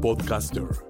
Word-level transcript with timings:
Podcaster 0.00 0.89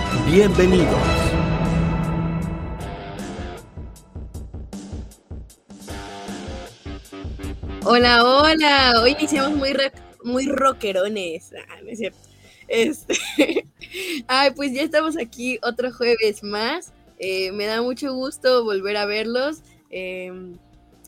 Bienvenidos. 0.25 0.95
Hola, 7.83 8.23
hola. 8.23 9.01
Hoy 9.01 9.11
iniciamos 9.11 9.57
muy, 9.57 9.73
muy 10.23 10.45
rockerones. 10.47 11.51
Ah, 11.69 11.81
no 11.83 11.89
es 11.89 11.99
cierto. 11.99 12.19
Este... 12.67 13.15
Ay, 14.27 14.51
pues 14.51 14.73
ya 14.73 14.83
estamos 14.83 15.17
aquí 15.17 15.59
otro 15.61 15.91
jueves 15.91 16.43
más. 16.43 16.93
Eh, 17.19 17.51
me 17.51 17.65
da 17.65 17.81
mucho 17.81 18.13
gusto 18.13 18.63
volver 18.63 18.97
a 18.97 19.05
verlos. 19.05 19.61
Em, 19.89 20.57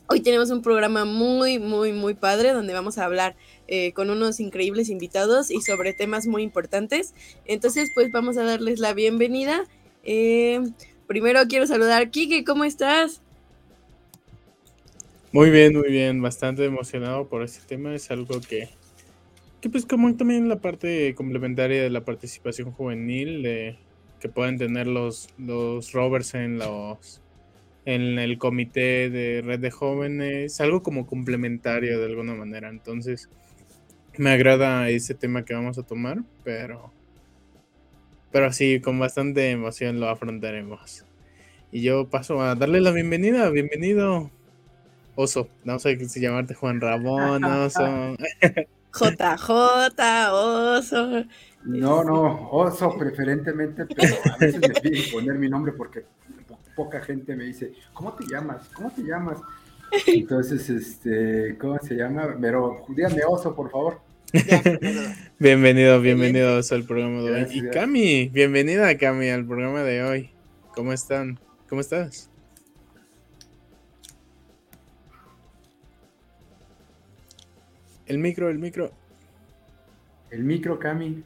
hoy 0.08 0.20
tenemos 0.20 0.50
un 0.50 0.62
programa 0.62 1.04
muy, 1.04 1.58
muy, 1.58 1.92
muy 1.92 2.14
padre 2.14 2.52
donde 2.52 2.74
vamos 2.74 2.98
a 2.98 3.04
hablar 3.04 3.36
eh, 3.68 3.92
con 3.92 4.10
unos 4.10 4.40
increíbles 4.40 4.88
invitados 4.88 5.50
y 5.50 5.60
sobre 5.62 5.92
temas 5.92 6.26
muy 6.26 6.42
importantes. 6.42 7.14
Entonces, 7.46 7.90
pues 7.94 8.10
vamos 8.12 8.36
a 8.36 8.44
darles 8.44 8.78
la 8.78 8.92
bienvenida. 8.92 9.64
Eh, 10.02 10.60
primero 11.06 11.40
quiero 11.48 11.66
saludar 11.66 12.02
a 12.02 12.10
Kike, 12.10 12.44
¿cómo 12.44 12.64
estás? 12.64 13.22
Muy 15.32 15.50
bien, 15.50 15.76
muy 15.76 15.90
bien, 15.90 16.22
bastante 16.22 16.64
emocionado 16.64 17.28
por 17.28 17.42
este 17.42 17.66
tema. 17.66 17.94
Es 17.94 18.10
algo 18.10 18.40
que, 18.40 18.68
que 19.60 19.68
pues 19.68 19.84
como 19.84 20.14
también 20.14 20.48
la 20.48 20.60
parte 20.60 21.14
complementaria 21.14 21.82
de 21.82 21.90
la 21.90 22.04
participación 22.04 22.70
juvenil, 22.70 23.42
de, 23.42 23.76
que 24.20 24.28
pueden 24.28 24.58
tener 24.58 24.86
los, 24.86 25.28
los 25.38 25.92
rovers 25.92 26.34
en 26.34 26.58
los 26.58 27.20
en 27.84 28.18
el 28.18 28.38
comité 28.38 29.10
de 29.10 29.42
red 29.44 29.60
de 29.60 29.70
jóvenes, 29.70 30.60
algo 30.60 30.82
como 30.82 31.06
complementario 31.06 31.98
de 31.98 32.06
alguna 32.06 32.34
manera. 32.34 32.70
Entonces, 32.70 33.28
me 34.18 34.30
agrada 34.30 34.88
ese 34.88 35.14
tema 35.14 35.44
que 35.44 35.54
vamos 35.54 35.78
a 35.78 35.82
tomar, 35.82 36.18
pero 36.42 36.92
pero 38.30 38.52
sí, 38.52 38.80
con 38.80 38.98
bastante 38.98 39.52
emoción 39.52 40.00
lo 40.00 40.08
afrontaremos. 40.08 41.04
Y 41.70 41.82
yo 41.82 42.08
paso 42.08 42.40
a 42.42 42.56
darle 42.56 42.80
la 42.80 42.90
bienvenida, 42.90 43.48
bienvenido 43.50 44.30
Oso, 45.16 45.48
no 45.62 45.78
sé 45.78 46.08
si 46.08 46.20
llamarte 46.20 46.54
Juan 46.54 46.80
Ramón, 46.80 47.44
Oso. 47.44 48.16
JJ, 48.94 50.32
Oso. 50.32 51.24
No, 51.64 52.04
no, 52.04 52.50
Oso 52.50 52.96
preferentemente, 52.98 53.86
pero 53.86 54.14
a 54.32 54.36
veces 54.38 54.60
me 54.60 54.80
piden 54.80 55.12
poner 55.12 55.38
mi 55.38 55.48
nombre 55.48 55.72
porque 55.72 56.04
poca 56.74 57.00
gente 57.00 57.36
me 57.36 57.44
dice, 57.44 57.72
¿cómo 57.92 58.12
te 58.14 58.24
llamas? 58.26 58.68
¿Cómo 58.74 58.90
te 58.90 59.02
llamas? 59.02 59.38
Entonces, 60.06 60.68
este, 60.68 61.56
¿cómo 61.58 61.78
se 61.78 61.94
llama? 61.94 62.36
Pero 62.40 62.84
dígame 62.88 63.22
oso, 63.24 63.54
por 63.54 63.70
favor. 63.70 64.00
bienvenido, 65.38 66.00
bienvenidos 66.00 66.72
al 66.72 66.82
programa 66.82 67.22
de 67.22 67.44
hoy. 67.44 67.46
Y 67.52 67.70
Cami, 67.70 68.28
bienvenida 68.30 68.98
Cami 68.98 69.28
al 69.28 69.46
programa 69.46 69.84
de 69.84 70.02
hoy. 70.02 70.30
¿Cómo 70.74 70.92
están? 70.92 71.38
¿Cómo 71.68 71.80
estás? 71.80 72.28
El 78.06 78.18
micro, 78.18 78.50
el 78.50 78.58
micro. 78.58 78.90
El 80.30 80.42
micro, 80.42 80.80
Cami. 80.80 81.22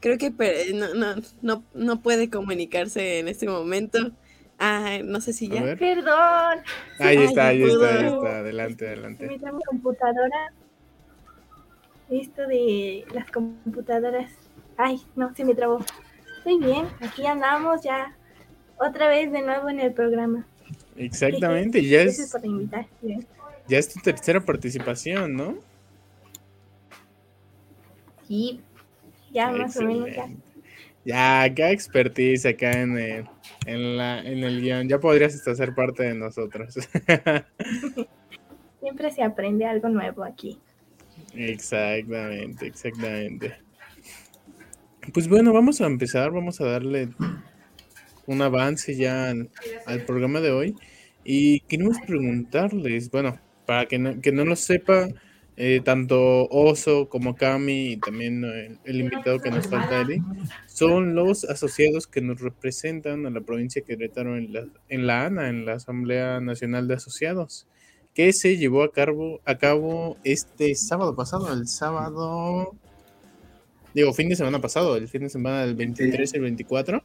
Creo 0.00 0.16
que 0.16 0.30
no, 0.74 0.94
no, 0.94 1.16
no, 1.42 1.64
no 1.74 2.02
puede 2.02 2.30
comunicarse 2.30 3.18
en 3.18 3.28
este 3.28 3.46
momento. 3.46 4.12
Ah, 4.58 4.98
no 5.04 5.20
sé 5.20 5.32
si 5.32 5.48
ya. 5.48 5.76
Perdón. 5.76 6.60
Ahí 6.98 7.18
está, 7.18 7.48
ahí 7.48 7.62
está, 7.62 7.98
ahí 7.98 8.06
está. 8.06 8.38
Adelante, 8.38 8.86
adelante. 8.86 9.26
Mi 9.28 9.38
computadora. 9.64 10.52
Esto 12.10 12.46
de 12.46 13.04
las 13.12 13.30
computadoras. 13.30 14.32
Ay, 14.76 15.02
no, 15.16 15.34
se 15.34 15.44
me 15.44 15.54
trabó. 15.54 15.84
Muy 16.44 16.58
bien, 16.58 16.86
aquí 17.00 17.26
andamos 17.26 17.82
ya. 17.82 18.16
Otra 18.76 19.08
vez 19.08 19.32
de 19.32 19.42
nuevo 19.42 19.68
en 19.70 19.80
el 19.80 19.92
programa. 19.92 20.46
Exactamente, 20.96 21.82
ya 21.84 22.02
es. 22.02 22.18
Gracias 22.18 22.32
por 22.32 22.44
invitar. 22.44 22.86
Ya 23.66 23.78
es 23.78 23.92
tu 23.92 24.00
tercera 24.00 24.40
participación, 24.40 25.34
¿no? 25.34 25.56
Sí, 28.28 28.60
ya 29.32 29.50
más 29.50 29.76
o 29.76 29.82
menos 29.82 30.08
ya. 30.14 30.28
Ya, 31.04 31.42
acá 31.42 31.70
expertise 31.70 32.46
acá 32.46 32.72
en 32.72 32.98
el, 32.98 33.24
en, 33.66 33.96
la, 33.96 34.20
en 34.20 34.42
el 34.42 34.62
guion. 34.62 34.88
Ya 34.88 34.98
podrías 34.98 35.34
hasta 35.34 35.54
ser 35.54 35.74
parte 35.74 36.04
de 36.04 36.14
nosotros. 36.14 36.74
Siempre 38.80 39.10
se 39.12 39.22
aprende 39.22 39.66
algo 39.66 39.88
nuevo 39.88 40.24
aquí. 40.24 40.58
Exactamente, 41.34 42.66
exactamente. 42.66 43.54
Pues 45.12 45.28
bueno, 45.28 45.52
vamos 45.52 45.80
a 45.80 45.86
empezar, 45.86 46.30
vamos 46.30 46.60
a 46.60 46.66
darle 46.66 47.10
un 48.26 48.40
avance 48.42 48.96
ya 48.96 49.30
al, 49.30 50.04
programa 50.06 50.40
de 50.40 50.50
hoy. 50.50 50.74
Y 51.24 51.60
queremos 51.60 51.98
preguntarles, 52.06 53.10
bueno, 53.10 53.38
para 53.66 53.86
que 53.86 53.98
no, 53.98 54.20
que 54.20 54.32
no 54.32 54.44
lo 54.44 54.56
sepa, 54.56 55.08
eh, 55.56 55.80
tanto 55.84 56.48
Oso 56.48 57.08
como 57.08 57.36
Cami 57.36 57.92
y 57.92 57.96
también 57.96 58.44
eh, 58.44 58.76
el, 58.84 59.00
invitado 59.00 59.38
que 59.38 59.50
nos 59.50 59.68
falta, 59.68 60.00
Eli, 60.00 60.20
son 60.66 61.14
los 61.14 61.44
asociados 61.44 62.08
que 62.08 62.20
nos 62.20 62.40
representan 62.40 63.24
a 63.26 63.30
la 63.30 63.40
provincia 63.40 63.80
de 63.80 63.86
Querétaro 63.86 64.36
en 64.36 64.52
la, 64.52 64.66
en 64.88 65.06
la 65.06 65.26
ANA, 65.26 65.48
en 65.48 65.64
la 65.64 65.74
Asamblea 65.74 66.40
Nacional 66.40 66.88
de 66.88 66.94
Asociados, 66.94 67.68
que 68.14 68.32
se 68.32 68.56
llevó 68.56 68.82
a 68.82 68.90
cabo, 68.90 69.40
a 69.44 69.56
cabo 69.56 70.16
este 70.24 70.74
sábado 70.74 71.14
pasado, 71.14 71.52
el 71.52 71.68
sábado, 71.68 72.74
digo, 73.94 74.12
fin 74.12 74.28
de 74.28 74.36
semana 74.36 74.60
pasado, 74.60 74.96
el 74.96 75.06
fin 75.08 75.22
de 75.22 75.28
semana 75.28 75.66
del 75.66 75.76
23 75.76 76.32
y 76.32 76.36
el 76.36 76.42
24. 76.42 77.02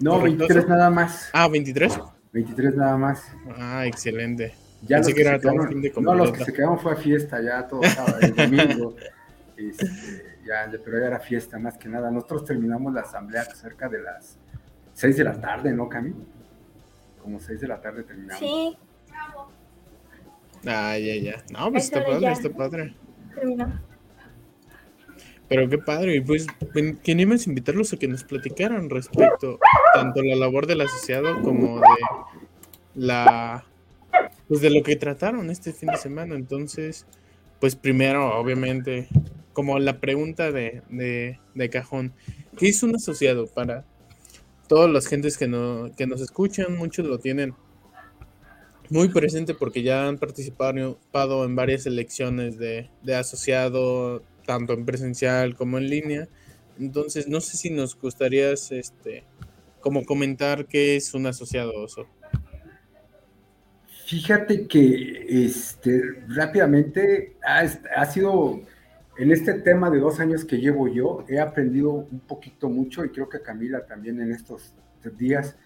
No, 0.00 0.20
23 0.20 0.68
nada 0.68 0.90
más. 0.90 1.30
Ah, 1.32 1.46
23. 1.46 2.00
23 2.32 2.74
nada 2.74 2.96
más. 2.96 3.22
Ah, 3.56 3.86
excelente. 3.86 4.63
Ya 4.86 4.98
los 4.98 5.06
que, 5.06 5.14
se 5.14 5.18
quedaron, 5.18 5.82
no, 6.00 6.14
los 6.14 6.32
que 6.32 6.44
se 6.44 6.52
quedaron 6.52 6.78
fue 6.78 6.92
a 6.92 6.96
fiesta 6.96 7.40
ya 7.42 7.66
todo 7.66 7.80
el 8.20 8.34
domingo. 8.34 8.94
Este, 9.56 9.86
ya, 10.46 10.70
pero 10.84 10.98
ya 11.00 11.06
era 11.06 11.20
fiesta 11.20 11.58
más 11.58 11.78
que 11.78 11.88
nada. 11.88 12.10
Nosotros 12.10 12.44
terminamos 12.44 12.92
la 12.92 13.02
asamblea 13.02 13.44
cerca 13.44 13.88
de 13.88 14.02
las 14.02 14.38
6 14.94 15.16
de 15.16 15.24
la 15.24 15.40
tarde, 15.40 15.72
¿no, 15.72 15.88
Cami? 15.88 16.14
Como 17.22 17.40
6 17.40 17.60
de 17.60 17.68
la 17.68 17.80
tarde 17.80 18.02
terminamos. 18.02 18.38
Sí. 18.38 18.76
Ah, 20.66 20.98
ya, 20.98 21.16
ya. 21.16 21.44
No, 21.50 21.70
pues 21.70 21.84
está 21.84 22.04
padre, 22.04 22.32
está 22.32 22.50
padre. 22.50 22.94
Terminó. 23.34 23.80
Pero 25.48 25.68
qué 25.68 25.78
padre, 25.78 26.16
y 26.16 26.20
pues 26.20 26.46
queríamos 27.02 27.46
invitarlos 27.46 27.92
a 27.92 27.98
que 27.98 28.08
nos 28.08 28.24
platicaran 28.24 28.88
respecto 28.88 29.58
tanto 29.92 30.22
la 30.22 30.36
labor 30.36 30.66
del 30.66 30.80
asociado 30.80 31.42
como 31.42 31.80
de 31.80 31.86
la 32.94 33.64
pues 34.48 34.60
de 34.60 34.70
lo 34.70 34.82
que 34.82 34.96
trataron 34.96 35.50
este 35.50 35.72
fin 35.72 35.88
de 35.90 35.96
semana. 35.96 36.34
Entonces, 36.34 37.06
pues 37.60 37.76
primero, 37.76 38.38
obviamente, 38.38 39.08
como 39.52 39.78
la 39.78 40.00
pregunta 40.00 40.52
de, 40.52 40.82
de, 40.88 41.70
cajón, 41.70 42.12
¿qué 42.58 42.68
es 42.68 42.82
un 42.82 42.94
asociado 42.96 43.46
para 43.46 43.84
todas 44.68 44.90
las 44.90 45.06
gentes 45.06 45.38
que, 45.38 45.48
no, 45.48 45.90
que 45.96 46.06
nos 46.06 46.20
escuchan? 46.20 46.76
Muchos 46.76 47.06
lo 47.06 47.18
tienen 47.18 47.54
muy 48.90 49.08
presente 49.08 49.54
porque 49.54 49.82
ya 49.82 50.06
han 50.06 50.18
participado 50.18 50.98
en 51.44 51.56
varias 51.56 51.86
elecciones 51.86 52.58
de, 52.58 52.90
de 53.02 53.14
asociado, 53.14 54.22
tanto 54.44 54.74
en 54.74 54.84
presencial 54.84 55.54
como 55.54 55.78
en 55.78 55.88
línea. 55.88 56.28
Entonces, 56.78 57.28
no 57.28 57.40
sé 57.40 57.56
si 57.56 57.70
nos 57.70 57.98
gustarías, 57.98 58.72
este, 58.72 59.24
como 59.80 60.04
comentar 60.04 60.66
qué 60.66 60.96
es 60.96 61.14
un 61.14 61.26
asociado 61.26 61.72
oso. 61.76 62.06
Fíjate 64.14 64.68
que 64.68 65.44
este, 65.44 66.00
rápidamente 66.28 67.34
ha, 67.44 67.64
ha, 67.96 68.06
sido, 68.06 68.60
en 69.18 69.32
este 69.32 69.54
tema 69.54 69.90
de 69.90 69.98
dos 69.98 70.20
años 70.20 70.44
que 70.44 70.58
llevo 70.58 70.86
yo, 70.86 71.24
he 71.28 71.40
aprendido 71.40 71.90
un 71.90 72.20
poquito 72.20 72.68
mucho 72.68 73.04
y 73.04 73.08
creo 73.08 73.28
que 73.28 73.42
Camila 73.42 73.84
también 73.84 74.20
en 74.20 74.30
estos 74.30 74.72
días 75.18 75.56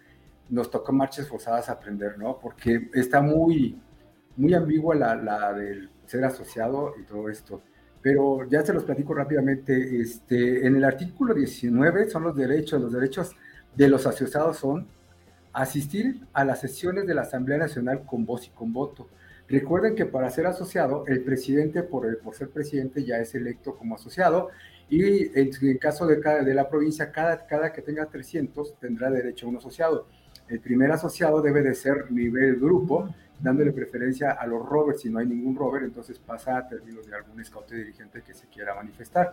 nos 0.49 0.71
tocó 0.71 0.95
marchas 0.95 1.29
forzadas 1.29 1.69
aprender, 1.69 2.17
¿no? 2.17 2.39
Porque 2.39 2.89
está 2.95 3.21
muy, 3.21 3.79
muy 4.39 4.55
ambigua 4.55 4.95
la, 4.95 5.15
la 5.15 5.53
del 5.53 5.91
ser 6.07 6.25
asociado 6.25 6.95
y 6.99 7.03
todo 7.03 7.29
esto. 7.29 7.61
Pero 8.01 8.49
ya 8.49 8.65
se 8.65 8.73
los 8.73 8.85
platico 8.85 9.13
rápidamente. 9.13 10.01
Este, 10.01 10.67
en 10.67 10.75
el 10.75 10.85
artículo 10.85 11.35
19 11.35 12.09
son 12.09 12.23
los 12.23 12.35
derechos. 12.35 12.81
Los 12.81 12.95
derechos 12.95 13.37
de 13.77 13.89
los 13.89 14.07
asociados 14.07 14.57
son 14.57 14.89
asistir 15.63 16.27
a 16.33 16.45
las 16.45 16.61
sesiones 16.61 17.07
de 17.07 17.15
la 17.15 17.23
Asamblea 17.23 17.59
Nacional 17.59 18.05
con 18.07 18.25
voz 18.25 18.47
y 18.47 18.51
con 18.51 18.73
voto. 18.73 19.09
Recuerden 19.49 19.95
que 19.95 20.07
para 20.07 20.31
ser 20.31 20.47
asociado, 20.47 21.05
el 21.07 21.23
presidente, 21.25 21.83
por, 21.83 22.07
ser 22.35 22.51
presidente, 22.51 23.03
ya 23.05 23.17
es 23.19 23.35
electo 23.35 23.77
como 23.77 23.97
asociado 23.97 24.51
y 24.89 25.27
en, 25.39 25.51
el 25.61 25.79
caso 25.79 26.07
de, 26.07 26.21
cada, 26.21 26.43
la 26.43 26.69
provincia, 26.69 27.11
cada, 27.11 27.47
cada 27.47 27.73
que 27.73 27.83
tenga 27.83 28.07
300 28.07 28.79
tendrá 28.79 29.11
derecho 29.11 29.47
a 29.47 29.49
un 29.49 29.57
asociado. 29.57 30.07
El 30.49 30.61
primer 30.61 30.93
asociado 30.93 31.43
debe 31.43 31.63
de 31.63 31.75
ser 31.75 32.11
nivel 32.13 32.57
grupo, 32.57 33.13
dándole 33.41 33.73
preferencia 33.73 34.31
a 34.31 34.47
los 34.47 34.65
rovers. 34.65 35.01
Si 35.01 35.11
no 35.11 35.19
hay 35.19 35.27
ningún 35.27 35.57
rover, 35.57 35.83
entonces 35.83 36.19
pasa 36.19 36.57
a 36.57 36.69
términos 36.69 37.07
de 37.07 37.17
algún 37.17 37.45
scout 37.45 37.71
dirigente 37.71 38.23
que 38.23 38.33
se 38.33 38.47
quiera 38.47 38.75
manifestar. 38.75 39.33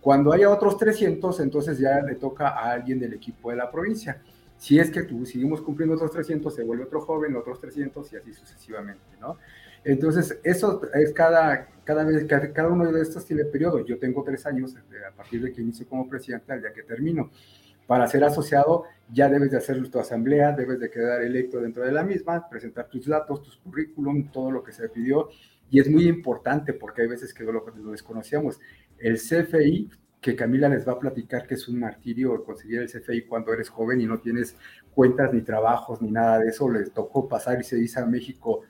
Cuando 0.00 0.32
haya 0.32 0.50
otros 0.50 0.76
300, 0.76 1.40
entonces 1.40 1.78
ya 1.78 2.00
le 2.00 2.14
toca 2.14 2.48
a 2.48 2.70
alguien 2.70 3.00
del 3.00 3.14
equipo 3.14 3.50
de 3.50 3.56
la 3.56 3.70
provincia. 3.70 4.20
Si 4.64 4.78
es 4.78 4.90
que 4.90 5.02
tú, 5.02 5.26
seguimos 5.26 5.60
cumpliendo 5.60 5.94
otros 5.94 6.10
300, 6.10 6.54
se 6.54 6.64
vuelve 6.64 6.84
otro 6.84 7.02
joven, 7.02 7.36
otros 7.36 7.60
300 7.60 8.10
y 8.10 8.16
así 8.16 8.32
sucesivamente, 8.32 9.04
¿no? 9.20 9.36
Entonces, 9.84 10.40
eso 10.42 10.80
es 10.94 11.12
cada, 11.12 11.68
cada 11.84 12.02
vez, 12.02 12.24
cada, 12.24 12.50
cada 12.50 12.68
uno 12.70 12.90
de 12.90 13.02
estos 13.02 13.26
tiene 13.26 13.44
periodo. 13.44 13.84
Yo 13.84 13.98
tengo 13.98 14.24
tres 14.24 14.46
años 14.46 14.74
a 14.74 15.14
partir 15.14 15.42
de 15.42 15.52
que 15.52 15.60
inicio 15.60 15.86
como 15.86 16.08
presidente 16.08 16.50
al 16.50 16.62
día 16.62 16.72
que 16.72 16.82
termino. 16.82 17.30
Para 17.86 18.06
ser 18.06 18.24
asociado 18.24 18.84
ya 19.12 19.28
debes 19.28 19.50
de 19.50 19.58
hacer 19.58 19.86
tu 19.90 19.98
asamblea, 19.98 20.52
debes 20.52 20.80
de 20.80 20.90
quedar 20.90 21.20
electo 21.20 21.60
dentro 21.60 21.84
de 21.84 21.92
la 21.92 22.02
misma, 22.02 22.48
presentar 22.48 22.88
tus 22.88 23.06
datos, 23.06 23.42
tus 23.42 23.58
currículum, 23.58 24.32
todo 24.32 24.50
lo 24.50 24.64
que 24.64 24.72
se 24.72 24.88
pidió. 24.88 25.28
Y 25.68 25.78
es 25.78 25.90
muy 25.90 26.08
importante 26.08 26.72
porque 26.72 27.02
hay 27.02 27.08
veces 27.08 27.34
que 27.34 27.44
lo, 27.44 27.52
lo 27.52 27.90
desconocíamos. 27.90 28.58
El 28.96 29.18
CFI, 29.18 29.90
que 30.24 30.34
Camila 30.34 30.70
les 30.70 30.88
va 30.88 30.92
a 30.92 30.98
platicar 30.98 31.46
que 31.46 31.52
es 31.52 31.68
un 31.68 31.78
martirio 31.78 32.42
conseguir 32.44 32.80
el 32.80 32.90
CFI 32.90 33.26
cuando 33.26 33.52
eres 33.52 33.68
joven 33.68 34.00
y 34.00 34.06
no 34.06 34.20
tienes 34.20 34.56
cuentas 34.94 35.34
ni 35.34 35.42
trabajos 35.42 36.00
ni 36.00 36.10
nada 36.10 36.38
de 36.38 36.48
eso, 36.48 36.70
les 36.70 36.92
tocó 36.92 37.28
pasar 37.28 37.60
y 37.60 37.64
se 37.64 37.76
dice 37.76 38.00
a 38.00 38.06
México 38.06 38.62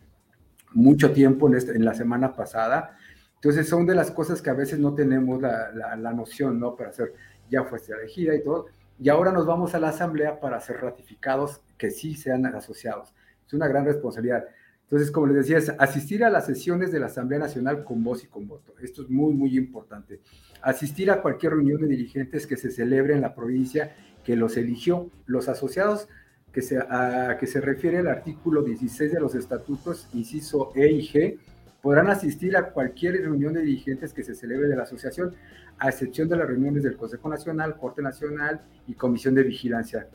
mucho 0.72 1.12
tiempo 1.12 1.46
en, 1.46 1.54
este, 1.54 1.76
en 1.76 1.84
la 1.84 1.94
semana 1.94 2.34
pasada. 2.34 2.96
Entonces 3.36 3.68
son 3.68 3.86
de 3.86 3.94
las 3.94 4.10
cosas 4.10 4.42
que 4.42 4.50
a 4.50 4.54
veces 4.54 4.80
no 4.80 4.94
tenemos 4.94 5.40
la, 5.40 5.70
la 5.72 6.12
noción, 6.12 6.58
¿no? 6.58 6.74
Para 6.74 6.90
hacer, 6.90 7.14
ya 7.48 7.62
fuiste 7.62 7.92
elegida 7.92 8.34
y 8.34 8.42
todo 8.42 8.66
y 8.98 9.08
ahora 9.08 9.32
nos 9.32 9.46
vamos 9.46 9.74
a 9.74 9.80
la 9.80 9.88
asamblea 9.88 10.40
para 10.40 10.60
ser 10.60 10.80
ratificados 10.80 11.60
que 11.78 11.90
sí 11.90 12.14
sean 12.14 12.46
asociados. 12.46 13.14
Es 13.46 13.52
una 13.52 13.66
gran 13.66 13.84
responsabilidad. 13.84 14.44
Entonces, 14.84 15.10
como 15.10 15.26
les 15.26 15.36
decía, 15.36 15.58
es 15.58 15.70
asistir 15.78 16.24
a 16.24 16.30
las 16.30 16.46
sesiones 16.46 16.92
de 16.92 17.00
la 17.00 17.06
Asamblea 17.06 17.40
Nacional 17.40 17.84
con 17.84 18.04
voz 18.04 18.22
y 18.22 18.26
con 18.26 18.46
voto. 18.46 18.74
Esto 18.82 19.02
es 19.02 19.10
muy, 19.10 19.32
muy 19.32 19.56
importante. 19.56 20.20
Asistir 20.62 21.10
a 21.10 21.20
cualquier 21.22 21.52
reunión 21.52 21.80
de 21.80 21.88
dirigentes 21.88 22.46
que 22.46 22.56
se 22.56 22.70
celebre 22.70 23.14
en 23.14 23.22
la 23.22 23.34
provincia 23.34 23.96
que 24.24 24.36
los 24.36 24.56
eligió. 24.56 25.10
Los 25.26 25.48
asociados 25.48 26.08
que 26.52 26.62
se, 26.62 26.78
a 26.78 27.36
que 27.40 27.46
se 27.46 27.60
refiere 27.60 27.98
el 27.98 28.08
artículo 28.08 28.62
16 28.62 29.12
de 29.12 29.20
los 29.20 29.34
estatutos, 29.34 30.08
inciso 30.12 30.70
E 30.76 30.86
y 30.90 31.08
G, 31.08 31.38
podrán 31.82 32.08
asistir 32.08 32.56
a 32.56 32.70
cualquier 32.70 33.20
reunión 33.22 33.54
de 33.54 33.62
dirigentes 33.62 34.12
que 34.12 34.22
se 34.22 34.34
celebre 34.34 34.68
de 34.68 34.76
la 34.76 34.84
asociación 34.84 35.34
a 35.78 35.88
excepción 35.88 36.28
de 36.28 36.36
las 36.36 36.46
reuniones 36.46 36.82
del 36.82 36.96
Consejo 36.96 37.28
Nacional, 37.28 37.76
Corte 37.76 38.02
Nacional 38.02 38.62
y 38.86 38.94
Comisión 38.94 39.34
de 39.34 39.42
Vigilancia, 39.42 40.08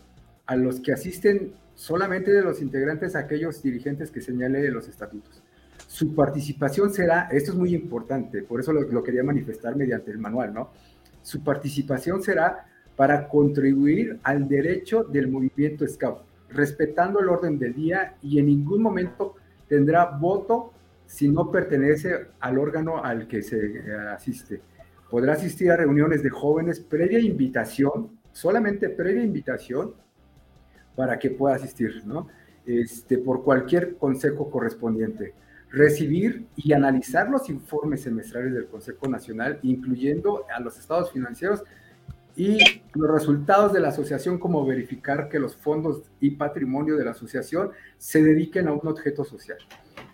a 0.45 0.56
los 0.56 0.80
que 0.80 0.94
asisten 0.94 1.54
solamente 1.79 2.33
de 2.33 2.41
los 2.41 2.61
integrantes 2.61 3.15
aquellos 3.15 3.63
dirigentes 3.63 4.11
que 4.11 4.19
señale 4.19 4.69
los 4.69 4.89
estatutos. 4.89 5.41
Su 5.87 6.13
participación 6.13 6.91
será, 6.91 7.29
esto 7.31 7.51
es 7.51 7.57
muy 7.57 7.73
importante, 7.73 8.43
por 8.43 8.59
eso 8.59 8.73
lo, 8.73 9.01
quería 9.01 9.23
manifestar 9.23 9.77
mediante 9.77 10.11
el 10.11 10.17
manual, 10.17 10.53
¿no? 10.53 10.71
Su 11.21 11.41
participación 11.41 12.21
será 12.21 12.65
para 12.97 13.29
contribuir 13.29 14.19
al 14.23 14.49
derecho 14.49 15.05
del 15.05 15.29
movimiento 15.29 15.87
Scout, 15.87 16.19
respetando 16.49 17.21
el 17.21 17.29
orden 17.29 17.57
del 17.57 17.73
día 17.73 18.15
y 18.21 18.39
en 18.39 18.47
ningún 18.47 18.81
momento 18.81 19.35
tendrá 19.69 20.05
voto 20.05 20.73
si 21.05 21.29
no 21.29 21.49
pertenece 21.49 22.27
al 22.41 22.57
órgano 22.57 23.01
al 23.01 23.25
que 23.25 23.41
se 23.41 23.81
asiste 24.13 24.61
podrá 25.09 25.33
asistir 25.33 25.71
a 25.71 25.75
reuniones 25.75 26.21
de 26.21 26.29
jóvenes 26.29 26.79
previa 26.79 27.19
invitación, 27.19 28.19
solamente 28.31 28.89
previa 28.89 29.23
invitación, 29.23 29.93
para 30.99 31.17
que 31.17 31.29
pueda 31.29 31.55
asistir, 31.55 32.05
¿no? 32.05 32.27
Este, 32.65 33.17
por 33.17 33.41
cualquier 33.41 33.95
consejo 33.95 34.51
correspondiente. 34.51 35.33
Recibir 35.71 36.47
y 36.57 36.73
analizar 36.73 37.29
los 37.29 37.49
informes 37.49 38.01
semestrales 38.01 38.53
del 38.53 38.67
Consejo 38.67 39.07
Nacional, 39.07 39.59
incluyendo 39.61 40.43
a 40.53 40.59
los 40.59 40.77
estados 40.77 41.13
financieros 41.13 41.63
y 42.35 42.57
los 42.95 43.09
resultados 43.09 43.71
de 43.71 43.79
la 43.79 43.87
asociación, 43.87 44.39
como 44.39 44.65
verificar 44.65 45.29
que 45.29 45.39
los 45.39 45.55
fondos 45.55 46.01
y 46.19 46.31
patrimonio 46.31 46.97
de 46.97 47.05
la 47.05 47.11
asociación 47.11 47.71
se 47.97 48.21
dediquen 48.21 48.67
a 48.67 48.73
un 48.73 48.85
objeto 48.85 49.23
social. 49.23 49.59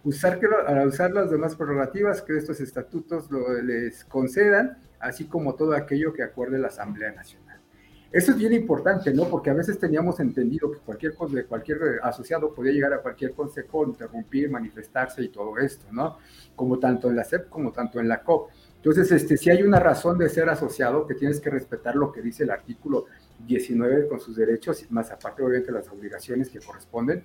Usar, 0.04 0.40
que, 0.40 0.46
usar 0.86 1.12
las 1.14 1.32
demás 1.32 1.56
prerrogativas 1.56 2.22
que 2.22 2.38
estos 2.38 2.62
estatutos 2.62 3.28
les 3.64 4.06
concedan 4.06 4.78
así 5.00 5.26
como 5.26 5.56
todo 5.56 5.74
aquello 5.74 6.14
que 6.14 6.22
acuerde 6.22 6.60
la 6.60 6.68
Asamblea 6.68 7.12
Nacional. 7.12 7.45
Eso 8.16 8.32
es 8.32 8.38
bien 8.38 8.54
importante, 8.54 9.14
¿no? 9.14 9.26
Porque 9.26 9.50
a 9.50 9.54
veces 9.54 9.78
teníamos 9.78 10.22
entendido 10.22 10.72
que 10.72 10.78
cualquier, 10.78 11.16
cualquier 11.16 12.00
asociado 12.02 12.56
podía 12.56 12.72
llegar 12.72 12.94
a 12.94 13.00
cualquier 13.00 13.34
consejo, 13.34 13.86
interrumpir, 13.86 14.50
manifestarse 14.50 15.22
y 15.22 15.28
todo 15.28 15.58
esto, 15.58 15.88
¿no? 15.92 16.18
Como 16.56 16.80
tanto 16.80 17.10
en 17.10 17.18
la 17.18 17.26
CEP 17.26 17.50
como 17.50 17.74
tanto 17.74 18.00
en 18.00 18.08
la 18.08 18.24
COP. 18.24 18.52
Entonces, 18.78 19.12
este, 19.12 19.36
si 19.36 19.50
hay 19.50 19.64
una 19.64 19.82
razón 19.82 20.18
de 20.18 20.30
ser 20.30 20.48
asociado, 20.48 21.06
que 21.06 21.16
tienes 21.16 21.42
que 21.42 21.50
respetar 21.50 21.98
lo 21.98 22.10
que 22.14 22.22
dice 22.22 22.44
el 22.44 22.52
artículo 22.52 23.08
19 23.46 24.08
con 24.08 24.22
sus 24.22 24.38
derechos, 24.38 24.90
más 24.92 25.12
aparte 25.12 25.44
obviamente 25.44 25.74
las 25.74 25.90
obligaciones 25.90 26.50
que 26.50 26.60
corresponden, 26.60 27.22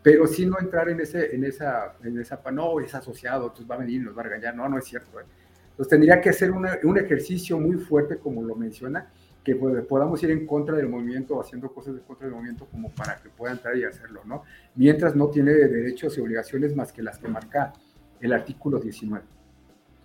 pero 0.00 0.28
si 0.28 0.46
no 0.46 0.60
entrar 0.60 0.90
en 0.90 1.00
ese, 1.00 1.34
en 1.34 1.42
esa, 1.42 1.96
en 2.04 2.20
esa, 2.20 2.40
no, 2.52 2.78
es 2.78 2.94
asociado, 2.94 3.46
entonces 3.46 3.68
va 3.68 3.74
a 3.74 3.78
venir 3.78 4.00
nos 4.00 4.16
va 4.16 4.20
a 4.20 4.26
regañar, 4.26 4.54
no, 4.54 4.68
no 4.68 4.78
es 4.78 4.84
cierto, 4.84 5.18
¿eh? 5.18 5.24
Entonces 5.72 5.90
tendría 5.90 6.20
que 6.20 6.32
ser 6.32 6.52
un 6.52 6.98
ejercicio 6.98 7.58
muy 7.58 7.78
fuerte, 7.78 8.18
como 8.18 8.44
lo 8.44 8.54
menciona, 8.54 9.10
que 9.58 9.82
podamos 9.82 10.22
ir 10.22 10.30
en 10.30 10.46
contra 10.46 10.76
del 10.76 10.88
movimiento, 10.88 11.40
haciendo 11.40 11.72
cosas 11.72 11.94
en 11.94 12.00
contra 12.00 12.26
del 12.26 12.34
movimiento 12.34 12.66
como 12.66 12.90
para 12.90 13.16
que 13.16 13.28
pueda 13.28 13.52
entrar 13.52 13.76
y 13.76 13.84
hacerlo, 13.84 14.22
¿no? 14.24 14.42
Mientras 14.74 15.16
no 15.16 15.28
tiene 15.28 15.52
derechos 15.52 16.16
y 16.16 16.20
obligaciones 16.20 16.74
más 16.76 16.92
que 16.92 17.02
las 17.02 17.18
que 17.18 17.28
marca 17.28 17.72
el 18.20 18.32
artículo 18.32 18.78
19. 18.78 19.39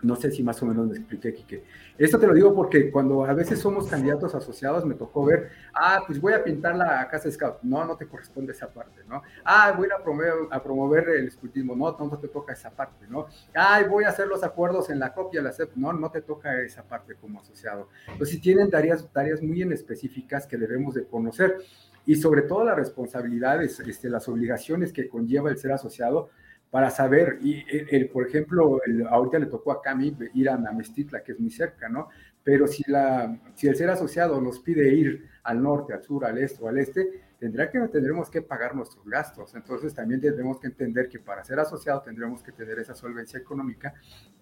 No 0.01 0.15
sé 0.15 0.29
si 0.31 0.43
más 0.43 0.61
o 0.61 0.65
menos 0.65 0.87
me 0.87 0.95
expliqué, 0.95 1.33
Quique. 1.33 1.63
Esto 1.97 2.19
te 2.19 2.27
lo 2.27 2.33
digo 2.33 2.53
porque 2.53 2.91
cuando 2.91 3.25
a 3.25 3.33
veces 3.33 3.59
somos 3.59 3.87
candidatos 3.87 4.35
asociados, 4.35 4.85
me 4.85 4.95
tocó 4.95 5.25
ver, 5.25 5.49
ah, 5.73 6.03
pues 6.05 6.19
voy 6.19 6.33
a 6.33 6.43
pintar 6.43 6.75
la 6.75 7.07
casa 7.07 7.31
scout. 7.31 7.61
No, 7.63 7.85
no 7.85 7.95
te 7.95 8.05
corresponde 8.05 8.51
esa 8.51 8.69
parte, 8.69 9.01
¿no? 9.07 9.23
Ah, 9.43 9.73
voy 9.75 9.87
a 9.97 10.03
promover, 10.03 10.33
a 10.51 10.61
promover 10.61 11.09
el 11.09 11.27
escultismo. 11.27 11.75
No, 11.75 11.97
no 11.97 12.19
te 12.19 12.27
toca 12.27 12.53
esa 12.53 12.69
parte, 12.69 13.07
¿no? 13.07 13.27
Ah, 13.55 13.81
voy 13.89 14.03
a 14.03 14.09
hacer 14.09 14.27
los 14.27 14.43
acuerdos 14.43 14.89
en 14.89 14.99
la 14.99 15.13
copia, 15.13 15.41
la 15.41 15.51
CEP. 15.51 15.75
No, 15.75 15.93
no 15.93 16.11
te 16.11 16.21
toca 16.21 16.59
esa 16.61 16.83
parte 16.83 17.15
como 17.15 17.39
asociado. 17.39 17.89
Entonces, 18.07 18.29
si 18.35 18.41
tienen 18.41 18.69
tareas, 18.69 19.09
tareas 19.11 19.41
muy 19.41 19.61
en 19.61 19.71
específicas 19.71 20.45
que 20.45 20.57
debemos 20.57 20.93
de 20.93 21.05
conocer 21.05 21.57
y 22.05 22.15
sobre 22.15 22.43
todo 22.43 22.63
las 22.63 22.75
responsabilidades, 22.75 23.79
este, 23.79 24.09
las 24.09 24.27
obligaciones 24.27 24.93
que 24.93 25.09
conlleva 25.09 25.49
el 25.49 25.57
ser 25.57 25.71
asociado, 25.71 26.29
para 26.75 26.89
saber, 26.89 27.39
y 27.41 27.63
el, 27.95 28.09
por 28.09 28.27
ejemplo, 28.27 28.81
el, 28.85 29.07
ahorita 29.07 29.39
le 29.39 29.45
tocó 29.45 29.71
a 29.71 29.81
Cami 29.81 30.13
ir 30.33 30.49
a 30.49 30.57
Namestitla, 30.57 31.23
que 31.23 31.31
es 31.31 31.39
muy 31.39 31.49
cerca, 31.49 31.87
¿no? 31.87 32.09
Pero 32.43 32.67
si, 32.67 32.83
la, 32.91 33.39
si 33.53 33.69
el 33.69 33.77
ser 33.77 33.89
asociado 33.91 34.41
nos 34.41 34.59
pide 34.59 34.93
ir 34.93 35.25
al 35.43 35.63
norte, 35.63 35.93
al 35.93 36.03
sur, 36.03 36.25
al 36.25 36.37
este 36.37 36.61
o 36.61 36.67
al 36.67 36.77
este, 36.77 37.23
tendrá 37.39 37.69
que 37.69 37.79
tendremos 37.87 38.29
que 38.29 38.41
pagar 38.41 38.75
nuestros 38.75 39.05
gastos. 39.05 39.55
Entonces 39.55 39.93
también 39.93 40.19
tendremos 40.19 40.59
que 40.59 40.67
entender 40.67 41.07
que 41.07 41.19
para 41.19 41.45
ser 41.45 41.59
asociado 41.59 42.01
tendremos 42.01 42.43
que 42.43 42.51
tener 42.51 42.77
esa 42.79 42.93
solvencia 42.93 43.39
económica 43.39 43.93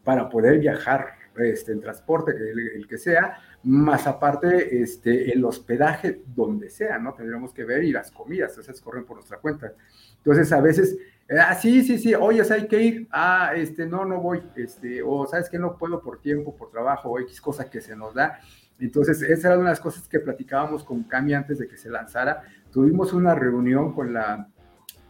para 0.04 0.28
poder 0.28 0.58
viajar 0.60 1.10
este, 1.38 1.72
en 1.72 1.82
transporte, 1.82 2.32
el, 2.32 2.88
que 2.88 2.98
sea, 2.98 3.38
más 3.64 4.08
aparte 4.08 4.82
este, 4.82 5.32
el 5.32 5.46
hospedaje 5.46 6.24
donde 6.26 6.70
sea, 6.70 6.98
¿no? 6.98 7.14
Tendremos 7.14 7.54
que 7.54 7.64
ver 7.64 7.84
y 7.84 7.92
las 7.92 8.12
comidas, 8.12 8.58
esas 8.58 8.82
corren 8.82 9.06
por 9.06 9.18
nuestra 9.18 9.38
cuenta. 9.38 9.74
Entonces 10.18 10.52
a 10.52 10.62
veces, 10.62 10.98
ah, 11.40 11.56
sí, 11.56 11.84
sí, 11.84 11.98
sí, 11.98 12.14
oye, 12.16 12.42
hay 12.52 12.68
que 12.68 12.82
ir, 12.82 13.08
ah, 13.12 13.54
este, 13.56 13.86
no, 13.86 14.06
no 14.06 14.20
voy, 14.20 14.42
este, 14.56 15.02
o 15.04 15.26
sabes 15.26 15.50
que 15.50 15.60
no 15.60 15.78
puedo 15.78 16.02
por 16.02 16.22
tiempo, 16.22 16.56
por 16.56 16.70
trabajo, 16.70 17.10
o 17.10 17.20
X 17.20 17.40
cosa 17.42 17.70
que 17.70 17.82
se 17.82 17.96
nos 17.96 18.14
da. 18.14 18.40
Entonces, 18.80 19.22
esa 19.22 19.50
era 19.50 19.58
una 19.58 19.70
de 19.70 19.72
las 19.74 19.80
cosas 19.80 20.08
que 20.08 20.20
platicábamos 20.20 20.84
con 20.84 21.04
Cami 21.04 21.34
antes 21.34 21.60
de 21.60 21.68
que 21.68 21.78
se 21.78 21.90
lanzara, 21.90 22.44
tuvimos 22.72 23.14
una 23.14 23.34
reunión 23.36 23.94
con 23.94 24.14
la, 24.14 24.48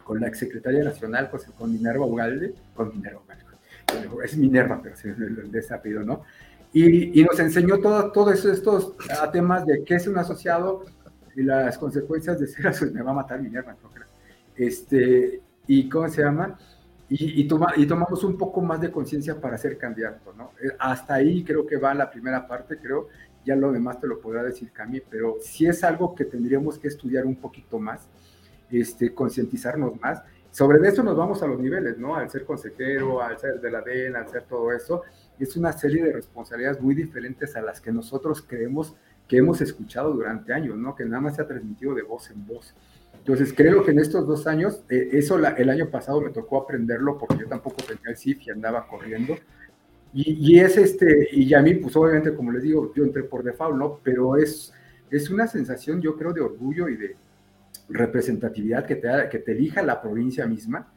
con 0.04 0.20
la 0.20 0.28
exsecretaria 0.28 0.84
nacional, 0.84 1.28
pues, 1.30 1.46
con 1.46 1.72
Minerva 1.72 2.06
Ugalde, 2.06 2.54
con 2.74 2.90
Minerva 2.94 3.20
es 4.24 4.36
Minerva, 4.36 4.80
pero 4.82 4.94
es 4.94 5.52
de 5.52 5.58
ese 5.58 5.74
apellido, 5.74 6.02
¿no? 6.02 6.22
Y, 6.72 7.20
y 7.20 7.24
nos 7.24 7.38
enseñó 7.38 7.78
todos 7.78 8.12
todo 8.12 8.32
estos 8.32 8.96
temas 9.32 9.64
de 9.64 9.84
qué 9.84 9.94
es 9.94 10.08
un 10.08 10.18
asociado 10.18 10.84
y 11.36 11.42
las 11.42 11.78
consecuencias 11.78 12.40
de 12.40 12.46
ser 12.46 12.66
asociado. 12.68 12.94
Me 12.94 13.02
va 13.02 13.12
a 13.12 13.14
matar 13.14 13.40
Minerva, 13.40 13.76
no 13.80 13.90
creo. 13.90 14.08
Este, 14.56 15.40
y 15.66 15.88
¿cómo 15.88 16.08
se 16.08 16.22
llama? 16.22 16.58
Y, 17.08 17.42
y, 17.42 17.48
toma, 17.48 17.72
y 17.76 17.86
tomamos 17.86 18.24
un 18.24 18.36
poco 18.36 18.60
más 18.60 18.80
de 18.80 18.90
conciencia 18.90 19.40
para 19.40 19.58
ser 19.58 19.76
candidato, 19.76 20.32
¿no? 20.32 20.52
Eh, 20.62 20.74
hasta 20.78 21.14
ahí 21.14 21.44
creo 21.44 21.66
que 21.66 21.76
va 21.76 21.94
la 21.94 22.10
primera 22.10 22.46
parte, 22.46 22.78
creo, 22.78 23.08
ya 23.44 23.54
lo 23.56 23.72
demás 23.72 24.00
te 24.00 24.06
lo 24.06 24.20
podrá 24.20 24.42
decir 24.42 24.72
Cami, 24.72 25.00
pero 25.00 25.36
sí 25.40 25.66
es 25.66 25.84
algo 25.84 26.14
que 26.14 26.24
tendríamos 26.24 26.78
que 26.78 26.88
estudiar 26.88 27.26
un 27.26 27.36
poquito 27.36 27.78
más, 27.78 28.08
este, 28.70 29.14
concientizarnos 29.14 30.00
más. 30.00 30.22
Sobre 30.50 30.86
eso 30.88 31.02
nos 31.02 31.16
vamos 31.16 31.42
a 31.42 31.46
los 31.46 31.58
niveles, 31.58 31.98
¿no? 31.98 32.14
Al 32.14 32.30
ser 32.30 32.44
consejero, 32.44 33.20
al 33.20 33.38
ser 33.38 33.60
de 33.60 33.70
la 33.70 33.82
DEN, 33.82 34.16
al 34.16 34.28
ser 34.28 34.44
todo 34.44 34.72
eso, 34.72 35.02
es 35.38 35.56
una 35.56 35.72
serie 35.72 36.02
de 36.04 36.12
responsabilidades 36.12 36.80
muy 36.80 36.94
diferentes 36.94 37.56
a 37.56 37.60
las 37.60 37.80
que 37.80 37.90
nosotros 37.90 38.40
creemos 38.40 38.94
que 39.26 39.38
hemos 39.38 39.60
escuchado 39.60 40.12
durante 40.12 40.52
años, 40.52 40.76
¿no? 40.76 40.94
Que 40.94 41.04
nada 41.04 41.20
más 41.20 41.36
se 41.36 41.42
ha 41.42 41.46
transmitido 41.46 41.94
de 41.94 42.02
voz 42.02 42.30
en 42.30 42.46
voz. 42.46 42.74
Entonces, 43.24 43.54
creo 43.56 43.82
que 43.82 43.92
en 43.92 44.00
estos 44.00 44.26
dos 44.26 44.46
años, 44.46 44.84
eh, 44.90 45.08
eso 45.12 45.38
el 45.38 45.70
año 45.70 45.88
pasado 45.88 46.20
me 46.20 46.28
tocó 46.28 46.60
aprenderlo 46.60 47.16
porque 47.16 47.38
yo 47.38 47.48
tampoco 47.48 47.76
tenía 47.76 48.10
el 48.10 48.18
CIF 48.18 48.46
y 48.46 48.50
andaba 48.50 48.86
corriendo. 48.86 49.34
Y, 50.12 50.60
es 50.60 50.76
este, 50.76 51.28
y 51.32 51.54
a 51.54 51.62
mí, 51.62 51.74
pues 51.74 51.96
obviamente, 51.96 52.34
como 52.34 52.52
les 52.52 52.62
digo, 52.62 52.92
yo 52.94 53.02
entré 53.02 53.22
por 53.24 53.42
default, 53.42 53.76
¿no? 53.76 53.98
Pero 54.04 54.36
es, 54.36 54.74
es 55.10 55.30
una 55.30 55.46
sensación, 55.46 56.02
yo 56.02 56.16
creo, 56.16 56.34
de 56.34 56.42
orgullo 56.42 56.86
y 56.90 56.96
de 56.96 57.16
representatividad 57.88 58.84
que 58.84 58.96
te, 58.96 59.08
que 59.30 59.38
te 59.38 59.52
elija 59.52 59.80
la 59.80 60.02
provincia 60.02 60.46
misma 60.46 60.92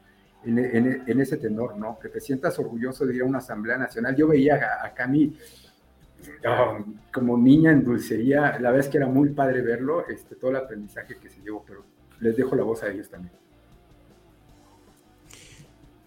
en, 0.46 0.60
en, 0.60 1.22
ese 1.22 1.38
tenor, 1.38 1.78
¿no? 1.78 1.98
Que 1.98 2.10
te 2.10 2.20
sientas 2.20 2.60
orgulloso 2.60 3.06
de 3.06 3.16
ir 3.16 3.22
a 3.22 3.26
una 3.26 3.38
asamblea 3.38 3.78
nacional. 3.78 4.18
Yo 4.18 4.28
veía 4.28 4.56
a, 4.56 4.86
a 4.86 4.94
Cami 4.94 5.34
oh, 6.46 6.86
como 7.14 7.38
niña 7.38 7.72
en 7.72 7.86
dulcería, 7.86 8.60
la 8.60 8.72
verdad 8.72 8.80
es 8.80 8.88
que 8.90 8.98
era 8.98 9.08
muy 9.08 9.30
padre 9.30 9.62
verlo, 9.62 10.06
este, 10.10 10.36
todo 10.36 10.52
el 10.52 10.58
aprendizaje 10.58 11.16
que 11.16 11.30
se 11.30 11.42
llevó, 11.42 11.64
pero 11.66 11.97
les 12.20 12.36
dejo 12.36 12.56
la 12.56 12.64
voz 12.64 12.84
a 12.84 12.92
ellos 12.92 13.10
también. 13.10 13.34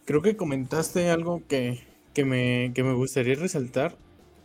Creo 0.05 0.23
que 0.23 0.37
comentaste 0.37 1.09
algo 1.11 1.43
que 1.47 1.90
que 2.14 2.25
me, 2.25 2.73
que 2.75 2.83
me 2.83 2.95
gustaría 2.95 3.35
resaltar 3.35 3.97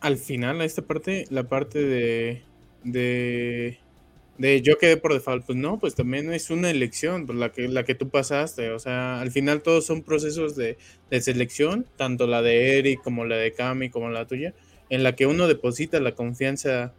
al 0.01 0.17
final, 0.17 0.62
a 0.62 0.65
esta 0.65 0.84
parte, 0.84 1.25
la 1.29 1.48
parte 1.48 1.79
de, 1.79 2.43
de, 2.84 4.62
yo 4.62 4.77
quedé 4.77 4.98
por 4.98 5.13
default. 5.13 5.45
Pues 5.45 5.57
no, 5.57 5.79
pues 5.79 5.95
también 5.95 6.31
es 6.31 6.51
una 6.51 6.69
elección, 6.69 7.25
pues 7.25 7.39
la 7.39 7.51
que, 7.51 7.67
la 7.67 7.84
que 7.86 7.95
tú 7.95 8.10
pasaste. 8.10 8.69
O 8.72 8.79
sea, 8.79 9.19
al 9.22 9.31
final 9.31 9.63
todos 9.63 9.86
son 9.86 10.03
procesos 10.03 10.55
de, 10.55 10.77
de 11.10 11.22
selección, 11.22 11.88
tanto 11.95 12.27
la 12.27 12.43
de 12.43 12.77
Eric 12.77 13.01
como 13.01 13.25
la 13.25 13.38
de 13.38 13.53
Cami, 13.53 13.89
como 13.89 14.10
la 14.10 14.27
tuya, 14.27 14.53
en 14.89 15.01
la 15.01 15.15
que 15.15 15.25
uno 15.25 15.48
deposita 15.48 16.00
la 16.00 16.13
confianza 16.13 16.93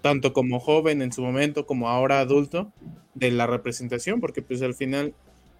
tanto 0.00 0.32
como 0.32 0.60
joven 0.60 1.02
en 1.02 1.12
su 1.12 1.22
momento 1.22 1.66
como 1.66 1.88
ahora 1.88 2.20
adulto 2.20 2.72
de 3.14 3.30
la 3.30 3.46
representación, 3.46 4.20
porque 4.20 4.42
pues 4.42 4.62
al 4.62 4.74
final 4.74 5.14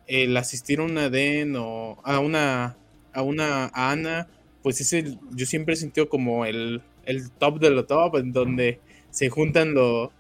el 0.06 0.36
asistir 0.36 0.80
a 0.80 0.84
una 0.84 1.10
DEN 1.10 1.54
o 1.56 1.98
a 2.04 2.18
una 2.20 2.76
ANA 3.72 4.28
pues 4.62 4.80
ese 4.80 5.18
yo 5.32 5.46
siempre 5.46 5.74
he 5.74 5.76
sentido 5.76 6.08
como 6.08 6.44
el, 6.44 6.82
top 7.38 7.60
de 7.60 7.70
lo 7.70 7.86
top, 7.86 8.16
en 8.16 8.32
donde 8.32 8.80
se 9.10 9.28
juntan 9.28 9.74
lo, 9.74 10.12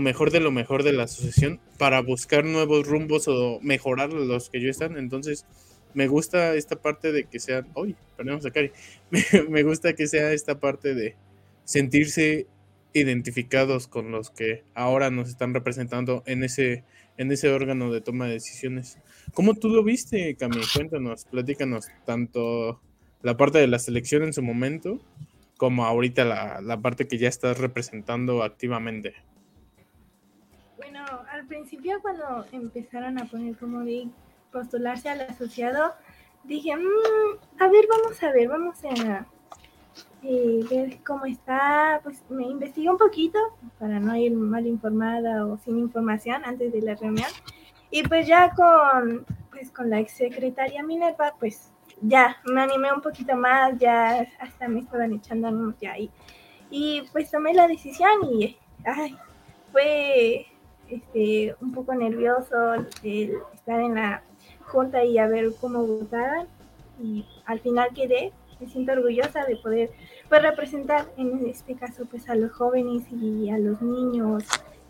mejor 0.00 0.30
de 0.30 0.40
lo 0.40 0.50
mejor 0.50 0.82
de 0.82 0.92
la 0.92 1.04
asociación 1.04 1.60
para 1.78 2.00
buscar 2.00 2.44
nuevos 2.44 2.86
rumbos 2.86 3.28
o 3.28 3.60
mejorar 3.62 4.12
los 4.12 4.50
que 4.50 4.60
yo 4.60 4.70
están. 4.70 4.96
Entonces, 4.96 5.46
me 5.94 6.08
gusta 6.08 6.54
esta 6.54 6.76
parte 6.76 7.12
de 7.12 7.24
que 7.24 7.38
sean, 7.38 7.68
uy, 7.74 7.94
perdemos 8.16 8.46
a 8.46 8.50
Cari, 8.50 8.72
me, 9.48 9.62
gusta 9.62 9.94
que 9.94 10.06
sea 10.06 10.32
esta 10.32 10.58
parte 10.58 10.94
de 10.94 11.14
sentirse 11.64 12.46
identificados 12.94 13.88
con 13.88 14.10
los 14.10 14.30
que 14.30 14.64
ahora 14.74 15.10
nos 15.10 15.28
están 15.28 15.54
representando 15.54 16.22
en 16.26 16.44
ese, 16.44 16.84
en 17.16 17.32
ese 17.32 17.50
órgano 17.50 17.92
de 17.92 18.00
toma 18.00 18.26
de 18.26 18.34
decisiones. 18.34 18.98
¿Cómo 19.34 19.54
tú 19.54 19.68
lo 19.68 19.82
viste, 19.82 20.36
Cami? 20.36 20.60
Cuéntanos, 20.74 21.24
platícanos, 21.24 21.88
tanto 22.04 22.80
la 23.22 23.36
parte 23.36 23.58
de 23.58 23.68
la 23.68 23.78
selección 23.78 24.24
en 24.24 24.32
su 24.32 24.42
momento, 24.42 25.00
como 25.56 25.84
ahorita 25.84 26.24
la, 26.24 26.80
parte 26.82 27.06
que 27.06 27.18
ya 27.18 27.28
estás 27.28 27.58
representando 27.58 28.42
activamente? 28.42 29.14
Bueno, 30.76 31.04
al 31.30 31.46
principio 31.46 32.00
cuando 32.02 32.44
empezaron 32.50 33.18
a 33.20 33.26
poner 33.26 33.56
como 33.56 33.84
de 33.84 34.08
postularse 34.50 35.08
al 35.08 35.20
asociado, 35.20 35.94
dije, 36.44 36.76
mm, 36.76 37.62
a 37.62 37.68
ver, 37.68 37.86
vamos 37.88 38.22
a 38.22 38.32
ver, 38.32 38.48
vamos 38.48 38.78
a 38.84 39.26
eh, 40.22 40.60
ver 40.70 41.02
cómo 41.04 41.26
está, 41.26 42.00
pues 42.02 42.22
me 42.28 42.44
investigué 42.44 42.90
un 42.90 42.98
poquito 42.98 43.38
para 43.78 43.98
no 43.98 44.16
ir 44.16 44.32
mal 44.32 44.66
informada 44.66 45.46
o 45.46 45.58
sin 45.58 45.78
información 45.78 46.42
antes 46.44 46.72
de 46.72 46.82
la 46.82 46.94
reunión. 46.94 47.28
Y 47.90 48.02
pues 48.04 48.26
ya 48.26 48.54
con, 48.54 49.26
pues 49.50 49.70
con 49.70 49.90
la 49.90 50.00
ex 50.00 50.12
secretaria 50.12 50.82
Minerva, 50.82 51.34
pues 51.38 51.72
ya 52.00 52.36
me 52.44 52.62
animé 52.62 52.92
un 52.92 53.00
poquito 53.00 53.36
más, 53.36 53.78
ya 53.78 54.26
hasta 54.40 54.68
me 54.68 54.80
estaban 54.80 55.12
echando 55.12 55.74
ya 55.80 55.92
ahí. 55.92 56.10
Y 56.70 57.02
pues 57.12 57.30
tomé 57.30 57.52
la 57.52 57.68
decisión 57.68 58.10
y 58.30 58.56
ay, 58.84 59.16
fue 59.72 60.46
este, 60.88 61.54
un 61.60 61.72
poco 61.72 61.94
nervioso 61.94 62.74
el 63.02 63.34
estar 63.54 63.80
en 63.80 63.94
la 63.94 64.22
junta 64.66 65.04
y 65.04 65.18
a 65.18 65.26
ver 65.26 65.52
cómo 65.60 65.84
votaban. 65.84 66.46
Y 67.00 67.26
al 67.46 67.60
final 67.60 67.90
quedé, 67.94 68.32
me 68.62 68.68
siento 68.68 68.92
orgullosa 68.92 69.44
de 69.44 69.56
poder 69.56 69.90
pues, 70.28 70.42
representar 70.42 71.06
en 71.16 71.46
este 71.46 71.74
caso 71.74 72.06
pues 72.06 72.28
a 72.28 72.34
los 72.34 72.52
jóvenes 72.52 73.02
y 73.10 73.50
a 73.50 73.58
los 73.58 73.82
niños, 73.82 74.44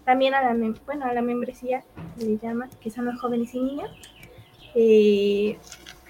también 0.05 0.35
a 0.35 0.43
la, 0.43 0.75
bueno, 0.85 1.07
a 1.07 1.13
la 1.13 1.23
membresía, 1.23 1.83
se 2.19 2.27
le 2.27 2.39
llama, 2.39 2.69
que 2.81 2.91
son 2.91 3.07
los 3.07 3.21
jóvenes 3.21 3.55
y 3.55 3.61
niños. 3.61 3.91
Eh, 4.75 5.57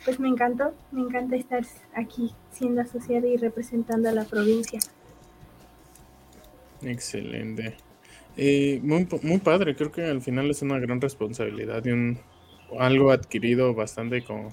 pues 0.04 0.18
me 0.18 0.28
encantó, 0.28 0.74
me 0.90 1.02
encanta 1.02 1.36
estar 1.36 1.62
aquí 1.94 2.32
siendo 2.50 2.80
asociada 2.80 3.26
y 3.26 3.36
representando 3.36 4.08
a 4.08 4.12
la 4.12 4.24
provincia. 4.24 4.80
Excelente. 6.82 7.76
Eh, 8.36 8.80
muy, 8.82 9.06
muy 9.22 9.38
padre, 9.38 9.76
creo 9.76 9.92
que 9.92 10.04
al 10.04 10.22
final 10.22 10.50
es 10.50 10.62
una 10.62 10.78
gran 10.78 11.00
responsabilidad 11.00 11.84
y 11.84 11.90
un 11.90 12.18
algo 12.78 13.12
adquirido 13.12 13.74
bastante 13.74 14.24
con, 14.24 14.48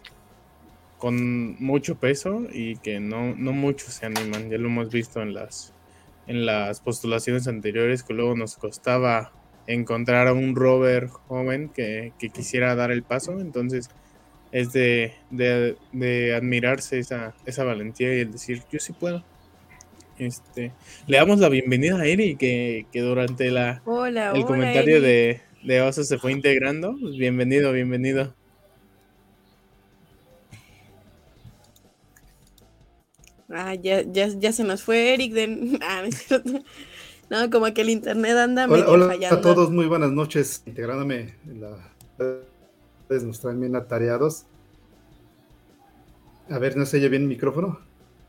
con 1.00 1.56
mucho 1.64 1.98
peso 1.98 2.44
y 2.52 2.76
que 2.78 3.00
no, 3.00 3.34
no 3.36 3.54
muchos 3.54 3.94
se 3.96 4.06
animan. 4.06 4.52
Ya 4.52 4.58
lo 4.58 4.68
hemos 4.68 4.92
visto 4.92 5.22
en 5.22 5.34
las, 5.34 5.74
en 6.28 6.46
las 6.46 6.82
postulaciones 6.82 7.48
anteriores 7.48 8.04
que 8.04 8.14
luego 8.14 8.36
nos 8.36 8.58
costaba 8.58 9.32
encontrar 9.66 10.28
a 10.28 10.34
un 10.34 10.56
rover 10.56 11.08
joven 11.08 11.70
que, 11.70 12.14
que 12.20 12.30
quisiera 12.30 12.76
dar 12.76 12.92
el 12.92 13.04
paso. 13.04 13.40
Entonces, 13.40 13.90
es 14.52 14.74
de, 14.74 15.14
de, 15.32 16.36
admirarse 16.36 17.00
esa, 17.00 17.34
esa, 17.46 17.64
valentía 17.64 18.16
y 18.16 18.20
el 18.20 18.32
decir, 18.32 18.64
yo 18.72 18.80
sí 18.80 18.94
puedo. 18.94 19.24
Este, 20.18 20.74
le 21.08 21.18
damos 21.18 21.40
la 21.40 21.48
bienvenida 21.48 21.98
a 21.98 22.06
Eri, 22.06 22.36
que, 22.36 22.88
que 22.92 23.00
durante 23.00 23.52
la, 23.52 23.82
el 24.36 24.44
comentario 24.44 25.02
de, 25.02 25.40
de 25.64 25.82
Oso 25.82 26.04
se 26.04 26.18
fue 26.18 26.34
integrando. 26.34 26.98
Pues 27.00 27.16
bienvenido, 27.16 27.72
bienvenido. 27.72 28.36
Ah, 33.50 33.76
ya, 33.76 34.04
ya, 34.04 34.28
ya 34.28 34.52
se 34.52 34.64
nos 34.64 34.84
fue 34.84 35.14
Eric. 35.14 35.34
De... 35.34 35.80
Ah, 35.82 36.04
no, 37.30 37.50
como 37.52 37.72
que 37.74 37.82
el 37.82 37.90
internet 37.90 38.36
anda 38.38 38.66
hola, 38.68 38.90
hola 38.90 39.30
a 39.30 39.42
todos, 39.42 39.70
muy 39.70 39.86
buenas 39.86 40.12
noches. 40.12 40.64
Integrándome 40.66 41.36
en 41.48 41.62
la 41.62 41.78
nos 43.10 43.40
traen 43.40 43.60
bien 43.60 43.76
atareados. 43.76 44.46
A 46.50 46.60
ver, 46.60 46.78
¿no 46.78 46.86
se 46.86 46.98
oye 46.98 47.10
bien 47.10 47.24
el 47.24 47.28
micrófono? 47.28 47.80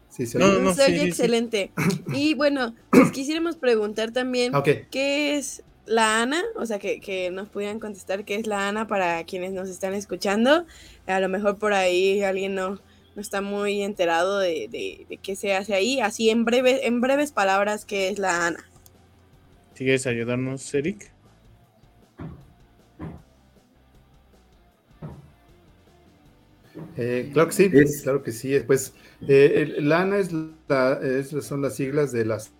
Sí, 0.08 0.26
se 0.26 0.38
oye. 0.38 0.60
No, 0.60 0.74
se 0.74 0.84
oye 0.84 1.04
excelente. 1.04 1.72
Y 2.14 2.34
bueno, 2.34 2.74
pues 2.90 3.10
quisiéramos 3.12 3.56
preguntar 3.56 4.10
también 4.10 4.52
qué 4.90 5.36
es 5.36 5.62
la 5.86 6.22
ANA, 6.22 6.42
o 6.56 6.66
sea, 6.66 6.78
que, 6.78 7.30
nos 7.32 7.48
pudieran 7.48 7.80
contestar 7.80 8.24
qué 8.24 8.36
es 8.36 8.46
la 8.46 8.68
ANA 8.68 8.86
para 8.86 9.24
quienes 9.24 9.52
nos 9.52 9.68
están 9.68 9.94
escuchando. 9.94 10.66
A 11.06 11.20
lo 11.20 11.28
mejor 11.28 11.58
por 11.58 11.72
ahí 11.72 12.22
alguien 12.22 12.54
no, 12.54 12.80
no 13.14 13.22
está 13.22 13.40
muy 13.40 13.82
enterado 13.82 14.38
de, 14.38 14.68
de, 14.70 15.18
qué 15.22 15.36
se 15.36 15.54
hace 15.54 15.74
ahí. 15.74 16.00
Así 16.00 16.30
en, 16.30 16.44
breve, 16.44 16.86
en 16.86 17.00
breves 17.00 17.32
palabras, 17.32 17.84
¿qué 17.84 18.08
es 18.08 18.18
la 18.18 18.46
ANA? 18.46 18.64
¿Quieres 19.74 20.06
ayudarnos, 20.06 20.72
Eric? 20.74 21.10
Eh, 26.96 27.30
claro 27.32 27.48
que 27.48 27.54
sí, 27.54 27.70
es, 27.72 28.02
claro 28.02 28.22
que 28.22 28.32
sí. 28.32 28.58
Pues 28.60 28.94
eh, 29.26 29.76
la 29.78 30.02
ANA 30.02 30.18
es 30.18 30.30
la, 30.32 31.00
son 31.42 31.62
las 31.62 31.76
siglas 31.76 32.12
de 32.12 32.24
las 32.24 32.52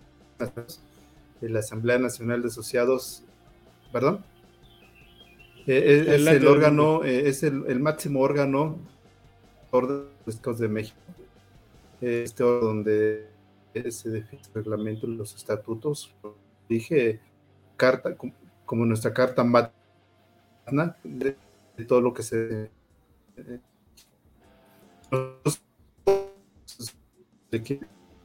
de 1.41 1.49
la 1.49 1.59
Asamblea 1.59 1.97
Nacional 1.97 2.41
de 2.41 2.47
Asociados, 2.47 3.23
perdón, 3.91 4.23
eh, 5.67 6.05
es, 6.07 6.27
el 6.27 6.47
órgano, 6.47 7.03
eh, 7.03 7.27
es 7.27 7.43
el, 7.43 7.79
máximo 7.79 8.21
órgano 8.21 8.79
de 9.71 10.05
de 10.25 10.67
México. 10.67 10.97
Este 12.01 12.43
donde 12.43 13.27
se 13.89 14.09
define 14.09 14.41
el 14.41 14.53
reglamento, 14.53 15.07
los 15.07 15.35
estatutos, 15.35 16.13
dije, 16.67 17.19
carta, 17.77 18.15
como 18.65 18.85
nuestra 18.85 19.13
carta 19.13 19.43
magna 19.43 19.71
de, 21.03 21.35
todo 21.87 22.01
lo 22.01 22.13
que 22.13 22.23
se 22.23 22.69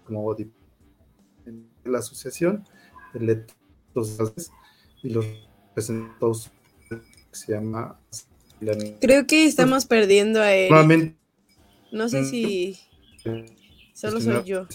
como 0.04 0.34
de 0.34 0.48
la 1.84 1.98
asociación 1.98 2.64
y 3.14 3.18
los 5.10 5.26
representantes 5.68 6.50
se 7.32 7.52
llama 7.52 7.98
Creo 9.00 9.26
que 9.26 9.44
estamos 9.44 9.84
perdiendo 9.84 10.40
a 10.40 10.52
él. 10.52 11.16
No 11.92 12.08
sé 12.08 12.24
si 12.24 12.78
solo 13.94 14.20
soy 14.20 14.44
yo. 14.44 14.66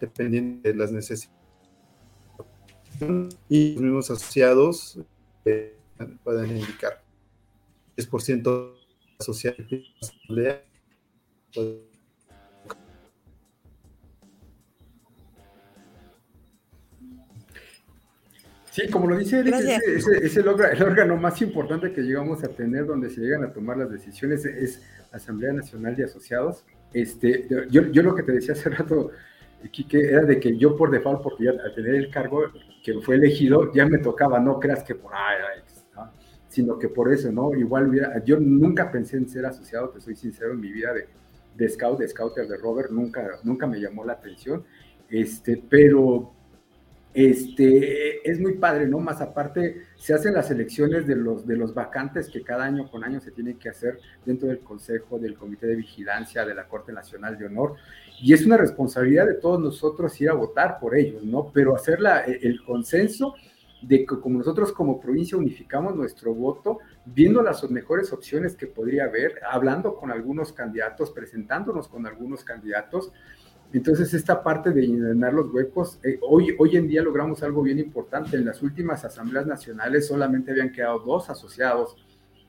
Dependiendo 0.00 0.68
de 0.68 0.74
las 0.74 0.92
necesidades. 0.92 1.36
Y 3.48 3.72
los 3.72 3.82
mismos 3.82 4.10
asociados 4.10 4.98
eh, 5.44 5.76
pueden 6.22 6.56
indicar 6.58 7.02
10% 7.96 8.74
asociado 9.18 9.56
Sí, 18.72 18.88
como 18.88 19.06
lo 19.06 19.18
dice 19.18 19.40
Eric, 19.40 19.54
es, 19.54 20.36
el, 20.38 20.48
órgano 20.48 21.18
más 21.18 21.42
importante 21.42 21.92
que 21.92 22.00
llegamos 22.00 22.42
a 22.42 22.48
tener 22.48 22.86
donde 22.86 23.10
se 23.10 23.20
llegan 23.20 23.44
a 23.44 23.52
tomar 23.52 23.76
las 23.76 23.90
decisiones, 23.90 24.46
es 24.46 24.80
Asamblea 25.12 25.52
Nacional 25.52 25.94
de 25.94 26.04
Asociados. 26.04 26.64
Este, 26.94 27.46
yo, 27.68 27.82
yo 27.82 28.02
lo 28.02 28.14
que 28.14 28.22
te 28.22 28.32
decía 28.32 28.54
hace 28.54 28.70
rato, 28.70 29.10
Quique, 29.70 30.00
era 30.00 30.22
de 30.22 30.40
que 30.40 30.56
yo 30.56 30.74
por 30.74 30.90
default, 30.90 31.22
porque 31.22 31.44
ya 31.44 31.50
al 31.50 31.74
tener 31.74 31.96
el 31.96 32.10
cargo 32.10 32.44
que 32.82 32.94
fue 33.00 33.16
elegido, 33.16 33.70
ya 33.74 33.84
me 33.84 33.98
tocaba, 33.98 34.40
no 34.40 34.58
creas 34.58 34.82
que 34.82 34.94
por 34.94 35.12
ay, 35.14 35.60
sino 36.48 36.78
que 36.78 36.88
por 36.88 37.12
eso, 37.12 37.30
¿no? 37.30 37.54
Igual 37.54 37.88
hubiera, 37.88 38.24
yo 38.24 38.40
nunca 38.40 38.90
pensé 38.90 39.18
en 39.18 39.28
ser 39.28 39.44
asociado, 39.44 39.90
te 39.90 40.00
soy 40.00 40.16
sincero, 40.16 40.52
en 40.52 40.60
mi 40.60 40.72
vida 40.72 40.94
de, 40.94 41.08
de 41.56 41.68
scout, 41.68 41.98
de 41.98 42.08
scouter 42.08 42.48
de 42.48 42.56
Robert, 42.56 42.90
nunca, 42.90 43.38
nunca 43.42 43.66
me 43.66 43.78
llamó 43.78 44.02
la 44.02 44.14
atención, 44.14 44.64
este, 45.10 45.62
pero 45.68 46.32
este, 47.14 48.28
es 48.28 48.40
muy 48.40 48.54
padre, 48.54 48.86
¿no? 48.86 48.98
Más 48.98 49.20
aparte, 49.20 49.82
se 49.96 50.14
hacen 50.14 50.34
las 50.34 50.50
elecciones 50.50 51.06
de 51.06 51.16
los, 51.16 51.46
de 51.46 51.56
los 51.56 51.74
vacantes 51.74 52.28
que 52.28 52.42
cada 52.42 52.64
año 52.64 52.90
con 52.90 53.04
año 53.04 53.20
se 53.20 53.30
tienen 53.30 53.58
que 53.58 53.68
hacer 53.68 53.98
dentro 54.24 54.48
del 54.48 54.60
Consejo, 54.60 55.18
del 55.18 55.34
Comité 55.34 55.66
de 55.66 55.76
Vigilancia, 55.76 56.44
de 56.44 56.54
la 56.54 56.66
Corte 56.66 56.92
Nacional 56.92 57.38
de 57.38 57.46
Honor, 57.46 57.74
y 58.20 58.32
es 58.32 58.46
una 58.46 58.56
responsabilidad 58.56 59.26
de 59.26 59.34
todos 59.34 59.60
nosotros 59.60 60.18
ir 60.20 60.30
a 60.30 60.34
votar 60.34 60.78
por 60.80 60.96
ellos, 60.96 61.22
¿no? 61.22 61.50
Pero 61.52 61.74
hacer 61.74 61.98
e, 62.26 62.38
el 62.42 62.64
consenso 62.64 63.34
de 63.82 64.06
que 64.06 64.20
como 64.20 64.38
nosotros 64.38 64.72
como 64.72 65.00
provincia 65.00 65.36
unificamos 65.36 65.94
nuestro 65.94 66.32
voto, 66.32 66.78
viendo 67.04 67.42
las 67.42 67.68
mejores 67.68 68.12
opciones 68.12 68.56
que 68.56 68.68
podría 68.68 69.04
haber, 69.04 69.40
hablando 69.50 69.96
con 69.96 70.10
algunos 70.10 70.52
candidatos, 70.52 71.10
presentándonos 71.10 71.88
con 71.88 72.06
algunos 72.06 72.44
candidatos, 72.44 73.12
entonces, 73.72 74.12
esta 74.12 74.42
parte 74.42 74.70
de 74.70 74.82
llenar 74.82 75.32
los 75.32 75.52
huecos, 75.52 75.98
eh, 76.02 76.18
hoy, 76.22 76.54
hoy 76.58 76.76
en 76.76 76.88
día 76.88 77.02
logramos 77.02 77.42
algo 77.42 77.62
bien 77.62 77.78
importante. 77.78 78.36
En 78.36 78.44
las 78.44 78.62
últimas 78.62 79.04
asambleas 79.04 79.46
nacionales 79.46 80.06
solamente 80.06 80.50
habían 80.50 80.72
quedado 80.72 80.98
dos 80.98 81.30
asociados, 81.30 81.96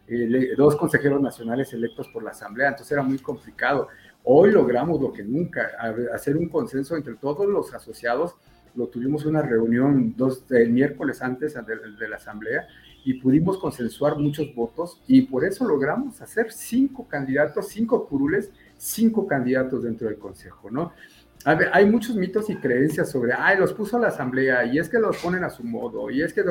eh, 0.08 0.54
dos 0.58 0.76
consejeros 0.76 1.22
nacionales 1.22 1.72
electos 1.74 2.10
por 2.10 2.24
la 2.24 2.32
asamblea, 2.32 2.70
entonces 2.70 2.92
era 2.92 3.04
muy 3.04 3.20
complicado. 3.20 3.88
Hoy 4.26 4.52
logramos 4.52 5.02
lo 5.02 5.14
que 5.14 5.24
nunca, 5.24 5.72
hacer 6.14 6.36
un 6.36 6.50
consenso 6.50 6.96
entre 6.96 7.16
todos 7.16 7.48
los 7.48 7.74
asociados. 7.74 8.36
Lo 8.76 8.88
tuvimos 8.88 9.26
una 9.26 9.42
reunión 9.42 10.16
dos, 10.18 10.46
el 10.50 10.72
miércoles 10.72 11.22
antes 11.22 11.54
de 11.54 12.10
la 12.10 12.16
asamblea 12.16 12.68
y 13.06 13.16
pudimos 13.16 13.58
consensuar 13.58 14.18
muchos 14.18 14.54
votos 14.56 15.02
y 15.08 15.24
por 15.24 15.44
eso 15.46 15.66
logramos 15.66 16.22
hacer 16.22 16.52
cinco 16.52 17.08
candidatos, 17.08 17.68
cinco 17.68 18.08
curules, 18.08 18.50
cinco 18.84 19.26
candidatos 19.26 19.84
dentro 19.84 20.08
del 20.08 20.18
consejo, 20.18 20.70
¿no? 20.70 20.94
hay 21.46 21.86
muchos 21.86 22.16
mitos 22.16 22.50
y 22.50 22.56
creencias 22.56 23.12
sobre, 23.12 23.34
ay, 23.34 23.58
los 23.58 23.74
puso 23.74 23.98
a 23.98 24.00
la 24.00 24.08
asamblea 24.08 24.64
y 24.66 24.80
es 24.80 24.88
que 24.88 24.98
los 24.98 25.18
ponen 25.18 25.44
a 25.44 25.50
su 25.50 25.64
modo 25.64 26.10
y 26.10 26.22
es 26.22 26.34
que 26.34 26.42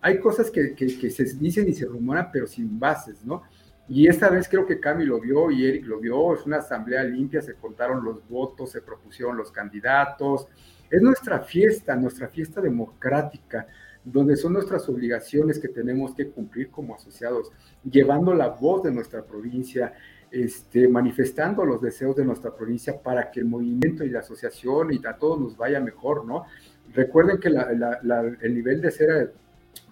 hay 0.00 0.20
cosas 0.20 0.50
que, 0.50 0.74
que, 0.74 1.10
se 1.10 1.24
dicen 1.36 1.68
y 1.68 1.72
se 1.72 1.86
rumoran 1.86 2.28
pero 2.30 2.46
sin 2.46 2.78
bases, 2.78 3.24
¿no? 3.24 3.44
Y 3.88 4.06
esta 4.08 4.28
vez 4.28 4.48
creo 4.48 4.66
que 4.66 4.78
Cami 4.78 5.04
lo 5.04 5.20
vio 5.20 5.50
y 5.50 5.66
Eric 5.66 5.86
lo 5.86 6.00
vio, 6.00 6.34
es 6.34 6.44
una 6.44 6.58
asamblea 6.58 7.02
limpia, 7.02 7.40
se 7.40 7.54
contaron 7.54 8.04
los 8.04 8.26
votos, 8.28 8.70
se 8.70 8.82
propusieron 8.82 9.36
los 9.36 9.50
candidatos, 9.50 10.48
es 10.90 11.00
nuestra 11.00 11.40
fiesta, 11.40 11.96
nuestra 11.96 12.28
fiesta 12.28 12.60
democrática, 12.60 13.66
donde 14.04 14.36
son 14.36 14.52
nuestras 14.52 14.88
obligaciones 14.88 15.58
que 15.58 15.68
tenemos 15.68 16.14
que 16.14 16.28
cumplir 16.28 16.70
como 16.70 16.94
asociados, 16.94 17.50
llevando 17.82 18.34
la 18.34 18.48
voz 18.48 18.82
de 18.82 18.92
nuestra 18.92 19.24
provincia, 19.24 19.94
este, 20.32 20.88
manifestando 20.88 21.64
los 21.64 21.82
deseos 21.82 22.16
de 22.16 22.24
nuestra 22.24 22.54
provincia 22.56 23.00
para 23.02 23.30
que 23.30 23.40
el 23.40 23.46
movimiento 23.46 24.02
y 24.02 24.08
la 24.10 24.20
asociación 24.20 24.92
y 24.92 25.00
a 25.06 25.16
todos 25.16 25.38
nos 25.38 25.56
vaya 25.56 25.78
mejor, 25.78 26.24
¿no? 26.24 26.46
Recuerden 26.94 27.38
que 27.38 27.48
el 27.48 28.54
nivel 28.54 28.80
de 28.80 28.90
ser 28.90 29.34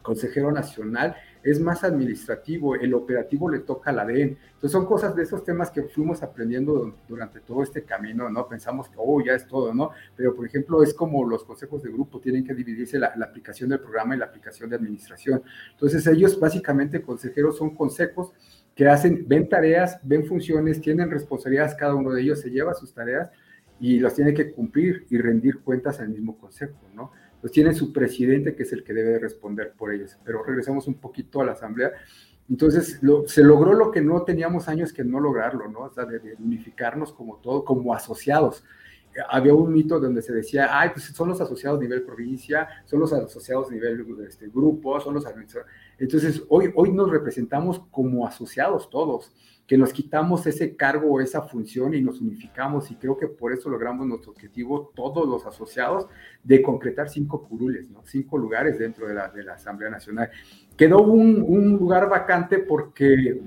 consejero 0.03 0.51
nacional 0.51 1.15
es 1.43 1.61
más 1.61 1.85
administrativo, 1.85 2.75
el 2.75 2.93
operativo 2.95 3.49
le 3.49 3.61
toca 3.61 3.91
a 3.91 3.93
la 3.95 4.05
DEN. 4.05 4.37
Entonces 4.47 4.73
son 4.73 4.87
cosas 4.87 5.15
de 5.17 5.23
esos 5.23 5.43
temas 5.43 5.71
que 5.71 5.83
fuimos 5.85 6.23
aprendiendo 6.23 6.95
durante 7.09 7.41
todo 7.41 7.63
este 7.63 7.85
camino, 7.85 8.29
¿no? 8.29 8.47
Pensamos 8.47 8.89
que, 8.89 8.97
oh, 8.99 9.23
ya 9.25 9.35
es 9.35 9.47
todo, 9.47 9.73
¿no? 9.73 9.91
Pero, 10.17 10.35
por 10.35 10.47
ejemplo, 10.47 10.83
es 10.83 10.93
como 10.93 11.27
los 11.27 11.45
consejos 11.45 11.83
de 11.83 11.91
grupo 11.91 12.21
tienen 12.21 12.45
que 12.45 12.55
dividirse 12.55 12.99
la, 12.99 13.15
la 13.17 13.27
aplicación 13.27 13.71
del 13.71 13.81
programa 13.81 14.15
y 14.15 14.19
la 14.19 14.27
aplicación 14.27 14.69
de 14.69 14.77
administración. 14.77 15.43
Entonces 15.73 16.07
ellos 16.07 16.39
básicamente 16.39 17.01
consejeros 17.01 17.57
son 17.57 17.75
consejos 17.75 18.33
que 18.81 18.89
hacen, 18.89 19.27
ven 19.29 19.47
tareas, 19.47 20.01
ven 20.03 20.25
funciones, 20.25 20.81
tienen 20.81 21.11
responsabilidades, 21.11 21.75
cada 21.75 21.95
uno 21.95 22.13
de 22.13 22.23
ellos 22.23 22.41
se 22.41 22.49
lleva 22.49 22.73
sus 22.73 22.95
tareas 22.95 23.29
y 23.79 24.01
las 24.01 24.15
tiene 24.15 24.33
que 24.33 24.53
cumplir 24.53 25.05
y 25.11 25.19
rendir 25.19 25.59
cuentas 25.59 26.01
al 26.01 26.09
mismo 26.09 26.39
consejo, 26.39 26.89
¿no? 26.95 27.13
Pues 27.43 27.53
tiene 27.53 27.75
su 27.75 27.93
presidente 27.93 28.57
que 28.57 28.63
es 28.63 28.73
el 28.73 28.83
que 28.83 28.95
debe 28.95 29.19
responder 29.19 29.75
por 29.77 29.93
ellos. 29.93 30.17
Pero 30.25 30.43
regresamos 30.43 30.89
un 30.89 30.95
poquito 30.95 31.43
a 31.43 31.45
la 31.45 31.53
asamblea. 31.53 31.93
Entonces, 32.49 32.99
se 33.27 33.45
logró 33.45 33.75
lo 33.75 33.91
que 33.91 34.01
no 34.01 34.23
teníamos 34.23 34.67
años 34.67 34.95
que 34.95 35.05
no 35.05 35.21
lograrlo, 35.21 35.69
¿no? 35.69 35.81
O 35.81 35.93
sea, 35.93 36.07
de, 36.07 36.37
unificarnos 36.39 37.13
como 37.13 37.37
todo, 37.37 37.67
como 37.67 37.93
asociados 37.93 38.65
había 39.29 39.55
un 39.55 39.73
mito 39.73 39.99
donde 39.99 40.23
se 40.23 40.33
decía, 40.33 40.69
ay, 40.71 40.91
pues 40.93 41.07
son 41.07 41.29
los 41.29 41.41
asociados 41.41 41.81
a 41.81 41.83
nivel 41.83 42.03
provincia, 42.03 42.69
son 42.85 43.01
los 43.01 43.13
asociados 43.13 43.69
a 43.69 43.73
nivel 43.73 44.07
este, 44.27 44.49
grupo, 44.49 45.01
son 45.01 45.15
los 45.15 45.27
administradores. 45.27 45.75
Entonces, 46.01 46.43
hoy, 46.49 46.73
hoy 46.75 46.93
nos 46.93 47.11
representamos 47.11 47.81
como 47.91 48.27
asociados 48.27 48.89
todos, 48.91 49.33
que 49.67 49.79
nos 49.79 49.93
quitamos 49.93 50.47
ese 50.47 50.75
cargo 50.75 51.13
o 51.13 51.21
esa 51.21 51.43
función 51.43 51.95
y 51.95 52.01
nos 52.01 52.21
unificamos 52.21 52.91
y 52.91 52.97
creo 52.97 53.17
que 53.17 53.29
por 53.29 53.53
eso 53.53 53.69
logramos 53.71 54.07
nuestro 54.07 54.33
objetivo, 54.33 54.91
todos 54.97 55.29
los 55.29 55.47
asociados, 55.47 56.09
de 56.43 56.63
concretar 56.63 57.09
cinco 57.09 57.47
curules, 57.47 57.89
¿no? 57.91 58.03
cinco 58.05 58.39
lugares 58.39 58.79
dentro 58.79 59.07
de 59.07 59.15
la, 59.15 59.29
de 59.29 59.45
la 59.45 59.55
Asamblea 59.55 59.91
Nacional. 59.91 60.31
Quedó 60.77 61.03
un, 61.03 61.45
un 61.47 61.77
lugar 61.77 62.09
vacante 62.09 62.59
porque 62.59 63.41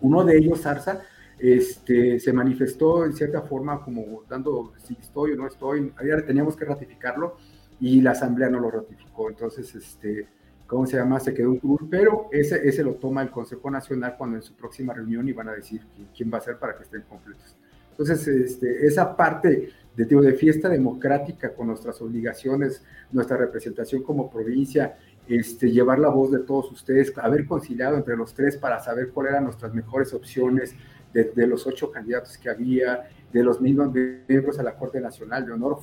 uno 0.00 0.24
de 0.24 0.36
ellos, 0.36 0.66
Arza, 0.66 1.02
este, 1.38 2.18
se 2.18 2.32
manifestó 2.32 3.04
en 3.04 3.12
cierta 3.12 3.42
forma 3.42 3.82
como 3.82 4.24
dando 4.28 4.72
si 4.82 4.96
estoy 5.00 5.32
o 5.32 5.36
no 5.36 5.46
estoy, 5.46 5.92
teníamos 6.26 6.56
que 6.56 6.64
ratificarlo 6.64 7.36
y 7.78 8.00
la 8.00 8.10
asamblea 8.10 8.48
no 8.48 8.58
lo 8.58 8.70
ratificó, 8.70 9.28
entonces, 9.28 9.74
este, 9.74 10.28
¿cómo 10.66 10.86
se 10.86 10.96
llama? 10.96 11.20
Se 11.20 11.34
quedó 11.34 11.50
un 11.50 11.58
club, 11.58 11.88
pero 11.90 12.28
ese, 12.32 12.66
ese 12.68 12.82
lo 12.82 12.94
toma 12.94 13.22
el 13.22 13.30
Consejo 13.30 13.70
Nacional 13.70 14.16
cuando 14.16 14.36
en 14.36 14.42
su 14.42 14.54
próxima 14.54 14.92
reunión 14.94 15.28
y 15.28 15.32
van 15.32 15.48
a 15.48 15.52
decir 15.52 15.82
quién 16.16 16.30
va 16.32 16.38
a 16.38 16.40
ser 16.40 16.58
para 16.58 16.76
que 16.76 16.84
estén 16.84 17.02
completos. 17.02 17.56
Entonces, 17.90 18.28
este, 18.28 18.86
esa 18.86 19.16
parte 19.16 19.70
de, 19.96 20.04
de 20.04 20.32
fiesta 20.34 20.68
democrática 20.68 21.54
con 21.54 21.68
nuestras 21.68 22.00
obligaciones, 22.02 22.84
nuestra 23.10 23.38
representación 23.38 24.02
como 24.02 24.30
provincia 24.30 24.96
este, 25.28 25.70
llevar 25.70 25.98
la 25.98 26.08
voz 26.08 26.30
de 26.30 26.40
todos 26.40 26.70
ustedes, 26.70 27.12
haber 27.18 27.46
conciliado 27.46 27.96
entre 27.96 28.16
los 28.16 28.34
tres 28.34 28.56
para 28.56 28.78
saber 28.80 29.10
cuáles 29.10 29.32
eran 29.32 29.44
nuestras 29.44 29.74
mejores 29.74 30.12
opciones 30.12 30.74
de, 31.12 31.46
los 31.46 31.66
ocho 31.66 31.90
candidatos 31.90 32.36
que 32.36 32.50
había, 32.50 33.08
de 33.32 33.42
los 33.42 33.58
mismos 33.60 33.90
miembros 33.92 34.58
a 34.58 34.62
la 34.62 34.76
Corte 34.76 35.00
Nacional 35.00 35.46
de 35.46 35.52
Honor. 35.52 35.78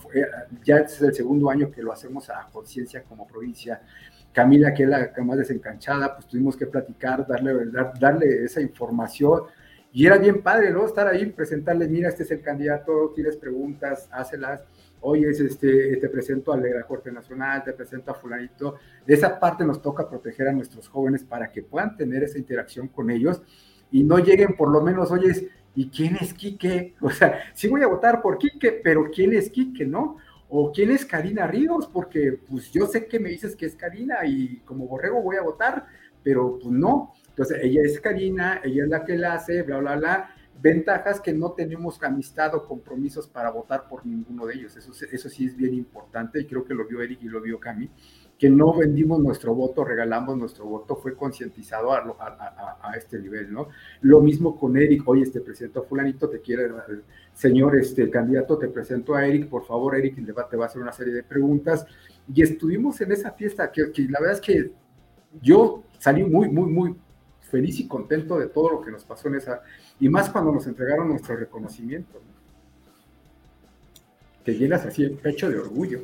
ya 0.64 0.78
es 0.78 1.02
el 1.02 1.14
segundo 1.14 1.50
año 1.50 1.72
que 1.72 1.82
lo 1.82 1.92
hacemos 1.92 2.30
a 2.30 2.48
conciencia 2.52 3.04
como 3.04 3.26
provincia. 3.26 3.82
Camila, 4.34 4.74
que 4.74 4.84
es 4.84 4.90
la 4.90 5.12
más 5.24 5.38
desencanchada, 5.38 6.16
pues 6.16 6.28
tuvimos 6.28 6.58
que 6.58 6.68
platicar, 6.68 7.26
darle, 7.26 7.54
darle 8.00 8.44
esa 8.44 8.60
información. 8.60 9.44
Y 9.94 10.06
era 10.06 10.18
bien 10.18 10.42
padre, 10.42 10.72
¿no? 10.72 10.86
Estar 10.86 11.08
ahí, 11.08 11.28
presentarle, 11.28 11.88
mira, 11.88 12.10
este 12.10 12.24
es 12.24 12.32
el 12.32 12.42
candidato, 12.42 13.14
tienes 13.16 13.38
preguntas, 13.38 14.10
hácelas 14.12 14.62
oye, 15.04 15.30
este, 15.30 15.98
te 15.98 16.10
presento 16.10 16.54
a 16.54 16.58
la 16.58 16.84
Corte 16.84 17.12
Nacional, 17.12 17.64
te 17.64 17.74
presento 17.74 18.12
a 18.12 18.16
fulanito. 18.16 18.76
De 19.06 19.14
esa 19.14 19.40
parte 19.40 19.66
nos 19.66 19.82
toca 19.82 20.10
proteger 20.10 20.48
a 20.48 20.54
nuestros 20.54 20.88
jóvenes 20.88 21.24
para 21.24 21.52
que 21.52 21.62
puedan 21.62 21.96
tener 21.96 22.24
esa 22.24 22.38
interacción 22.38 22.88
con 22.88 23.12
ellos 23.12 23.42
y 23.92 24.04
no 24.04 24.18
lleguen 24.18 24.56
por 24.56 24.72
lo 24.72 24.82
menos, 24.82 25.12
oye, 25.12 25.50
¿y 25.76 25.90
quién 25.90 26.18
es 26.20 26.34
Quique? 26.34 26.96
O 27.02 27.10
sea, 27.10 27.40
sí 27.54 27.68
voy 27.68 27.84
a 27.84 27.88
votar 27.88 28.22
por 28.22 28.38
Quique, 28.38 28.72
pero 28.84 29.10
¿quién 29.14 29.34
es 29.34 29.50
Quique, 29.50 29.86
no? 29.86 30.18
¿O 30.56 30.72
quién 30.72 30.92
es 30.92 31.04
Karina 31.04 31.48
Ríos? 31.48 31.90
Porque 31.92 32.40
pues 32.48 32.72
yo 32.72 32.86
sé 32.86 33.08
que 33.08 33.20
me 33.20 33.30
dices 33.30 33.56
que 33.56 33.66
es 33.66 33.76
Karina 33.76 34.24
y 34.24 34.60
como 34.60 34.86
borrego 34.88 35.20
voy 35.20 35.36
a 35.36 35.42
votar, 35.42 35.88
pero 36.22 36.60
pues 36.62 36.72
no. 36.72 37.14
Entonces, 37.30 37.58
ella 37.64 37.82
es 37.84 38.00
Karina, 38.00 38.62
ella 38.64 38.84
es 38.84 38.90
la 38.90 39.04
que 39.04 39.18
la 39.18 39.34
hace, 39.34 39.64
bla, 39.64 39.80
bla, 39.80 39.96
bla 39.96 40.30
Ventajas 40.62 41.20
que 41.20 41.34
no 41.34 41.54
tenemos 41.54 42.02
amistad 42.04 42.54
o 42.54 42.68
compromisos 42.68 43.28
para 43.28 43.50
votar 43.50 43.88
por 43.88 44.06
ninguno 44.06 44.46
de 44.46 44.54
ellos. 44.54 44.78
Eso, 44.78 44.92
eso 45.12 45.28
sí 45.28 45.48
es 45.48 45.58
bien 45.58 45.74
importante 45.74 46.40
y 46.40 46.46
creo 46.46 46.64
que 46.64 46.76
lo 46.76 46.88
vio 46.88 47.02
Eric 47.02 47.24
y 47.24 47.30
lo 47.30 47.42
vio 47.42 47.60
Cami, 47.60 47.90
que 48.44 48.50
no 48.50 48.74
vendimos 48.74 49.22
nuestro 49.22 49.56
voto, 49.56 49.86
regalamos 49.86 50.38
nuestro 50.38 50.66
voto, 50.66 50.98
fue 50.98 51.16
concientizado 51.16 51.94
a, 51.94 52.04
a, 52.82 52.92
este 52.98 53.18
nivel, 53.18 53.54
¿no? 53.54 53.70
Lo 54.02 54.20
mismo 54.20 54.60
con 54.60 54.76
Eric, 54.76 55.08
oye, 55.08 55.26
te 55.28 55.40
presento 55.40 55.80
a 55.80 55.84
fulanito, 55.84 56.28
te 56.28 56.42
quiere, 56.42 56.70
señor 57.34 57.78
este, 57.78 58.10
candidato, 58.10 58.58
te 58.58 58.68
presento 58.68 59.16
a 59.16 59.26
Eric, 59.26 59.48
por 59.48 59.66
favor, 59.66 59.96
Eric, 59.96 60.18
el 60.18 60.26
debate 60.26 60.58
va 60.58 60.66
a 60.66 60.68
hacer 60.68 60.82
una 60.82 60.92
serie 60.92 61.14
de 61.14 61.24
preguntas. 61.24 61.86
Y 62.36 62.42
estuvimos 62.42 63.00
en 63.00 63.14
esa 63.14 63.32
fiesta, 63.32 63.72
que, 63.72 63.94
que 63.94 64.10
la 64.10 64.20
verdad 64.20 64.36
es 64.36 64.42
que 64.42 64.74
yo 65.42 65.86
salí 65.98 66.26
muy, 66.26 66.50
muy, 66.50 66.70
muy 66.70 66.96
feliz 67.40 67.80
y 67.80 67.88
contento 67.88 68.38
de 68.38 68.48
todo 68.48 68.72
lo 68.72 68.82
que 68.82 68.92
nos 68.92 69.06
pasó 69.06 69.30
en 69.30 69.36
esa, 69.36 69.62
y 70.02 70.10
más 70.10 70.30
cuando 70.30 70.52
nos 70.52 70.68
entregaron 70.68 71.08
nuestro 71.08 71.38
reconocimiento. 71.38 72.22
Te 74.44 74.54
llenas 74.54 74.86
así 74.86 75.06
el 75.06 75.14
pecho 75.14 75.50
de 75.50 75.60
orgullo. 75.60 76.02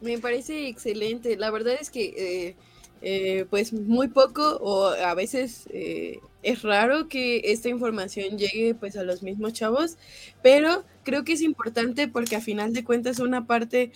Me 0.00 0.18
parece 0.18 0.68
excelente. 0.68 1.36
La 1.36 1.50
verdad 1.50 1.74
es 1.80 1.90
que, 1.90 2.04
eh, 2.16 2.56
eh, 3.02 3.46
pues, 3.50 3.72
muy 3.72 4.08
poco 4.08 4.56
o 4.60 4.86
a 4.88 5.14
veces 5.14 5.66
eh, 5.72 6.18
es 6.42 6.62
raro 6.62 7.08
que 7.08 7.42
esta 7.44 7.68
información 7.68 8.38
llegue, 8.38 8.74
pues, 8.74 8.96
a 8.96 9.04
los 9.04 9.22
mismos 9.22 9.52
chavos, 9.52 9.96
pero 10.42 10.84
creo 11.04 11.24
que 11.24 11.32
es 11.34 11.42
importante 11.42 12.08
porque 12.08 12.36
a 12.36 12.40
final 12.40 12.72
de 12.72 12.84
cuentas 12.84 13.18
una 13.18 13.46
parte 13.46 13.92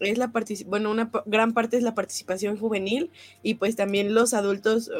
es 0.00 0.18
la 0.18 0.32
bueno, 0.66 0.90
una 0.90 1.10
gran 1.26 1.52
parte 1.52 1.76
es 1.76 1.82
la 1.82 1.94
participación 1.94 2.56
juvenil 2.56 3.10
y 3.42 3.54
pues 3.54 3.76
también 3.76 4.14
los 4.14 4.32
adultos 4.32 4.90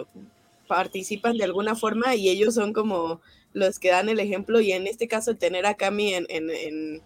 participan 0.68 1.38
de 1.38 1.44
alguna 1.44 1.74
forma 1.74 2.14
y 2.16 2.28
ellos 2.28 2.54
son 2.54 2.72
como 2.74 3.20
los 3.54 3.78
que 3.78 3.90
dan 3.90 4.08
el 4.08 4.20
ejemplo 4.20 4.60
y 4.60 4.72
en 4.72 4.86
este 4.86 5.08
caso 5.08 5.36
tener 5.36 5.66
a 5.66 5.74
Cami 5.74 6.14
en, 6.14 6.26
en, 6.28 6.50
en, 6.50 7.02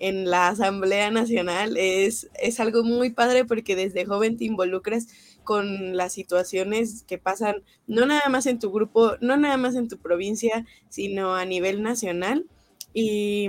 la 0.00 0.48
Asamblea 0.48 1.10
Nacional 1.10 1.76
es, 1.76 2.30
es 2.40 2.58
algo 2.58 2.82
muy 2.82 3.10
padre 3.10 3.44
porque 3.44 3.76
desde 3.76 4.06
joven 4.06 4.36
te 4.36 4.44
involucras 4.46 5.08
con 5.44 5.96
las 5.96 6.12
situaciones 6.12 7.04
que 7.06 7.18
pasan 7.18 7.62
no 7.86 8.06
nada 8.06 8.28
más 8.28 8.46
en 8.46 8.58
tu 8.58 8.72
grupo, 8.72 9.12
no 9.20 9.36
nada 9.36 9.56
más 9.56 9.74
en 9.74 9.88
tu 9.88 9.98
provincia, 9.98 10.66
sino 10.88 11.34
a 11.34 11.44
nivel 11.44 11.82
nacional 11.82 12.46
y 12.94 13.48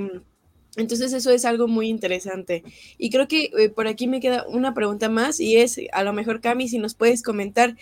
entonces 0.77 1.11
eso 1.13 1.31
es 1.31 1.43
algo 1.43 1.67
muy 1.67 1.89
interesante. 1.89 2.63
Y 2.97 3.09
creo 3.09 3.27
que 3.27 3.51
eh, 3.57 3.69
por 3.69 3.87
aquí 3.87 4.07
me 4.07 4.21
queda 4.21 4.45
una 4.47 4.73
pregunta 4.73 5.09
más 5.09 5.39
y 5.39 5.57
es, 5.57 5.79
a 5.91 6.03
lo 6.03 6.13
mejor 6.13 6.41
Cami, 6.41 6.67
si 6.67 6.79
nos 6.79 6.95
puedes 6.95 7.23
comentar 7.23 7.77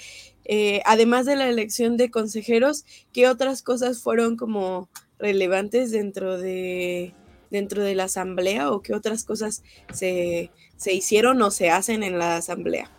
eh, 0.46 0.82
además 0.86 1.26
de 1.26 1.36
la 1.36 1.48
elección 1.48 1.98
de 1.98 2.10
consejeros, 2.10 2.86
¿qué 3.14 3.28
otras 3.28 3.62
cosas 3.62 4.02
fueron 4.02 4.36
como 4.36 4.90
relevantes 5.20 5.92
dentro 5.92 6.40
de, 6.40 7.14
dentro 7.50 7.84
de 7.84 7.96
la 7.96 8.06
asamblea 8.06 8.72
o 8.72 8.82
qué 8.82 8.94
otras 8.94 9.24
cosas 9.24 9.64
se, 9.94 10.52
hicieron 10.86 11.42
o 11.42 11.52
se 11.52 11.70
hacen 11.70 12.04
en 12.04 12.20
la 12.20 12.38
asamblea? 12.38 12.90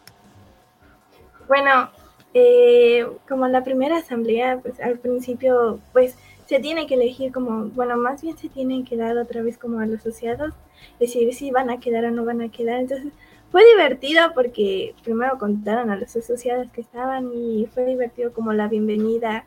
Bueno, 1.49 1.91
eh, 2.35 3.07
como 3.29 3.49
la 3.49 3.65
primera 3.65 3.99
asamblea, 3.99 4.59
pues 4.61 4.81
al 4.81 4.99
principio, 4.99 5.81
pues 5.93 6.17
se 6.47 6.59
tiene 6.59 6.87
que 6.87 6.95
elegir 6.95 7.33
como, 7.33 7.67
bueno, 7.67 7.97
más 7.97 8.23
bien 8.23 8.37
se 8.37 8.49
tiene 8.49 8.85
que 8.85 8.97
dar 8.97 9.17
otra 9.17 9.43
vez 9.43 9.57
como 9.57 9.81
a 9.81 9.87
los 9.87 10.01
asociados, 10.01 10.53
decir 10.99 11.33
si 11.35 11.51
van 11.51 11.71
a 11.71 11.81
quedar 11.81 12.05
o 12.05 12.11
no 12.11 12.25
van 12.25 12.41
a 12.41 12.51
quedar. 12.51 12.81
Entonces, 12.81 13.13
fue 13.51 13.63
divertido 13.73 14.33
porque 14.35 14.95
primero 15.03 15.39
contaron 15.39 15.91
a 15.91 15.97
los 15.97 16.15
asociados 16.17 16.71
que 16.71 16.81
estaban 16.81 17.33
y 17.35 17.67
fue 17.75 17.85
divertido 17.85 18.33
como 18.33 18.53
la 18.53 18.69
bienvenida, 18.69 19.45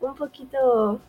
un 0.00 0.14
poquito, 0.14 1.00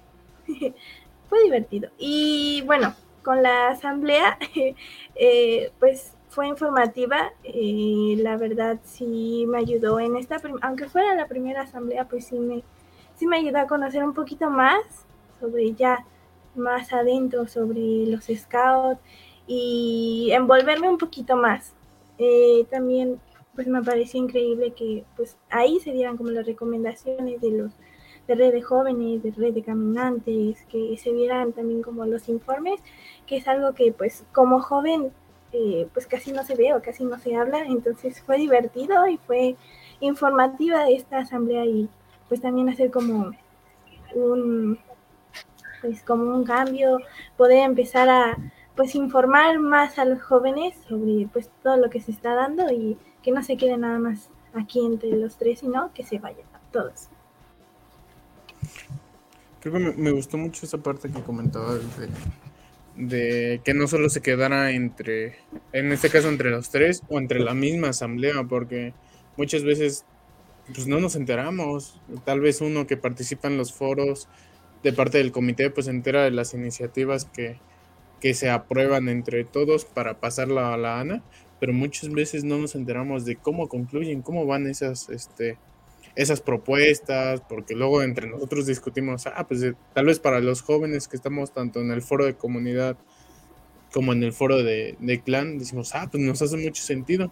fue 1.29 1.43
divertido. 1.43 1.89
Y 1.97 2.63
bueno, 2.65 2.93
con 3.29 3.43
la 3.43 3.67
asamblea, 3.67 4.39
eh, 5.15 5.71
pues 5.77 6.15
fue 6.29 6.47
informativa, 6.47 7.31
eh, 7.43 8.15
la 8.17 8.37
verdad 8.37 8.79
sí 8.83 9.45
me 9.47 9.59
ayudó 9.59 9.99
en 9.99 10.15
esta, 10.15 10.41
aunque 10.63 10.89
fuera 10.89 11.13
la 11.13 11.27
primera 11.27 11.61
asamblea, 11.61 12.05
pues 12.05 12.25
sí 12.25 12.39
me, 12.39 12.63
sí 13.13 13.27
me 13.27 13.37
ayudó 13.37 13.59
a 13.59 13.67
conocer 13.67 14.03
un 14.03 14.15
poquito 14.15 14.49
más 14.49 14.81
sobre 15.39 15.75
ya 15.75 16.03
más 16.55 16.91
adentro, 16.91 17.47
sobre 17.47 18.07
los 18.07 18.25
scouts 18.25 18.99
y 19.45 20.31
envolverme 20.31 20.89
un 20.89 20.97
poquito 20.97 21.35
más. 21.35 21.75
Eh, 22.17 22.65
también 22.71 23.21
pues 23.53 23.67
me 23.67 23.83
pareció 23.83 24.19
increíble 24.19 24.73
que 24.73 25.05
pues 25.15 25.37
ahí 25.51 25.79
se 25.81 25.91
dieran 25.91 26.17
como 26.17 26.31
las 26.31 26.47
recomendaciones 26.47 27.41
de 27.41 27.51
los 27.51 27.73
de 28.29 28.35
red 28.35 28.53
de 28.53 28.61
jóvenes, 28.61 29.23
de 29.23 29.31
red 29.31 29.53
de 29.55 29.63
caminantes, 29.63 30.63
que 30.69 30.95
se 30.97 31.11
vieran 31.11 31.51
también 31.51 31.81
como 31.81 32.05
los 32.05 32.29
informes, 32.29 32.79
que 33.25 33.37
es 33.37 33.47
algo 33.47 33.73
que 33.73 33.91
pues 33.91 34.23
como 34.31 34.61
joven 34.61 35.11
eh, 35.51 35.87
pues 35.93 36.05
casi 36.05 36.31
no 36.31 36.43
se 36.43 36.55
ve 36.55 36.75
o 36.75 36.81
casi 36.81 37.03
no 37.05 37.17
se 37.17 37.35
habla, 37.35 37.61
entonces 37.65 38.21
fue 38.21 38.37
divertido 38.37 39.07
y 39.07 39.17
fue 39.17 39.55
informativa 39.99 40.89
esta 40.89 41.17
asamblea 41.19 41.65
y 41.65 41.89
pues 42.27 42.39
también 42.39 42.69
hacer 42.69 42.91
como 42.91 43.31
un 44.13 44.79
pues 45.81 46.03
como 46.03 46.35
un 46.35 46.43
cambio, 46.43 46.99
poder 47.35 47.59
empezar 47.59 48.09
a 48.09 48.37
pues 48.75 48.93
informar 48.93 49.57
más 49.59 49.97
a 49.97 50.05
los 50.05 50.21
jóvenes 50.21 50.75
sobre 50.87 51.27
pues 51.33 51.49
todo 51.63 51.77
lo 51.77 51.89
que 51.89 51.99
se 51.99 52.11
está 52.11 52.35
dando 52.35 52.71
y 52.71 52.97
que 53.23 53.31
no 53.31 53.41
se 53.41 53.57
quede 53.57 53.77
nada 53.77 53.97
más 53.97 54.29
aquí 54.53 54.85
entre 54.85 55.09
los 55.17 55.37
tres, 55.37 55.61
sino 55.61 55.91
que 55.93 56.03
se 56.03 56.19
vayan 56.19 56.45
todos. 56.71 57.09
Creo 59.61 59.73
que 59.73 59.79
me, 59.79 60.11
gustó 60.11 60.37
mucho 60.37 60.65
esa 60.65 60.77
parte 60.77 61.09
que 61.09 61.21
comentabas 61.21 61.81
de, 62.95 63.61
que 63.63 63.73
no 63.73 63.87
solo 63.87 64.09
se 64.09 64.21
quedara 64.21 64.71
entre, 64.71 65.35
en 65.73 65.91
este 65.91 66.09
caso 66.09 66.29
entre 66.29 66.49
los 66.49 66.69
tres 66.69 67.03
o 67.09 67.19
entre 67.19 67.39
la 67.39 67.53
misma 67.53 67.89
asamblea, 67.89 68.43
porque 68.47 68.93
muchas 69.35 69.63
veces 69.63 70.05
pues 70.73 70.87
no 70.87 70.99
nos 70.99 71.15
enteramos. 71.15 71.99
Tal 72.25 72.39
vez 72.39 72.61
uno 72.61 72.87
que 72.87 72.95
participa 72.95 73.47
en 73.47 73.57
los 73.57 73.73
foros 73.73 74.27
de 74.83 74.93
parte 74.93 75.17
del 75.17 75.31
comité 75.31 75.69
pues 75.69 75.87
entera 75.87 76.23
de 76.23 76.31
las 76.31 76.53
iniciativas 76.53 77.25
que, 77.25 77.57
que 78.21 78.33
se 78.33 78.49
aprueban 78.49 79.09
entre 79.09 79.43
todos 79.43 79.85
para 79.85 80.19
pasarla 80.19 80.73
a 80.73 80.77
la 80.77 80.99
ANA, 80.99 81.23
pero 81.59 81.73
muchas 81.73 82.09
veces 82.11 82.43
no 82.43 82.57
nos 82.57 82.75
enteramos 82.75 83.25
de 83.25 83.35
cómo 83.35 83.67
concluyen, 83.67 84.21
cómo 84.21 84.45
van 84.45 84.67
esas, 84.67 85.09
este, 85.09 85.57
esas 86.15 86.41
propuestas, 86.41 87.41
porque 87.47 87.75
luego 87.75 88.01
entre 88.01 88.27
nosotros 88.27 88.65
discutimos, 88.65 89.27
ah, 89.27 89.45
pues 89.47 89.63
eh, 89.63 89.73
tal 89.93 90.05
vez 90.05 90.19
para 90.19 90.39
los 90.39 90.61
jóvenes 90.61 91.07
que 91.07 91.15
estamos 91.15 91.53
tanto 91.53 91.79
en 91.81 91.91
el 91.91 92.01
foro 92.01 92.25
de 92.25 92.35
comunidad 92.35 92.97
como 93.93 94.13
en 94.13 94.23
el 94.23 94.33
foro 94.33 94.61
de, 94.61 95.21
clan, 95.25 95.57
decimos, 95.57 95.95
ah, 95.95 96.09
pues 96.11 96.23
nos 96.23 96.41
hace 96.41 96.57
mucho 96.57 96.83
sentido, 96.83 97.31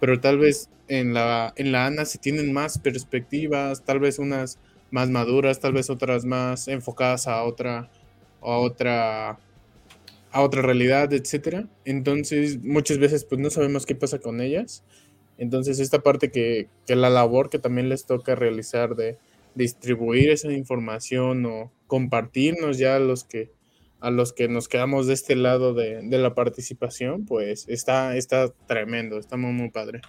pero 0.00 0.20
tal 0.20 0.38
vez 0.38 0.68
en 0.88 1.14
la, 1.14 1.52
en 1.56 1.72
la 1.72 1.86
ANA 1.86 2.04
se 2.04 2.18
tienen 2.18 2.52
más 2.52 2.78
perspectivas, 2.78 3.84
tal 3.84 4.00
vez 4.00 4.18
unas 4.18 4.58
más 4.90 5.08
maduras, 5.10 5.60
tal 5.60 5.72
vez 5.72 5.88
otras 5.90 6.24
más 6.24 6.68
enfocadas 6.68 7.26
a 7.26 7.42
otra, 7.42 7.90
a 8.42 8.58
otra 8.58 9.38
a 10.34 10.42
otra 10.42 10.62
realidad, 10.62 11.12
etcétera. 11.12 11.68
Entonces, 11.84 12.60
muchas 12.60 12.98
veces 12.98 13.24
pues 13.24 13.40
no 13.40 13.50
sabemos 13.50 13.86
qué 13.86 13.94
pasa 13.94 14.18
con 14.18 14.40
ellas. 14.40 14.82
Entonces, 15.38 15.80
esta 15.80 16.00
parte 16.00 16.30
que, 16.30 16.68
que 16.86 16.96
la 16.96 17.10
labor 17.10 17.50
que 17.50 17.58
también 17.58 17.88
les 17.88 18.06
toca 18.06 18.34
realizar 18.34 18.94
de 18.96 19.18
distribuir 19.54 20.30
esa 20.30 20.52
información 20.52 21.46
o 21.46 21.72
compartirnos 21.86 22.78
ya 22.78 22.96
a 22.96 23.00
los 23.00 23.24
que 23.24 23.50
a 24.00 24.10
los 24.10 24.34
que 24.34 24.48
nos 24.48 24.68
quedamos 24.68 25.06
de 25.06 25.14
este 25.14 25.34
lado 25.34 25.72
de, 25.72 26.02
de 26.02 26.18
la 26.18 26.34
participación, 26.34 27.24
pues 27.24 27.64
está, 27.68 28.18
está 28.18 28.50
tremendo, 28.66 29.18
está 29.18 29.38
muy, 29.38 29.52
muy 29.52 29.70
padre. 29.70 30.02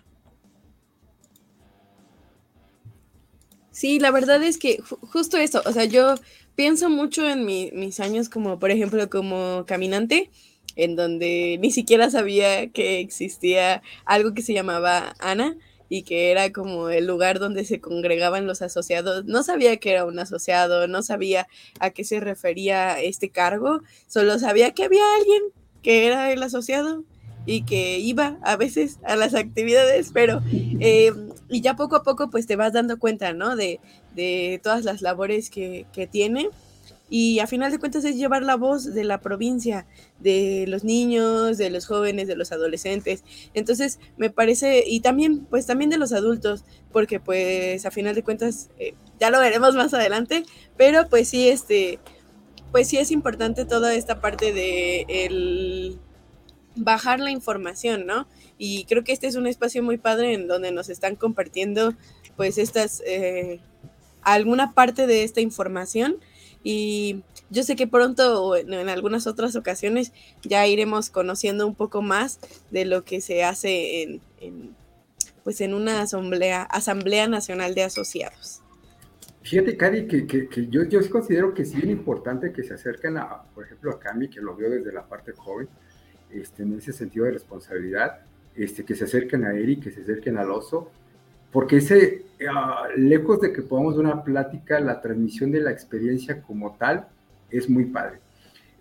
Sí, 3.72 4.00
la 4.00 4.12
verdad 4.12 4.44
es 4.44 4.58
que 4.58 4.80
justo 4.82 5.38
eso, 5.38 5.62
o 5.66 5.72
sea, 5.72 5.86
yo 5.86 6.16
pienso 6.56 6.90
mucho 6.90 7.30
en 7.30 7.46
mis 7.46 8.00
años 8.00 8.28
como, 8.28 8.60
por 8.60 8.72
ejemplo, 8.72 9.10
como 9.10 9.66
caminante, 9.66 10.30
en 10.76 10.96
donde 10.96 11.58
ni 11.62 11.72
siquiera 11.72 12.10
sabía 12.10 12.68
que 12.68 13.00
existía 13.00 13.82
algo 14.06 14.34
que 14.34 14.42
se 14.42 14.54
llamaba 14.54 15.16
Ana 15.20 15.56
y 15.90 16.04
que 16.04 16.32
era 16.32 16.52
como 16.52 16.90
el 16.90 17.06
lugar 17.06 17.40
donde 17.40 17.64
se 17.66 17.80
congregaban 17.80 18.48
los 18.48 18.62
asociados. 18.62 19.26
No 19.26 19.44
sabía 19.44 19.78
que 19.78 19.92
era 19.92 20.06
un 20.06 20.20
asociado, 20.20 20.88
no 20.88 21.04
sabía 21.04 21.48
a 21.80 21.92
qué 21.92 22.04
se 22.04 22.20
refería 22.20 23.00
este 23.00 23.30
cargo, 23.30 23.82
solo 24.08 24.40
sabía 24.40 24.72
que 24.72 24.84
había 24.84 25.04
alguien 25.18 25.42
que 25.84 26.08
era 26.08 26.32
el 26.32 26.42
asociado 26.42 27.04
y 27.46 27.62
que 27.64 28.00
iba 28.00 28.38
a 28.42 28.56
veces 28.56 29.00
a 29.04 29.16
las 29.16 29.36
actividades, 29.36 30.10
pero 30.12 30.42
eh, 30.80 31.12
y 31.50 31.62
ya 31.62 31.76
poco 31.76 31.96
a 31.96 32.04
poco 32.04 32.30
pues 32.30 32.48
te 32.48 32.56
vas 32.56 32.74
dando 32.74 32.98
cuenta, 32.98 33.34
¿no? 33.34 33.56
De, 33.56 33.80
de 34.16 34.60
todas 34.64 34.84
las 34.84 35.02
labores 35.02 35.50
que, 35.50 35.86
que, 35.94 36.08
tiene 36.08 36.50
y 37.10 37.40
a 37.40 37.48
final 37.48 37.72
de 37.72 37.80
cuentas 37.80 38.04
es 38.04 38.16
llevar 38.16 38.44
la 38.44 38.56
voz 38.56 38.94
de 38.94 39.04
la 39.04 39.22
provincia, 39.22 39.86
de 40.20 40.66
los 40.68 40.84
niños, 40.84 41.58
de 41.58 41.70
los 41.70 41.86
jóvenes, 41.86 42.28
de 42.28 42.36
los 42.36 42.52
adolescentes. 42.52 43.24
Entonces 43.54 44.00
me 44.18 44.30
parece, 44.30 44.84
y 44.88 45.02
también 45.02 45.46
pues 45.46 45.66
también 45.66 45.90
de 45.90 45.98
los 45.98 46.14
adultos, 46.14 46.66
porque 46.92 47.20
pues 47.20 47.86
a 47.86 47.92
final 47.92 48.16
de 48.16 48.24
cuentas 48.24 48.70
eh, 48.80 48.96
ya 49.20 49.30
lo 49.30 49.40
veremos 49.40 49.76
más 49.76 49.94
adelante, 49.94 50.44
pero 50.78 51.08
pues 51.08 51.30
sí, 51.30 51.48
este, 51.48 52.00
pues 52.72 52.88
sí 52.88 52.98
es 52.98 53.12
importante 53.12 53.66
toda 53.66 53.94
esta 53.94 54.20
parte 54.20 54.52
de 54.52 55.06
el 55.08 56.00
bajar 56.76 57.20
la 57.20 57.32
información, 57.32 58.06
¿no? 58.06 58.28
Y 58.58 58.86
creo 58.86 59.04
que 59.04 59.14
este 59.14 59.28
es 59.28 59.36
un 59.36 59.48
espacio 59.48 59.84
muy 59.84 59.98
padre 59.98 60.34
en 60.34 60.48
donde 60.48 60.72
nos 60.72 60.90
están 60.90 61.16
compartiendo 61.16 61.94
pues 62.36 62.58
estas, 62.58 63.02
eh, 63.06 63.60
alguna 64.22 64.74
parte 64.74 65.08
de 65.08 65.24
esta 65.24 65.40
información 65.40 66.18
y 66.68 67.22
yo 67.52 67.62
sé 67.62 67.76
que 67.76 67.86
pronto 67.86 68.44
o 68.44 68.56
en, 68.56 68.74
algunas 68.90 69.28
otras 69.28 69.56
ocasiones 69.56 70.12
ya 70.42 70.66
iremos 70.66 71.12
conociendo 71.12 71.68
un 71.68 71.76
poco 71.76 72.02
más 72.02 72.40
de 72.72 72.86
lo 72.86 73.04
que 73.06 73.22
se 73.22 73.44
hace 73.44 74.20
en, 74.40 74.76
pues 75.44 75.62
en 75.62 75.76
una 75.76 76.02
asamblea, 76.02 76.64
asamblea 76.64 77.28
nacional 77.28 77.76
de 77.76 77.84
asociados. 77.84 78.64
Fíjate, 79.44 79.78
Cari, 79.78 80.08
que, 80.08 80.26
que, 80.26 80.68
yo, 80.68 80.86
yo 80.86 81.08
considero 81.12 81.54
que 81.54 81.66
sí 81.66 81.78
es 81.78 81.86
importante 81.86 82.52
que 82.52 82.64
se 82.64 82.74
acerquen, 82.74 83.18
a, 83.18 83.44
por 83.54 83.64
ejemplo, 83.64 83.92
a 83.92 84.00
Cami, 84.00 84.28
que 84.28 84.42
lo 84.42 84.56
veo 84.56 84.72
desde 84.72 84.92
la 84.92 85.08
parte 85.08 85.34
joven, 85.34 85.70
este, 86.32 86.64
en 86.64 86.76
ese 86.76 86.94
sentido 86.94 87.26
de 87.26 87.34
responsabilidad, 87.34 88.22
este, 88.56 88.84
que 88.84 88.96
se 88.96 89.04
acerquen 89.04 89.46
a 89.46 89.54
Eric, 89.54 89.84
que 89.84 89.92
se 89.92 90.02
acerquen 90.02 90.40
al 90.40 90.50
oso, 90.50 90.90
porque 91.52 91.78
ese, 91.78 92.26
ah, 92.50 92.88
lejos 92.96 93.42
de 93.42 93.54
que 93.54 93.62
podamos 93.62 93.96
dar 93.96 94.06
una 94.06 94.24
plática, 94.24 94.80
la 94.80 95.02
transmisión 95.02 95.52
de 95.52 95.62
la 95.62 95.72
experiencia 95.72 96.42
como 96.42 96.76
tal 96.76 97.08
es 97.50 97.70
muy 97.70 97.86
padre. 97.86 98.20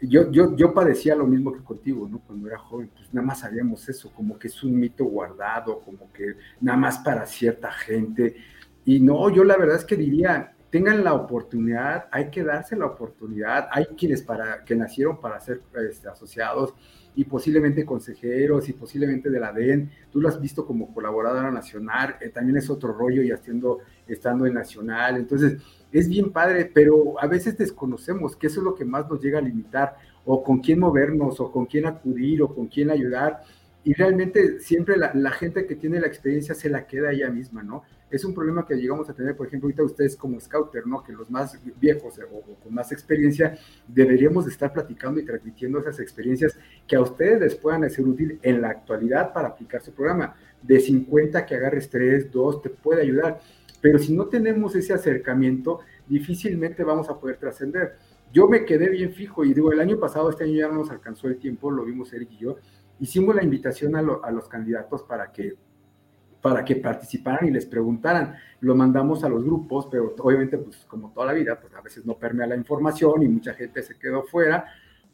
Yo, 0.01 0.31
yo, 0.31 0.55
yo 0.57 0.75
padecía 0.75 1.15
lo 1.15 1.27
mismo 1.27 1.53
que 1.53 1.63
contigo, 1.63 2.09
¿no? 2.11 2.19
Cuando 2.19 2.49
era 2.49 2.59
joven, 2.59 2.91
pues 2.95 3.13
nada 3.15 3.27
más 3.27 3.41
sabíamos 3.41 3.89
eso, 3.89 4.13
como 4.13 4.39
que 4.39 4.49
es 4.49 4.63
un 4.63 4.79
mito 4.79 5.05
guardado, 5.05 5.81
como 5.81 6.13
que 6.13 6.35
nada 6.61 6.77
más 6.77 6.99
para 6.99 7.25
cierta 7.27 7.73
gente. 7.73 8.37
Y 8.85 9.01
no, 9.01 9.31
yo 9.31 9.45
la 9.45 9.57
verdad 9.57 9.77
es 9.77 9.85
que 9.85 9.97
diría, 9.97 10.55
tengan 10.75 11.05
la 11.05 11.15
oportunidad, 11.15 12.09
hay 12.11 12.31
que 12.31 12.43
darse 12.43 12.75
la 12.77 12.87
oportunidad, 12.87 13.69
hay 13.71 13.87
quienes 13.97 14.23
para, 14.23 14.65
que 14.65 14.75
nacieron 14.75 15.21
para 15.21 15.39
ser 15.41 15.63
este, 15.89 16.09
asociados, 16.09 16.75
y 17.17 17.25
posiblemente 17.25 17.85
consejeros 17.85 18.69
y 18.69 18.73
posiblemente 18.73 19.31
de 19.31 19.41
la 19.41 19.53
DEN. 19.53 19.91
Tú 20.11 20.21
lo 20.21 20.29
has 20.29 20.41
visto 20.41 20.67
como 20.67 20.93
colaboradora 20.93 21.51
nacional, 21.51 22.17
eh, 22.21 22.31
también 22.31 22.57
es 22.57 22.69
otro 22.71 22.93
rollo 22.93 23.23
y 23.23 23.31
haciendo, 23.31 23.81
estando 24.07 24.47
en 24.47 24.55
nacional. 24.55 25.17
Entonces, 25.17 25.59
es 25.93 26.09
bien 26.09 26.33
padre, 26.33 26.71
pero 26.73 27.21
a 27.21 27.27
veces 27.27 27.57
desconocemos 27.57 28.35
que 28.37 28.49
es 28.49 28.57
lo 28.57 28.75
que 28.75 28.85
más 28.85 29.09
nos 29.09 29.23
llega 29.23 29.39
a 29.39 29.43
limitar, 29.43 29.97
o 30.25 30.43
con 30.43 30.59
quién 30.61 30.81
movernos, 30.81 31.39
o 31.39 31.53
con 31.53 31.67
quién 31.67 31.87
acudir, 31.87 32.43
o 32.43 32.53
con 32.53 32.67
quién 32.67 32.91
ayudar. 32.91 33.43
Y 33.85 33.93
realmente 33.93 34.61
siempre 34.61 34.97
la, 34.97 35.13
la 35.15 35.31
gente 35.31 35.67
que 35.67 35.77
tiene 35.77 36.01
la 36.01 36.07
experiencia 36.07 36.55
se 36.55 36.71
la 36.71 36.87
queda 36.87 37.13
ella 37.13 37.31
misma, 37.31 37.63
¿no? 37.63 37.83
Es 38.15 38.25
un 38.25 38.35
problema 38.35 38.65
que 38.67 38.75
llegamos 38.75 39.09
a 39.11 39.15
tener, 39.15 39.37
por 39.37 39.47
ejemplo, 39.47 39.67
ahorita 39.67 39.83
ustedes 39.83 40.17
como 40.17 40.39
scouter, 40.39 40.87
¿no? 40.87 41.03
Que 41.03 41.13
los 41.13 41.31
más 41.31 41.59
viejos 41.81 42.21
o, 42.33 42.41
con 42.63 42.73
más 42.73 42.93
experiencia 42.93 43.59
deberíamos 43.89 44.45
de 44.45 44.53
estar 44.53 44.73
platicando 44.73 45.21
y 45.21 45.25
transmitiendo 45.25 45.81
esas 45.81 45.99
experiencias 46.01 46.59
que 46.87 46.97
a 46.97 47.01
ustedes 47.01 47.41
les 47.41 47.55
puedan 47.57 47.89
ser 47.91 48.07
útil 48.07 48.39
en 48.43 48.61
la 48.61 48.69
actualidad 48.71 49.33
para 49.33 49.49
aplicar 49.49 49.83
su 49.83 49.93
programa. 49.93 50.37
De 50.63 50.79
50 50.79 51.45
que 51.45 51.55
agarres 51.57 51.91
3, 51.91 52.31
2, 52.31 52.63
te 52.63 52.71
puede 52.71 53.03
ayudar. 53.03 53.41
Pero 53.81 53.99
si 53.99 54.15
no 54.15 54.27
tenemos 54.27 54.77
ese 54.77 54.95
acercamiento, 54.95 55.81
difícilmente 56.07 56.85
vamos 56.85 57.11
a 57.11 57.19
poder 57.19 57.37
trascender. 57.37 57.97
Yo 58.33 58.49
me 58.49 58.65
quedé 58.65 58.89
bien 58.89 59.13
fijo 59.13 59.45
y 59.45 59.55
digo, 59.55 59.73
el 59.73 59.81
año 59.81 59.99
pasado, 59.99 60.31
este 60.31 60.45
año 60.45 60.55
ya 60.55 60.69
no 60.69 60.75
nos 60.75 60.91
alcanzó 60.91 61.29
el 61.29 61.39
tiempo, 61.39 61.71
lo 61.71 61.85
vimos 61.85 62.13
Eric 62.13 62.33
y 62.33 62.39
yo, 62.39 62.57
hicimos 62.99 63.35
la 63.35 63.43
invitación 63.43 63.97
a 63.97 64.03
los 64.03 64.49
candidatos 64.49 65.03
para 65.03 65.31
que 65.33 65.55
para 66.45 66.63
que 66.63 66.77
participaran 66.77 67.49
y 67.49 67.51
les 67.51 67.65
preguntaran. 67.65 68.35
Lo 68.61 68.75
mandamos 68.75 69.25
a 69.25 69.31
los 69.31 69.43
grupos, 69.43 69.89
pero 69.91 70.15
obviamente, 70.19 70.59
pues 70.59 70.77
como 70.85 71.11
toda 71.11 71.29
la 71.29 71.33
vida, 71.33 71.59
pues 71.59 71.73
a 71.73 71.81
veces 71.81 72.05
no 72.05 72.19
permea 72.19 72.47
la 72.47 72.55
información 72.55 73.23
y 73.23 73.29
mucha 73.29 73.55
gente 73.55 73.83
se 73.83 73.99
quedó 73.99 74.25
fuera, 74.25 74.67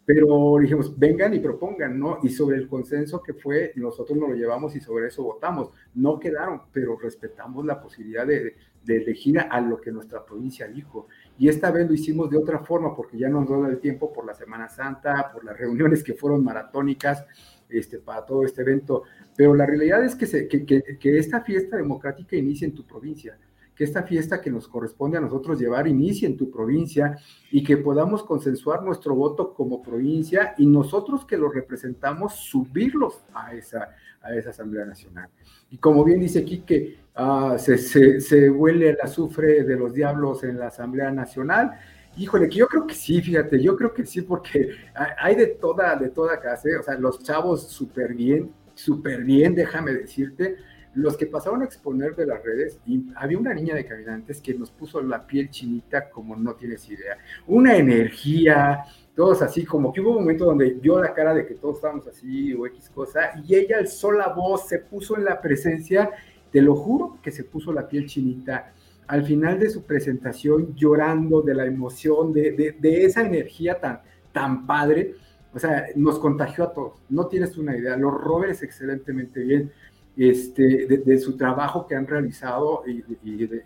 pero 0.04 0.56
dijimos, 0.60 0.98
vengan 0.98 1.32
y 1.32 1.38
propongan, 1.38 1.96
¿no? 1.96 2.18
Y 2.24 2.30
sobre 2.30 2.56
el 2.56 2.66
consenso 2.66 3.22
que 3.22 3.32
fue, 3.32 3.72
nosotros 3.76 4.18
nos 4.18 4.30
lo 4.30 4.34
llevamos 4.34 4.74
y 4.74 4.80
sobre 4.80 5.06
eso 5.06 5.22
votamos. 5.22 5.70
No 5.94 6.18
quedaron, 6.18 6.62
pero 6.72 6.98
respetamos 6.98 7.64
la 7.64 7.80
posibilidad 7.80 8.26
de, 8.26 8.56
de 8.82 8.96
elegir 8.96 9.38
a 9.38 9.60
lo 9.60 9.80
que 9.80 9.92
nuestra 9.92 10.24
provincia 10.24 10.66
dijo. 10.66 11.06
Y 11.38 11.48
esta 11.48 11.70
vez 11.70 11.86
lo 11.86 11.94
hicimos 11.94 12.28
de 12.28 12.38
otra 12.38 12.58
forma, 12.58 12.96
porque 12.96 13.16
ya 13.16 13.28
nos 13.28 13.46
dio 13.46 13.64
el 13.66 13.78
tiempo 13.78 14.12
por 14.12 14.26
la 14.26 14.34
Semana 14.34 14.68
Santa, 14.68 15.30
por 15.32 15.44
las 15.44 15.56
reuniones 15.56 16.02
que 16.02 16.14
fueron 16.14 16.42
maratónicas 16.42 17.24
este, 17.72 17.98
para 17.98 18.24
todo 18.24 18.44
este 18.44 18.62
evento. 18.62 19.02
Pero 19.36 19.54
la 19.54 19.66
realidad 19.66 20.04
es 20.04 20.14
que, 20.14 20.26
se, 20.26 20.48
que, 20.48 20.64
que, 20.64 21.18
esta 21.18 21.40
fiesta 21.42 21.76
democrática 21.76 22.36
inicie 22.36 22.66
en 22.66 22.74
tu 22.74 22.86
provincia, 22.86 23.38
que 23.74 23.84
esta 23.84 24.02
fiesta 24.02 24.40
que 24.40 24.50
nos 24.50 24.68
corresponde 24.68 25.16
a 25.16 25.20
nosotros 25.20 25.58
llevar 25.58 25.88
inicie 25.88 26.28
en 26.28 26.36
tu 26.36 26.50
provincia 26.50 27.16
y 27.50 27.62
que 27.64 27.78
podamos 27.78 28.22
consensuar 28.22 28.82
nuestro 28.82 29.14
voto 29.14 29.54
como 29.54 29.82
provincia 29.82 30.54
y 30.58 30.66
nosotros 30.66 31.24
que 31.24 31.38
lo 31.38 31.50
representamos 31.50 32.34
subirlos 32.34 33.22
a 33.32 33.54
esa, 33.54 33.94
a 34.20 34.34
esa 34.34 34.50
Asamblea 34.50 34.84
Nacional. 34.84 35.30
Y 35.70 35.78
como 35.78 36.04
bien 36.04 36.20
dice 36.20 36.40
aquí 36.40 36.60
que 36.60 36.98
ah, 37.14 37.56
se, 37.58 37.78
se, 37.78 38.20
se 38.20 38.50
huele 38.50 38.90
el 38.90 38.98
azufre 39.02 39.64
de 39.64 39.76
los 39.76 39.94
diablos 39.94 40.44
en 40.44 40.58
la 40.58 40.66
Asamblea 40.66 41.10
Nacional, 41.10 41.72
Híjole, 42.20 42.50
que 42.50 42.56
yo 42.56 42.68
creo 42.68 42.86
que 42.86 42.94
sí, 42.94 43.22
fíjate, 43.22 43.62
yo 43.62 43.74
creo 43.74 43.94
que 43.94 44.04
sí, 44.04 44.20
porque 44.20 44.72
hay 45.16 45.34
de 45.34 45.46
toda, 45.46 45.96
de 45.96 46.10
toda 46.10 46.38
clase, 46.38 46.76
o 46.76 46.82
sea, 46.82 46.94
los 46.98 47.22
chavos 47.22 47.68
súper 47.68 48.12
bien, 48.12 48.52
súper 48.74 49.24
bien, 49.24 49.54
déjame 49.54 49.94
decirte, 49.94 50.56
los 50.92 51.16
que 51.16 51.24
pasaron 51.24 51.62
a 51.62 51.64
exponer 51.64 52.14
de 52.14 52.26
las 52.26 52.44
redes, 52.44 52.78
y 52.84 53.06
había 53.16 53.38
una 53.38 53.54
niña 53.54 53.74
de 53.74 53.86
caminantes 53.86 54.42
que 54.42 54.52
nos 54.52 54.70
puso 54.70 55.00
la 55.00 55.26
piel 55.26 55.48
chinita 55.48 56.10
como 56.10 56.36
no 56.36 56.56
tienes 56.56 56.86
idea, 56.90 57.16
una 57.46 57.74
energía, 57.74 58.82
todos 59.16 59.40
así, 59.40 59.64
como 59.64 59.90
que 59.90 60.02
hubo 60.02 60.10
un 60.10 60.16
momento 60.16 60.44
donde 60.44 60.74
vio 60.74 61.00
la 61.00 61.14
cara 61.14 61.32
de 61.32 61.46
que 61.46 61.54
todos 61.54 61.76
estábamos 61.76 62.06
así 62.06 62.52
o 62.52 62.66
X 62.66 62.90
cosa, 62.90 63.32
y 63.48 63.54
ella 63.54 63.78
alzó 63.78 64.12
la 64.12 64.28
voz, 64.28 64.68
se 64.68 64.80
puso 64.80 65.16
en 65.16 65.24
la 65.24 65.40
presencia, 65.40 66.10
te 66.52 66.60
lo 66.60 66.74
juro 66.74 67.16
que 67.22 67.30
se 67.30 67.44
puso 67.44 67.72
la 67.72 67.88
piel 67.88 68.04
chinita 68.04 68.74
al 69.10 69.24
final 69.24 69.58
de 69.58 69.68
su 69.68 69.82
presentación 69.82 70.72
llorando 70.76 71.42
de 71.42 71.52
la 71.52 71.66
emoción, 71.66 72.32
de, 72.32 72.76
esa 72.80 73.22
energía 73.22 73.80
tan, 73.80 74.02
tan 74.30 74.68
padre. 74.68 75.16
O 75.52 75.58
sea, 75.58 75.86
nos 75.96 76.20
contagió 76.20 76.62
a 76.62 76.72
todos. 76.72 77.02
No 77.08 77.26
tienes 77.26 77.58
una 77.58 77.76
idea. 77.76 77.96
Los 77.96 78.14
Roberts 78.14 78.62
excelentemente 78.62 79.40
bien 79.40 79.72
este, 80.16 80.86
de, 80.86 81.18
su 81.18 81.36
trabajo 81.36 81.88
que 81.88 81.96
han 81.96 82.06
realizado 82.06 82.84
y, 82.86 83.02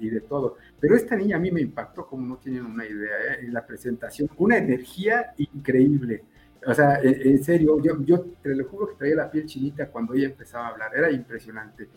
de, 0.09 0.20
todo. 0.22 0.57
Pero 0.80 0.96
esta 0.96 1.14
niña 1.14 1.37
a 1.37 1.40
mí 1.40 1.50
me 1.50 1.61
impactó 1.61 2.07
como 2.07 2.26
no 2.26 2.37
tienen 2.38 2.64
una 2.64 2.87
idea 2.87 3.35
¿eh? 3.35 3.40
en 3.42 3.52
la 3.52 3.66
presentación. 3.66 4.30
Una 4.38 4.57
energía 4.57 5.35
increíble. 5.37 6.24
O 6.66 6.72
sea, 6.72 7.00
en, 7.02 7.44
serio, 7.44 7.83
yo, 7.83 8.00
yo 8.02 8.24
te 8.42 8.54
lo 8.54 8.64
juro 8.64 8.88
que 8.88 8.94
traía 8.94 9.16
la 9.16 9.30
piel 9.30 9.44
chinita 9.44 9.90
cuando 9.90 10.14
ella 10.14 10.28
empezaba 10.28 10.68
a 10.68 10.70
hablar. 10.70 10.90
Era 10.96 11.11
impresionante. 11.11 11.90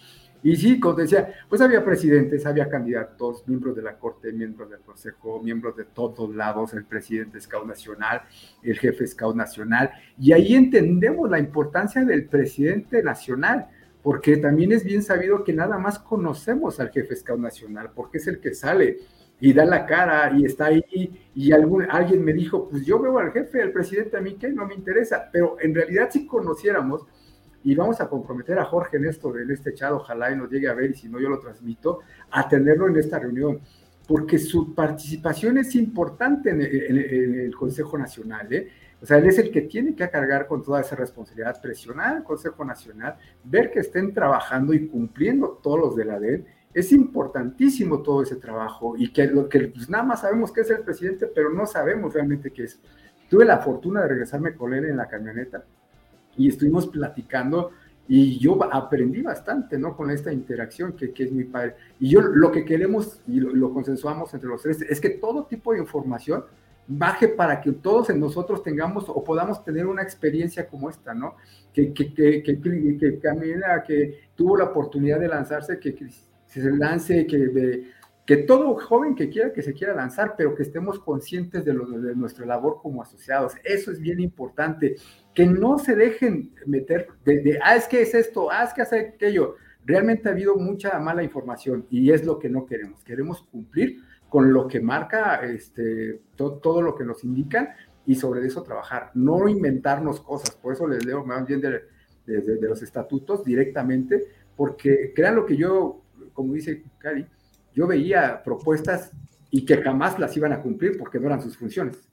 Y 0.44 0.56
sí, 0.56 0.80
como 0.80 0.96
decía, 0.96 1.34
pues 1.50 1.62
había 1.62 1.84
presidentes, 1.84 2.46
había 2.46 2.70
candidatos, 2.70 3.48
miembros 3.48 3.76
de 3.76 3.82
la 3.82 3.98
Corte, 3.98 4.32
miembros 4.32 4.70
del 4.70 4.80
Consejo, 4.82 5.42
miembros 5.42 5.76
de 5.76 5.86
todos 5.86 6.34
lados, 6.36 6.74
el 6.74 6.86
presidente 6.86 7.42
Scout 7.42 7.68
Nacional, 7.68 8.22
el 8.62 8.78
jefe 8.78 9.08
Scout 9.08 9.36
Nacional, 9.36 9.92
y 10.20 10.34
ahí 10.34 10.56
entendemos 10.56 11.30
la 11.30 11.40
importancia 11.40 12.06
del 12.06 12.26
presidente 12.26 13.02
nacional, 13.02 13.68
porque 14.04 14.38
también 14.38 14.72
es 14.72 14.84
bien 14.84 15.04
sabido 15.04 15.44
que 15.44 15.54
nada 15.54 15.78
más 15.78 16.00
conocemos 16.00 16.80
al 16.80 16.92
jefe 16.92 17.16
Scout 17.16 17.40
Nacional, 17.40 17.92
porque 17.94 18.20
es 18.20 18.28
el 18.28 18.40
que 18.40 18.54
sale 18.54 18.98
y 19.40 19.54
da 19.54 19.66
la 19.66 19.86
cara 19.86 20.32
y 20.36 20.46
está 20.46 20.68
ahí, 20.68 21.30
y 21.36 21.52
algún, 21.52 21.84
alguien 21.90 22.24
me 22.24 22.34
dijo, 22.34 22.70
pues 22.70 22.86
yo 22.86 23.00
veo 23.00 23.20
al 23.20 23.32
jefe, 23.32 23.62
al 23.62 23.72
presidente 23.72 24.18
a 24.18 24.22
mí 24.22 24.36
que 24.36 24.50
no 24.50 24.66
me 24.66 24.76
interesa, 24.76 25.30
pero 25.32 25.58
en 25.60 25.76
realidad 25.76 26.10
si 26.12 26.26
conociéramos, 26.26 27.06
y 27.64 27.76
vamos 27.76 28.00
a 28.00 28.08
comprometer 28.08 28.58
a 28.60 28.66
Jorge 28.66 28.98
en 28.98 29.06
esto, 29.06 29.36
en 29.38 29.52
este 29.52 29.74
chat, 29.74 29.92
ojalá 29.92 30.32
y 30.32 30.36
nos 30.36 30.50
llegue 30.50 30.68
a 30.68 30.74
ver 30.74 30.92
y 30.92 30.94
si 30.94 31.10
no 31.10 31.20
yo 31.20 31.30
lo 31.30 31.40
transmito, 31.40 32.00
a 32.32 32.48
tenerlo 32.48 32.88
en 32.88 32.98
esta 32.98 33.20
reunión. 33.20 33.60
porque 34.08 34.40
su 34.40 34.74
participación 34.74 35.58
es 35.58 35.76
importante 35.76 36.52
en 36.52 36.62
el, 36.62 37.54
Consejo 37.54 37.98
Nacional. 37.98 38.48
¿eh? 38.54 38.70
O 39.02 39.06
sea, 39.06 39.18
él 39.18 39.26
es 39.26 39.38
el 39.38 39.52
que 39.52 39.64
tiene 39.64 39.96
que 39.96 40.10
cargar 40.10 40.48
con 40.48 40.64
toda 40.64 40.80
esa 40.80 40.96
responsabilidad, 40.96 41.62
presionar 41.62 42.16
al 42.16 42.24
Consejo 42.24 42.64
Nacional, 42.64 43.18
ver 43.44 43.70
que 43.70 43.80
estén 43.80 44.14
trabajando 44.14 44.74
y 44.74 44.88
cumpliendo 44.88 45.60
todos 45.62 45.78
los 45.78 45.96
de 45.98 46.06
la 46.06 46.22
DEN. 46.22 46.46
Es 46.74 46.94
importantísimo 46.94 48.02
todo 48.02 48.24
ese 48.24 48.38
trabajo 48.38 48.96
y 48.98 49.12
que 49.12 49.28
lo 49.28 49.50
que 49.50 49.68
pues, 49.68 49.90
nada 49.90 50.06
más 50.06 50.22
sabemos 50.22 50.54
que 50.54 50.62
es 50.62 50.70
el 50.70 50.84
presidente, 50.84 51.28
pero 51.28 51.50
no 51.50 51.66
sabemos 51.66 52.14
realmente 52.14 52.52
qué 52.52 52.64
es. 52.64 52.80
Tuve 53.30 53.44
la 53.44 53.58
fortuna 53.58 54.04
de 54.04 54.08
regresarme 54.08 54.56
con 54.56 54.74
él 54.74 54.86
en 54.86 54.96
la 54.96 55.10
camioneta 55.10 55.66
y 56.38 56.50
estuvimos 56.50 56.88
platicando 56.88 57.72
y 58.08 58.40
yo 58.40 58.58
aprendí 58.72 59.22
bastante, 59.22 59.78
¿no? 59.78 59.96
Con 59.96 60.10
esta 60.12 60.32
interacción 60.32 60.94
que, 60.94 61.12
que 61.12 61.26
es 61.26 61.32
mi 61.32 61.44
padre. 61.44 61.76
Y 62.00 62.10
yo 62.10 62.22
lo 62.22 62.52
que 62.52 62.64
queremos, 62.64 63.20
y 63.28 63.40
lo, 63.40 63.74
consensuamos 63.74 64.34
entre 64.34 64.50
los 64.50 64.62
tres, 64.62 64.82
es 64.82 65.02
que 65.02 65.10
todo 65.10 65.46
tipo 65.46 65.74
de 65.74 65.80
información 65.80 66.46
baje 66.88 67.28
para 67.28 67.60
que 67.60 67.74
todos 67.74 68.10
en 68.10 68.20
nosotros 68.22 68.64
tengamos 68.64 69.10
o 69.10 69.22
podamos 69.22 69.62
tener 69.66 69.88
una 69.88 70.04
experiencia 70.04 70.68
como 70.68 70.90
esta, 70.90 71.14
¿no? 71.14 71.36
Que, 71.74 71.94
que, 71.94 72.14
que, 72.14 72.42
que, 72.44 73.20
Camila, 73.20 73.84
que 73.86 74.30
tuvo 74.36 74.56
la 74.56 74.66
oportunidad 74.66 75.20
de 75.20 75.28
lanzarse, 75.28 75.78
que, 75.78 75.94
se 76.46 76.72
lance, 76.72 77.28
que, 77.28 77.92
que 78.26 78.38
todo 78.38 78.76
joven 78.76 79.16
que 79.16 79.30
quiera 79.30 79.52
que 79.52 79.62
se 79.62 79.74
quiera 79.74 79.94
lanzar, 79.94 80.36
pero 80.38 80.56
que 80.56 80.64
estemos 80.64 81.00
conscientes 81.00 81.66
de, 81.66 81.74
lo, 81.74 81.86
de 81.88 82.16
nuestra 82.16 82.46
labor 82.46 82.80
como 82.82 83.02
asociados. 83.02 83.54
Eso 83.66 83.92
es 83.92 84.00
bien 84.00 84.22
importante 84.22 84.96
que 85.38 85.46
no 85.46 85.78
se 85.78 85.96
dejen 85.96 86.52
meter 86.66 87.10
de, 87.24 87.60
ah, 87.64 87.76
es 87.76 87.88
que 87.88 88.02
es 88.02 88.16
esto, 88.16 88.50
ah, 88.50 88.64
es 88.64 88.74
que 88.74 88.82
hace 88.82 89.00
aquello. 89.00 89.54
Realmente 89.86 90.28
ha 90.28 90.32
habido 90.32 90.56
mucha 90.56 90.98
mala 90.98 91.22
información 91.22 91.86
y 91.92 92.10
es 92.10 92.26
lo 92.26 92.40
que 92.40 92.50
no 92.50 92.66
queremos. 92.66 93.04
Queremos 93.04 93.44
cumplir 93.44 94.00
con 94.30 94.52
lo 94.52 94.68
que 94.68 94.82
marca 94.82 95.42
este, 95.46 96.22
todo 96.36 96.82
lo 96.82 96.96
que 96.96 97.06
nos 97.06 97.24
indican 97.24 97.70
y 98.08 98.16
sobre 98.16 98.48
eso 98.48 98.64
trabajar, 98.64 99.12
no 99.14 99.48
inventarnos 99.48 100.22
cosas. 100.22 100.56
Por 100.56 100.74
eso 100.74 100.88
les 100.88 101.06
leo 101.06 101.24
más 101.24 101.46
bien 101.46 101.62
de, 101.62 101.84
los 102.60 102.82
estatutos 102.82 103.44
directamente, 103.46 104.24
porque 104.56 105.14
crean 105.16 105.36
lo 105.36 105.46
que 105.46 105.56
yo, 105.56 106.02
como 106.34 106.56
dice 106.56 106.82
Cari, 106.98 107.28
yo 107.76 107.86
veía 107.86 108.42
propuestas 108.44 109.12
y 109.52 109.66
que 109.68 109.78
jamás 109.84 110.18
las 110.18 110.36
iban 110.36 110.54
a 110.54 110.64
cumplir 110.64 110.98
porque 110.98 111.20
no 111.20 111.28
eran 111.28 111.44
sus 111.44 111.56
funciones. 111.56 112.10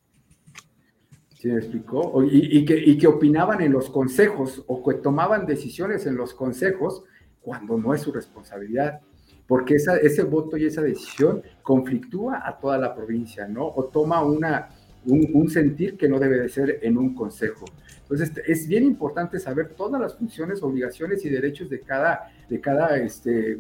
¿Sí 1.45 1.51
me 1.51 1.59
explicó? 1.59 2.25
Y, 2.25 2.65
que, 2.65 2.75
y, 2.75 2.97
que, 2.97 3.07
opinaban 3.07 3.61
en 3.61 3.71
los 3.71 3.91
consejos 3.91 4.65
o 4.67 4.83
que 4.83 4.95
tomaban 4.95 5.45
decisiones 5.45 6.07
en 6.07 6.17
los 6.17 6.33
consejos 6.33 7.05
cuando 7.43 7.77
no 7.77 7.93
es 7.93 8.01
su 8.01 8.11
responsabilidad, 8.13 9.03
porque 9.47 9.75
esa, 9.75 9.99
ese 9.99 10.23
voto 10.23 10.57
y 10.57 10.65
esa 10.65 10.81
decisión 10.81 11.43
conflictúa 11.63 12.49
a 12.49 12.59
toda 12.59 12.79
la 12.79 12.95
provincia, 12.95 13.47
¿no? 13.47 13.67
O 13.67 13.85
toma 13.85 14.25
una, 14.25 14.71
un, 15.05 15.51
sentir 15.51 15.99
que 15.99 16.09
no 16.09 16.19
debe 16.19 16.39
de 16.39 16.49
ser 16.49 16.79
en 16.81 16.97
un 16.97 17.15
consejo. 17.15 17.67
Entonces, 18.01 18.33
es 18.47 18.67
bien 18.67 18.85
importante 18.85 19.39
saber 19.39 19.75
todas 19.75 20.01
las 20.01 20.17
funciones, 20.17 20.63
obligaciones 20.63 21.27
y 21.27 21.29
derechos 21.29 21.69
de 21.69 21.81
cada, 21.81 22.33
de 22.49 22.59
cada 22.59 22.97
este, 22.97 23.59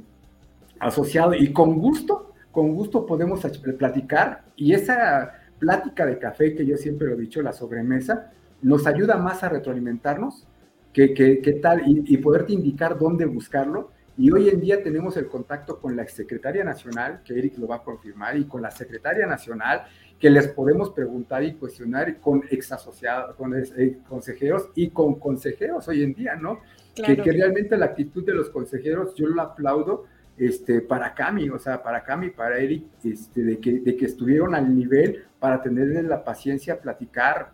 asociado 0.80 1.34
y 1.34 1.52
con 1.52 1.78
gusto, 1.78 2.32
con 2.50 2.72
gusto 2.72 3.04
podemos 3.04 3.42
platicar 3.76 4.44
y 4.56 4.72
esa 4.72 5.34
plática 5.58 6.06
de 6.06 6.18
café, 6.18 6.54
que 6.54 6.66
yo 6.66 6.76
siempre 6.76 7.08
lo 7.08 7.14
he 7.14 7.20
dicho, 7.20 7.42
la 7.42 7.52
sobremesa, 7.52 8.32
nos 8.62 8.86
ayuda 8.86 9.16
más 9.16 9.42
a 9.42 9.48
retroalimentarnos 9.48 10.46
que, 10.92 11.12
que, 11.12 11.52
tal 11.54 11.82
y, 11.86 12.16
poderte 12.18 12.52
indicar 12.52 12.98
dónde 12.98 13.26
buscarlo. 13.26 13.90
Y 14.16 14.30
hoy 14.30 14.48
en 14.48 14.60
día 14.60 14.80
tenemos 14.82 15.16
el 15.16 15.26
contacto 15.26 15.80
con 15.80 15.96
la 15.96 16.02
exsecretaria 16.02 16.62
nacional, 16.62 17.20
que 17.24 17.36
Eric 17.36 17.58
lo 17.58 17.66
va 17.66 17.76
a 17.76 17.82
confirmar, 17.82 18.36
y 18.36 18.44
con 18.44 18.62
la 18.62 18.70
secretaria 18.70 19.26
nacional, 19.26 19.82
que 20.20 20.30
les 20.30 20.48
podemos 20.48 20.90
preguntar 20.90 21.42
y 21.42 21.54
cuestionar 21.54 22.20
con 22.20 22.44
ex 22.48 22.70
asociados, 22.70 23.34
con 23.34 23.54
eh, 23.56 23.98
consejeros 24.08 24.70
y 24.76 24.90
con 24.90 25.18
consejeros 25.18 25.88
hoy 25.88 26.04
en 26.04 26.14
día, 26.14 26.36
¿no? 26.36 26.60
Que, 26.94 27.16
que, 27.16 27.32
realmente 27.32 27.76
la 27.76 27.86
actitud 27.86 28.24
de 28.24 28.34
los 28.34 28.50
consejeros 28.50 29.16
yo 29.16 29.26
lo 29.26 29.42
aplaudo 29.42 30.04
este, 30.36 30.80
para 30.80 31.14
Cami, 31.14 31.48
o 31.50 31.58
sea, 31.58 31.82
para 31.82 32.02
Cami, 32.02 32.30
para 32.30 32.58
Eric, 32.58 32.84
este, 33.04 33.42
de, 33.42 33.58
que, 33.58 33.80
de 33.80 33.96
que 33.96 34.06
estuvieron 34.06 34.54
al 34.54 34.74
nivel 34.74 35.24
para 35.38 35.62
tenerle 35.62 36.02
la 36.02 36.24
paciencia, 36.24 36.80
platicar. 36.80 37.52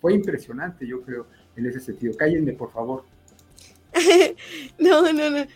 Fue 0.00 0.14
impresionante, 0.14 0.86
yo 0.86 1.02
creo, 1.02 1.26
en 1.54 1.66
ese 1.66 1.80
sentido. 1.80 2.16
Cállenme, 2.16 2.52
por 2.52 2.72
favor. 2.72 3.04
no, 4.78 5.12
no, 5.12 5.30
no. 5.30 5.46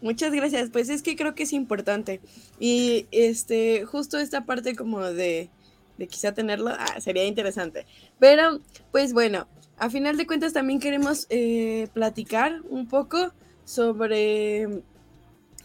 Muchas 0.00 0.32
gracias. 0.32 0.70
Pues 0.70 0.88
es 0.88 1.02
que 1.02 1.16
creo 1.16 1.34
que 1.34 1.44
es 1.44 1.52
importante. 1.52 2.20
Y 2.58 3.06
este, 3.10 3.84
justo 3.84 4.18
esta 4.18 4.44
parte 4.44 4.74
como 4.74 5.02
de, 5.02 5.50
de 5.98 6.06
quizá 6.06 6.32
tenerlo, 6.32 6.70
ah, 6.70 7.00
sería 7.00 7.24
interesante. 7.24 7.86
Pero, 8.18 8.60
pues 8.90 9.12
bueno, 9.12 9.46
a 9.78 9.88
final 9.88 10.16
de 10.16 10.26
cuentas 10.26 10.52
también 10.52 10.80
queremos 10.80 11.26
eh, 11.30 11.88
platicar 11.94 12.60
un 12.68 12.88
poco 12.88 13.32
sobre 13.64 14.82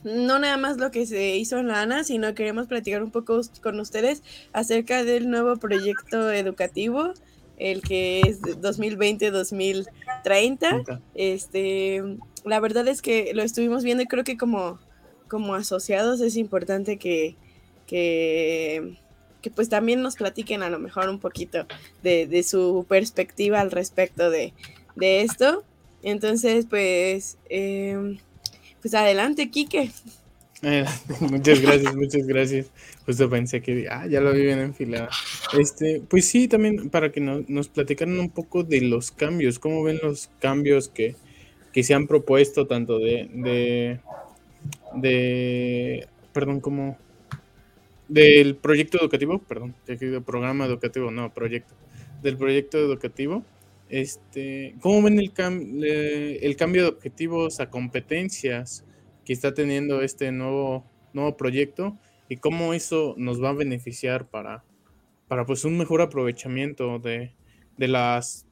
no 0.06 0.40
nada 0.40 0.58
más 0.58 0.78
lo 0.78 0.92
que 0.92 1.06
se 1.08 1.36
hizo 1.36 1.58
en 1.58 1.68
la 1.68 1.82
ANA, 1.82 2.04
sino 2.04 2.36
queremos 2.36 2.68
platicar 2.68 3.02
un 3.04 3.10
poco 3.10 3.42
con 3.62 3.80
ustedes 3.80 4.22
acerca 4.54 5.04
del 5.04 5.32
nuevo 5.32 5.58
proyecto 5.58 6.32
educativo, 6.32 7.14
el 7.58 7.82
que 7.82 8.22
es 8.22 8.40
2020-2030. 8.42 11.02
Este, 11.16 12.04
la 12.44 12.60
verdad 12.60 12.88
es 12.88 13.02
que 13.02 13.32
lo 13.34 13.42
estuvimos 13.42 13.84
viendo 13.84 14.04
y 14.04 14.06
creo 14.06 14.24
que 14.24 14.38
como, 14.38 14.78
como 15.28 15.56
asociados 15.56 16.22
es 16.22 16.38
importante 16.38 16.98
que, 16.98 17.36
que, 17.88 19.00
pues 19.56 19.70
también 19.70 20.04
nos 20.04 20.18
platiquen 20.18 20.62
a 20.62 20.70
lo 20.70 20.78
mejor 20.78 21.10
un 21.10 21.18
poquito 21.20 21.66
de, 22.04 22.44
su 22.44 22.86
perspectiva 22.88 23.60
al 23.60 23.72
respecto 23.72 24.30
de, 24.30 24.54
esto. 24.96 25.64
Entonces, 26.04 26.68
pues... 26.70 27.40
Em, 27.50 28.20
pues 28.86 28.94
adelante, 28.94 29.50
Quique. 29.50 29.90
muchas 31.22 31.60
gracias, 31.60 31.96
muchas 31.96 32.28
gracias. 32.28 32.68
Justo 33.04 33.28
pensé 33.32 33.60
que 33.60 33.88
ah, 33.90 34.06
ya 34.06 34.22
lo 34.22 34.32
vi 34.32 34.44
bien 34.44 34.60
enfilado. 34.60 35.10
Este, 35.58 36.04
pues 36.08 36.28
sí, 36.28 36.48
también 36.48 36.92
para 36.92 37.12
que 37.12 37.20
nos 37.20 37.68
platicaran 37.68 38.20
un 38.20 38.30
poco 38.30 38.62
de 38.64 38.82
los 38.82 39.10
cambios, 39.10 39.58
cómo 39.58 39.82
ven 39.82 40.00
los 40.04 40.30
cambios 40.40 40.88
que, 40.88 41.16
se 41.74 41.96
han 41.96 42.06
propuesto, 42.06 42.68
tanto 42.68 43.00
de, 43.00 43.28
de, 43.34 44.00
de 44.94 46.08
perdón, 46.32 46.60
como 46.60 46.96
del 48.08 48.56
proyecto 48.56 49.00
educativo, 49.00 49.40
perdón, 49.40 49.74
de 49.88 50.22
programa 50.22 50.68
educativo, 50.68 51.10
no, 51.10 51.34
proyecto, 51.34 51.74
del 52.22 52.38
proyecto 52.38 52.78
educativo 52.78 53.44
este, 53.90 54.76
¿Cómo 54.82 55.02
ven 55.04 55.20
el, 55.20 55.32
el 55.86 56.56
cambio 56.56 56.84
de 56.84 56.90
objetivos 56.90 57.60
a 57.60 57.70
competencias 57.70 58.86
que 59.26 59.34
está 59.34 59.54
teniendo 59.54 60.02
este 60.02 60.32
nuevo, 60.32 60.86
nuevo 61.14 61.38
proyecto 61.38 61.98
y 62.30 62.38
cómo 62.38 62.74
eso 62.74 63.16
nos 63.18 63.44
va 63.44 63.50
a 63.50 63.54
beneficiar 63.54 64.28
para, 64.28 64.64
para 65.28 65.46
pues, 65.46 65.66
un 65.66 65.78
mejor 65.78 66.02
aprovechamiento 66.02 67.00
de, 67.00 67.34
las, 67.78 68.48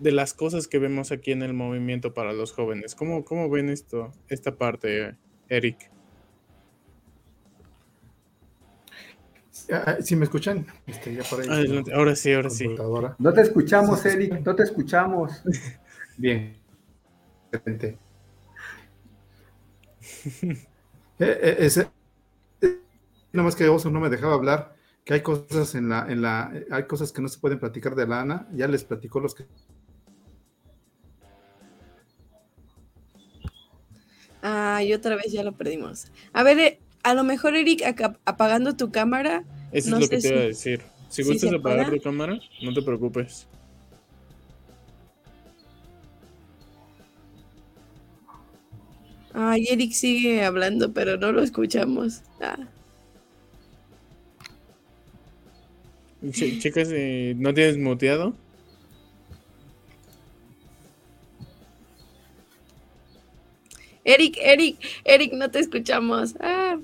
de 0.00 0.12
las 0.12 0.34
cosas 0.34 0.68
que 0.68 0.78
vemos 0.78 1.12
aquí 1.12 1.32
en 1.32 1.42
el 1.42 1.52
movimiento 1.52 2.14
para 2.14 2.32
los 2.32 2.52
jóvenes? 2.52 2.94
¿Cómo, 2.94 3.24
cómo 3.24 3.48
ven 3.48 3.68
esto, 3.68 4.12
esta 4.28 4.56
parte, 4.56 5.16
Eric? 5.48 5.90
Ah, 9.72 9.96
si 10.00 10.16
me 10.16 10.24
escuchan? 10.24 10.66
Este, 10.86 11.18
ahora 11.92 12.16
sí, 12.16 12.32
ahora 12.32 12.50
sí. 12.50 12.68
No 13.18 13.32
te 13.32 13.40
escuchamos, 13.42 14.04
Eric, 14.06 14.40
no 14.44 14.54
te 14.54 14.62
escuchamos. 14.62 15.42
Bien. 16.16 16.56
Excelente. 17.52 17.98
Eh, 21.22 21.38
eh, 21.42 21.56
ese, 21.58 21.90
nada 23.32 23.44
más 23.44 23.54
que 23.54 23.68
Oso 23.68 23.90
no 23.90 24.00
me 24.00 24.08
dejaba 24.08 24.32
hablar, 24.32 24.74
que 25.04 25.12
hay 25.12 25.20
cosas 25.20 25.74
en 25.74 25.90
la, 25.90 26.10
en 26.10 26.22
la, 26.22 26.50
hay 26.70 26.84
cosas 26.84 27.12
que 27.12 27.20
no 27.20 27.28
se 27.28 27.38
pueden 27.38 27.58
platicar 27.58 27.94
de 27.94 28.06
la 28.06 28.22
ANA, 28.22 28.48
ya 28.54 28.66
les 28.68 28.84
platicó 28.84 29.20
los 29.20 29.34
que. 29.34 29.44
Ah, 34.42 34.82
y 34.82 34.94
otra 34.94 35.16
vez 35.16 35.30
ya 35.30 35.42
lo 35.42 35.52
perdimos. 35.52 36.10
A 36.32 36.42
ver, 36.42 36.58
eh, 36.58 36.80
a 37.02 37.14
lo 37.14 37.24
mejor, 37.24 37.56
Eric, 37.56 37.82
apagando 38.24 38.76
tu 38.76 38.90
cámara, 38.90 39.44
eso 39.72 39.96
es 39.96 40.02
lo 40.02 40.08
que 40.08 40.18
te 40.18 40.28
iba 40.28 40.40
a 40.40 40.44
decir. 40.44 40.80
Si 41.08 41.22
gustas 41.22 41.52
apagar 41.52 41.90
tu 41.90 42.00
cámara, 42.00 42.38
no 42.62 42.72
te 42.72 42.82
preocupes. 42.82 43.46
Ay, 49.32 49.66
Eric 49.70 49.92
sigue 49.92 50.44
hablando, 50.44 50.92
pero 50.92 51.16
no 51.16 51.32
lo 51.32 51.42
escuchamos. 51.42 52.22
Ah. 52.40 52.58
chicas, 56.30 56.88
¿no 56.88 57.54
tienes 57.54 57.78
muteado? 57.78 58.34
Eric, 64.04 64.36
Eric, 64.40 64.78
Eric, 65.04 65.32
no 65.34 65.50
te 65.50 65.60
escuchamos. 65.60 66.34
Ah. 66.40 66.78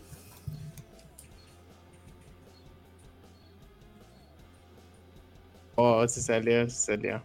Oh, 5.76 6.06
se 6.08 6.22
salió, 6.22 6.68
se 6.68 6.76
salió. 6.76 7.22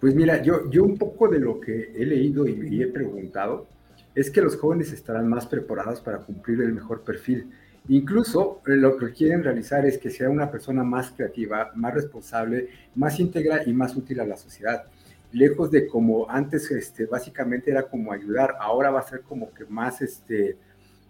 Pues 0.00 0.14
mira, 0.14 0.42
yo, 0.42 0.68
yo 0.70 0.82
un 0.82 0.98
poco 0.98 1.28
de 1.28 1.38
lo 1.38 1.60
que 1.60 1.92
he 1.94 2.04
leído 2.04 2.46
y 2.48 2.54
me 2.54 2.82
he 2.82 2.88
preguntado 2.88 3.68
es 4.14 4.30
que 4.30 4.42
los 4.42 4.56
jóvenes 4.56 4.92
estarán 4.92 5.28
más 5.28 5.46
preparados 5.46 6.00
para 6.00 6.18
cumplir 6.18 6.60
el 6.60 6.72
mejor 6.72 7.02
perfil. 7.02 7.50
Incluso 7.88 8.60
eh, 8.66 8.72
lo 8.72 8.96
que 8.96 9.12
quieren 9.12 9.42
realizar 9.42 9.86
es 9.86 9.98
que 9.98 10.10
sea 10.10 10.28
una 10.28 10.50
persona 10.50 10.82
más 10.84 11.12
creativa, 11.12 11.70
más 11.74 11.94
responsable, 11.94 12.68
más 12.94 13.18
íntegra 13.18 13.62
y 13.64 13.72
más 13.72 13.96
útil 13.96 14.20
a 14.20 14.26
la 14.26 14.36
sociedad. 14.36 14.84
Lejos 15.32 15.70
de 15.70 15.86
como 15.86 16.28
antes, 16.28 16.70
este, 16.70 17.06
básicamente 17.06 17.70
era 17.70 17.88
como 17.88 18.12
ayudar, 18.12 18.56
ahora 18.60 18.90
va 18.90 19.00
a 19.00 19.08
ser 19.08 19.22
como 19.22 19.52
que 19.52 19.64
más, 19.66 20.02
este, 20.02 20.58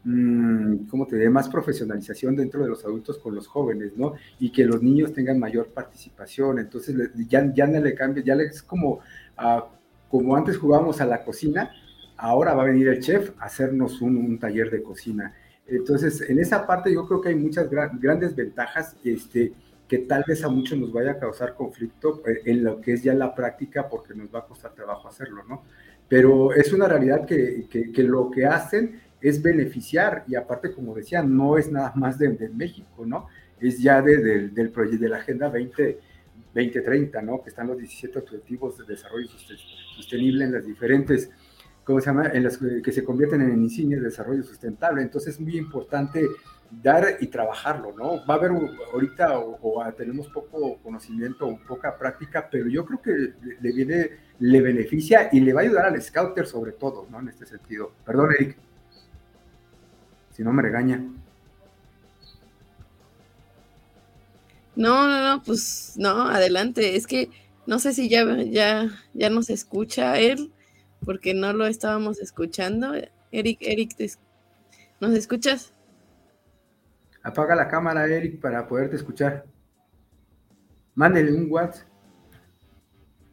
Mm, 0.04 0.86
¿cómo 0.88 1.06
te? 1.06 1.30
Más 1.30 1.48
profesionalización 1.48 2.34
dentro 2.34 2.62
de 2.62 2.68
los 2.68 2.84
adultos 2.84 3.18
con 3.18 3.34
los 3.34 3.46
jóvenes, 3.46 3.92
¿no? 3.96 4.14
Y 4.40 4.50
que 4.50 4.64
los 4.64 4.82
niños 4.82 5.12
tengan 5.12 5.38
mayor 5.38 5.68
participación. 5.68 6.58
Entonces, 6.58 6.96
ya, 7.28 7.52
ya 7.54 7.66
no 7.66 7.80
le 7.80 7.94
cambia, 7.94 8.24
ya 8.24 8.34
es 8.34 8.62
como, 8.62 9.00
ah, 9.36 9.68
como 10.10 10.34
antes 10.36 10.56
jugábamos 10.58 11.00
a 11.00 11.06
la 11.06 11.24
cocina, 11.24 11.70
ahora 12.16 12.54
va 12.54 12.62
a 12.62 12.66
venir 12.66 12.88
el 12.88 13.00
chef 13.00 13.30
a 13.38 13.44
hacernos 13.44 14.00
un, 14.02 14.38
taller 14.38 14.70
de 14.70 14.82
cocina. 14.82 15.34
Entonces, 15.66 16.20
en 16.28 16.40
esa 16.40 16.66
parte 16.66 16.92
yo 16.92 17.06
creo 17.06 17.20
que 17.20 17.28
hay 17.30 17.36
muchas 17.36 17.68
grandes 17.70 18.34
ventajas 18.34 18.96
este, 19.04 19.52
que 19.92 19.98
tal 19.98 20.24
vez 20.26 20.42
a 20.42 20.48
muchos 20.48 20.78
nos 20.78 20.90
vaya 20.90 21.10
a 21.10 21.18
causar 21.18 21.54
conflicto 21.54 22.22
eh, 22.26 22.40
en 22.46 22.64
lo 22.64 22.80
que 22.80 22.94
es 22.94 23.02
ya 23.02 23.12
la 23.12 23.34
práctica 23.34 23.90
porque 23.90 24.14
nos 24.14 24.34
va 24.34 24.38
a 24.38 24.46
costar 24.46 24.72
trabajo 24.72 25.06
hacerlo, 25.06 25.44
¿no? 25.46 25.64
Pero 26.08 26.54
es 26.54 26.72
una 26.72 26.88
realidad 26.88 27.26
que, 27.26 27.66
que, 27.68 27.92
que 27.92 28.02
lo 28.02 28.30
que 28.30 28.46
hacen 28.46 28.98
es 29.20 29.42
beneficiar 29.42 30.24
y 30.26 30.34
aparte, 30.34 30.72
como 30.72 30.94
decía, 30.94 31.22
no 31.22 31.58
es 31.58 31.70
nada 31.70 31.92
más 31.94 32.18
de, 32.18 32.30
México, 32.48 33.04
¿no? 33.04 33.26
Es 33.60 33.82
ya 33.82 34.00
de, 34.00 34.48
del 34.48 34.70
proyecto 34.70 35.02
de 35.02 35.10
la 35.10 35.18
Agenda 35.18 35.50
20, 35.50 35.98
2030, 36.54 37.20
¿no? 37.20 37.42
Que 37.42 37.50
están 37.50 37.66
los 37.66 37.76
17 37.76 38.18
objetivos 38.18 38.78
de 38.78 38.84
desarrollo 38.84 39.28
sostenible 39.94 40.46
en 40.46 40.52
las 40.52 40.64
diferentes, 40.64 41.30
¿cómo 41.84 42.00
se 42.00 42.06
llama? 42.06 42.30
En 42.32 42.44
las 42.44 42.56
que 42.56 42.92
se 42.92 43.04
convierten 43.04 43.42
en 43.42 43.62
insignias 43.62 44.00
de 44.00 44.06
desarrollo 44.06 44.42
sustentable. 44.42 45.02
Entonces 45.02 45.34
es 45.34 45.40
muy 45.40 45.58
importante 45.58 46.26
dar 46.80 47.18
y 47.20 47.26
trabajarlo, 47.26 47.92
¿no? 47.92 48.24
Va 48.26 48.34
a 48.34 48.36
haber 48.38 48.52
ahorita 48.92 49.38
o, 49.38 49.84
tenemos 49.96 50.28
poco 50.28 50.78
conocimiento 50.82 51.46
o 51.46 51.58
poca 51.58 51.98
práctica, 51.98 52.48
pero 52.50 52.68
yo 52.68 52.86
creo 52.86 53.02
que 53.02 53.34
le 53.60 53.72
viene, 53.72 54.10
le 54.38 54.60
beneficia 54.60 55.28
y 55.32 55.40
le 55.40 55.52
va 55.52 55.60
a 55.60 55.64
ayudar 55.64 55.86
al 55.86 56.00
scouter 56.00 56.46
sobre 56.46 56.72
todo, 56.72 57.06
¿no? 57.10 57.20
En 57.20 57.28
este 57.28 57.46
sentido. 57.46 57.92
Perdón, 58.04 58.30
Eric 58.38 58.56
si 60.32 60.42
no 60.42 60.52
me 60.52 60.62
regaña. 60.62 61.04
No, 64.74 65.06
no, 65.06 65.22
no, 65.22 65.42
pues 65.42 65.94
no, 65.96 66.28
adelante. 66.28 66.96
Es 66.96 67.06
que 67.06 67.30
no 67.66 67.78
sé 67.78 67.92
si 67.92 68.08
ya, 68.08 68.24
ya, 68.42 68.88
ya 69.12 69.30
nos 69.30 69.50
escucha 69.50 70.18
él, 70.18 70.50
porque 71.04 71.34
no 71.34 71.52
lo 71.52 71.66
estábamos 71.66 72.20
escuchando. 72.20 72.94
Eric, 73.30 73.58
Eric, 73.60 73.94
¿nos 75.00 75.12
escuchas? 75.12 75.72
Apaga 77.22 77.54
la 77.54 77.68
cámara, 77.68 78.06
Eric, 78.06 78.40
para 78.40 78.66
poderte 78.66 78.96
escuchar. 78.96 79.44
Mándele 80.94 81.32
un 81.32 81.50
WhatsApp. 81.50 81.92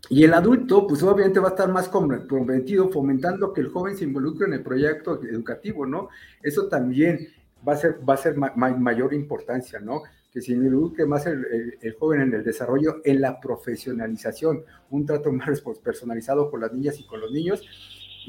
Y 0.10 0.24
el 0.24 0.34
adulto, 0.34 0.88
pues 0.88 1.04
obviamente 1.04 1.40
va 1.40 1.50
a 1.50 1.52
estar 1.52 1.70
más 1.70 1.88
comprometido, 1.88 2.90
fomentando 2.90 3.54
que 3.54 3.62
el 3.62 3.70
joven 3.70 3.96
se 3.96 4.06
involucre 4.06 4.48
en 4.48 4.54
el 4.54 4.64
proyecto 4.64 5.22
educativo, 5.24 5.86
¿no? 5.86 6.10
Eso 6.42 6.68
también 6.68 7.28
va 7.68 7.74
a 7.74 7.78
ser, 7.78 8.00
va 8.08 8.16
a 8.16 8.18
ser 8.18 8.36
mayor 8.36 9.14
importancia, 9.14 9.80
¿no? 9.80 10.02
Que 10.32 10.42
se 10.42 10.54
involucre 10.54 11.06
más 11.06 11.28
el, 11.28 11.46
el, 11.82 11.94
joven 11.94 12.22
en 12.22 12.34
el 12.34 12.44
desarrollo, 12.44 13.02
en 13.04 13.22
la 13.22 13.40
profesionalización, 13.40 14.64
un 14.90 15.06
trato 15.06 15.32
más 15.32 15.62
personalizado 15.84 16.50
con 16.50 16.62
las 16.62 16.74
niñas 16.74 17.00
y 17.00 17.06
con 17.06 17.20
los 17.20 17.32
niños, 17.32 17.62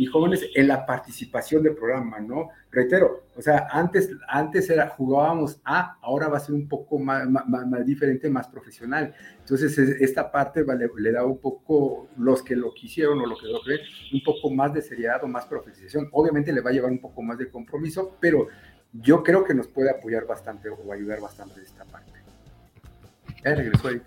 y 0.00 0.06
jóvenes 0.06 0.48
en 0.54 0.66
la 0.66 0.86
participación 0.86 1.62
del 1.62 1.74
programa, 1.74 2.20
¿no? 2.20 2.48
Reitero, 2.70 3.26
o 3.36 3.42
sea, 3.42 3.68
antes, 3.70 4.08
antes 4.28 4.70
era, 4.70 4.88
jugábamos 4.88 5.60
a, 5.62 5.98
ahora 6.00 6.28
va 6.28 6.38
a 6.38 6.40
ser 6.40 6.54
un 6.54 6.66
poco 6.66 6.98
más, 6.98 7.28
más, 7.28 7.84
diferente, 7.84 8.30
más 8.30 8.48
profesional. 8.48 9.12
Entonces, 9.40 9.76
esta 9.78 10.32
parte 10.32 10.62
vale, 10.62 10.88
le 10.96 11.12
da 11.12 11.26
un 11.26 11.36
poco, 11.36 12.08
los 12.16 12.42
que 12.42 12.56
lo 12.56 12.72
quisieron 12.72 13.20
o 13.20 13.26
lo 13.26 13.36
que 13.36 13.48
lo 13.48 13.60
creen, 13.60 13.80
un 14.14 14.22
poco 14.22 14.48
más 14.48 14.72
de 14.72 14.80
seriedad 14.80 15.22
o 15.22 15.28
más 15.28 15.44
profesionalización. 15.44 16.08
Obviamente 16.12 16.50
le 16.50 16.62
va 16.62 16.70
a 16.70 16.72
llevar 16.72 16.92
un 16.92 17.00
poco 17.02 17.20
más 17.20 17.36
de 17.36 17.50
compromiso, 17.50 18.16
pero 18.18 18.48
yo 18.94 19.22
creo 19.22 19.44
que 19.44 19.52
nos 19.52 19.68
puede 19.68 19.90
apoyar 19.90 20.26
bastante 20.26 20.70
o 20.70 20.90
ayudar 20.94 21.20
bastante 21.20 21.60
esta 21.60 21.84
parte. 21.84 22.12
Ya 23.44 23.54
regresó 23.54 23.90
Eric 23.90 24.04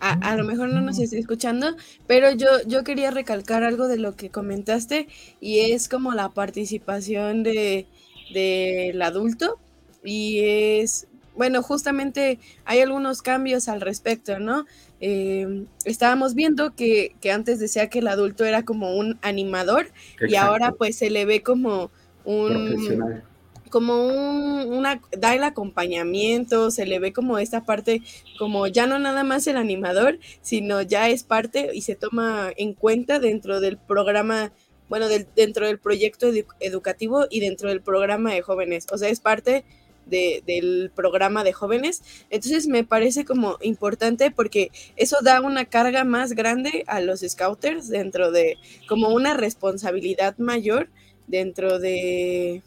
a, 0.00 0.36
lo 0.36 0.44
mejor 0.44 0.70
no 0.70 0.80
nos 0.80 0.98
está 0.98 1.16
escuchando, 1.16 1.76
pero 2.06 2.30
yo, 2.32 2.48
yo 2.66 2.84
quería 2.84 3.10
recalcar 3.10 3.62
algo 3.62 3.86
de 3.86 3.98
lo 3.98 4.16
que 4.16 4.30
comentaste 4.30 5.08
y 5.40 5.60
es 5.72 5.88
como 5.88 6.12
la 6.14 6.30
participación 6.30 7.42
de, 7.42 7.86
del 8.32 9.00
adulto 9.02 9.58
y 10.02 10.40
es, 10.40 11.06
bueno, 11.36 11.62
justamente 11.62 12.38
hay 12.64 12.80
algunos 12.80 13.20
cambios 13.20 13.68
al 13.68 13.80
respecto, 13.80 14.38
¿no? 14.38 14.64
Eh, 15.00 15.64
estábamos 15.84 16.34
viendo 16.34 16.74
que, 16.74 17.14
que, 17.20 17.32
antes 17.32 17.58
decía 17.58 17.88
que 17.88 18.00
el 18.00 18.08
adulto 18.08 18.44
era 18.44 18.64
como 18.64 18.96
un 18.96 19.18
animador 19.22 19.90
y 20.26 20.34
ahora 20.34 20.72
pues 20.72 20.96
se 20.96 21.10
le 21.10 21.24
ve 21.24 21.42
como 21.42 21.90
un 22.24 23.22
como 23.70 24.06
un, 24.06 24.72
una, 24.72 25.00
da 25.16 25.34
el 25.34 25.44
acompañamiento, 25.44 26.70
se 26.70 26.86
le 26.86 26.98
ve 26.98 27.12
como 27.12 27.38
esta 27.38 27.64
parte, 27.64 28.02
como 28.38 28.66
ya 28.66 28.86
no 28.86 28.98
nada 28.98 29.24
más 29.24 29.46
el 29.46 29.56
animador, 29.56 30.18
sino 30.42 30.82
ya 30.82 31.08
es 31.08 31.22
parte 31.22 31.70
y 31.72 31.82
se 31.82 31.94
toma 31.94 32.52
en 32.56 32.74
cuenta 32.74 33.18
dentro 33.18 33.60
del 33.60 33.78
programa, 33.78 34.52
bueno, 34.88 35.08
del, 35.08 35.26
dentro 35.34 35.66
del 35.66 35.78
proyecto 35.78 36.30
educativo 36.60 37.26
y 37.30 37.40
dentro 37.40 37.68
del 37.68 37.80
programa 37.80 38.32
de 38.32 38.42
jóvenes, 38.42 38.86
o 38.92 38.98
sea, 38.98 39.08
es 39.08 39.20
parte 39.20 39.64
de, 40.06 40.42
del 40.46 40.90
programa 40.94 41.44
de 41.44 41.52
jóvenes. 41.52 42.02
Entonces 42.30 42.66
me 42.66 42.84
parece 42.84 43.24
como 43.24 43.56
importante 43.62 44.30
porque 44.30 44.70
eso 44.96 45.18
da 45.22 45.40
una 45.40 45.64
carga 45.64 46.04
más 46.04 46.32
grande 46.32 46.84
a 46.86 47.00
los 47.00 47.20
scouters 47.20 47.88
dentro 47.88 48.30
de, 48.30 48.58
como 48.88 49.08
una 49.08 49.34
responsabilidad 49.34 50.36
mayor 50.38 50.88
dentro 51.26 51.78
de 51.78 52.62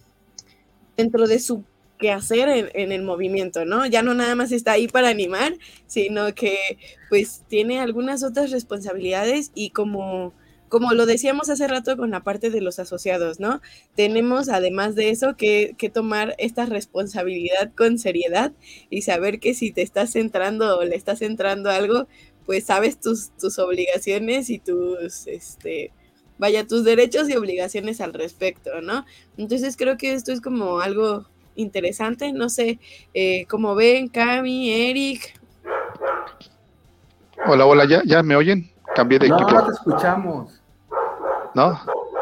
dentro 0.98 1.28
de 1.28 1.40
su 1.40 1.64
quehacer 2.00 2.50
en, 2.50 2.70
en 2.74 2.92
el 2.92 3.04
movimiento, 3.04 3.66
¿no? 3.66 3.86
Ya 3.86 4.02
no 4.02 4.14
nada 4.14 4.36
más 4.36 4.52
está 4.52 4.74
ahí 4.74 4.88
para 4.88 5.10
animar, 5.10 5.54
sino 5.88 6.34
que 6.34 6.58
pues 7.10 7.44
tiene 7.48 7.80
algunas 7.80 8.24
otras 8.24 8.52
responsabilidades 8.52 9.52
y 9.56 9.70
como 9.70 10.34
como 10.74 10.92
lo 10.94 11.06
decíamos 11.06 11.52
hace 11.52 11.68
rato 11.68 11.96
con 11.98 12.10
la 12.10 12.24
parte 12.24 12.50
de 12.50 12.60
los 12.60 12.80
asociados, 12.80 13.40
¿no? 13.40 13.62
Tenemos 13.96 14.50
además 14.50 14.96
de 14.96 15.12
eso 15.12 15.38
que, 15.38 15.76
que, 15.78 15.92
tomar 15.92 16.34
esta 16.40 16.66
responsabilidad 16.66 17.72
con 17.78 18.00
seriedad 18.00 18.54
y 18.90 19.04
saber 19.04 19.40
que 19.40 19.54
si 19.54 19.72
te 19.72 19.84
estás 19.84 20.14
centrando 20.14 20.80
o 20.80 20.84
le 20.84 20.96
estás 20.96 21.20
centrando 21.20 21.70
algo, 21.70 22.08
pues 22.48 22.64
sabes 22.64 23.00
tus, 23.00 23.30
tus 23.38 23.60
obligaciones 23.60 24.50
y 24.50 24.58
tus, 24.58 25.28
este, 25.28 25.92
vaya, 26.38 26.68
tus 26.68 26.84
derechos 26.84 27.30
y 27.30 27.36
obligaciones 27.36 28.02
al 28.02 28.14
respecto, 28.14 28.82
¿no? 28.82 29.06
Entonces 29.38 29.78
creo 29.78 29.98
que 29.98 30.14
esto 30.14 30.32
es 30.32 30.42
como 30.42 30.80
algo 30.80 31.26
interesante, 31.56 32.34
no 32.34 32.50
sé, 32.50 32.80
eh, 33.14 33.46
como 33.46 33.76
ven, 33.76 34.08
Cami, 34.08 34.72
Eric. 34.72 35.40
Hola, 37.46 37.66
hola, 37.66 37.86
¿ya, 37.86 38.02
ya 38.06 38.24
me 38.24 38.36
oyen? 38.36 38.72
Cambié 38.96 39.20
de 39.20 39.28
equipo. 39.28 39.52
No, 39.52 39.66
te 39.66 39.72
escuchamos. 39.72 40.62
¿No? 41.56 41.80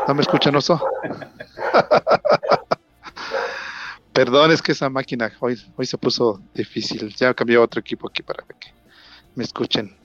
¿No 0.07 0.13
me 0.13 0.21
escuchan, 0.21 0.55
Oso? 0.55 0.81
Perdón, 4.13 4.51
es 4.51 4.61
que 4.61 4.73
esa 4.73 4.89
máquina 4.89 5.31
hoy, 5.39 5.57
hoy 5.77 5.85
se 5.85 5.97
puso 5.97 6.41
difícil. 6.53 7.13
Ya 7.15 7.33
cambié 7.33 7.57
a 7.57 7.61
otro 7.61 7.79
equipo 7.79 8.09
aquí 8.09 8.21
para 8.23 8.43
que 8.43 8.73
me 9.35 9.43
escuchen. 9.43 9.95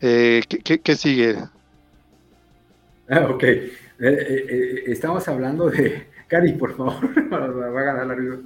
Eh, 0.00 0.42
¿qué, 0.48 0.80
qué, 0.80 0.96
sigue? 0.96 1.38
Ah, 3.08 3.28
ok. 3.30 3.44
Eh, 3.44 3.68
eh, 4.00 4.46
eh, 4.48 4.82
estamos 4.86 5.26
hablando 5.28 5.70
de. 5.70 6.06
Cari, 6.28 6.52
por 6.52 6.76
favor, 6.76 7.32
va 7.32 7.80
a 7.80 7.84
ganar 7.84 8.06
la 8.06 8.14
vida. 8.14 8.38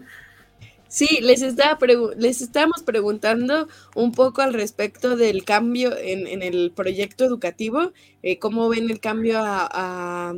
Sí, 0.89 1.21
les, 1.21 1.43
estaba 1.43 1.79
les 2.17 2.41
estábamos 2.41 2.83
preguntando 2.83 3.69
un 3.95 4.13
poco 4.13 4.41
al 4.41 4.55
respecto 4.55 5.17
del 5.17 5.45
cambio 5.45 5.97
en, 5.97 6.27
en 6.27 6.43
el 6.43 6.73
proyecto 6.75 7.27
educativo, 7.27 7.93
cómo 8.41 8.71
ven 8.71 8.91
el 8.91 8.99
cambio 8.99 9.39
a, 9.43 10.35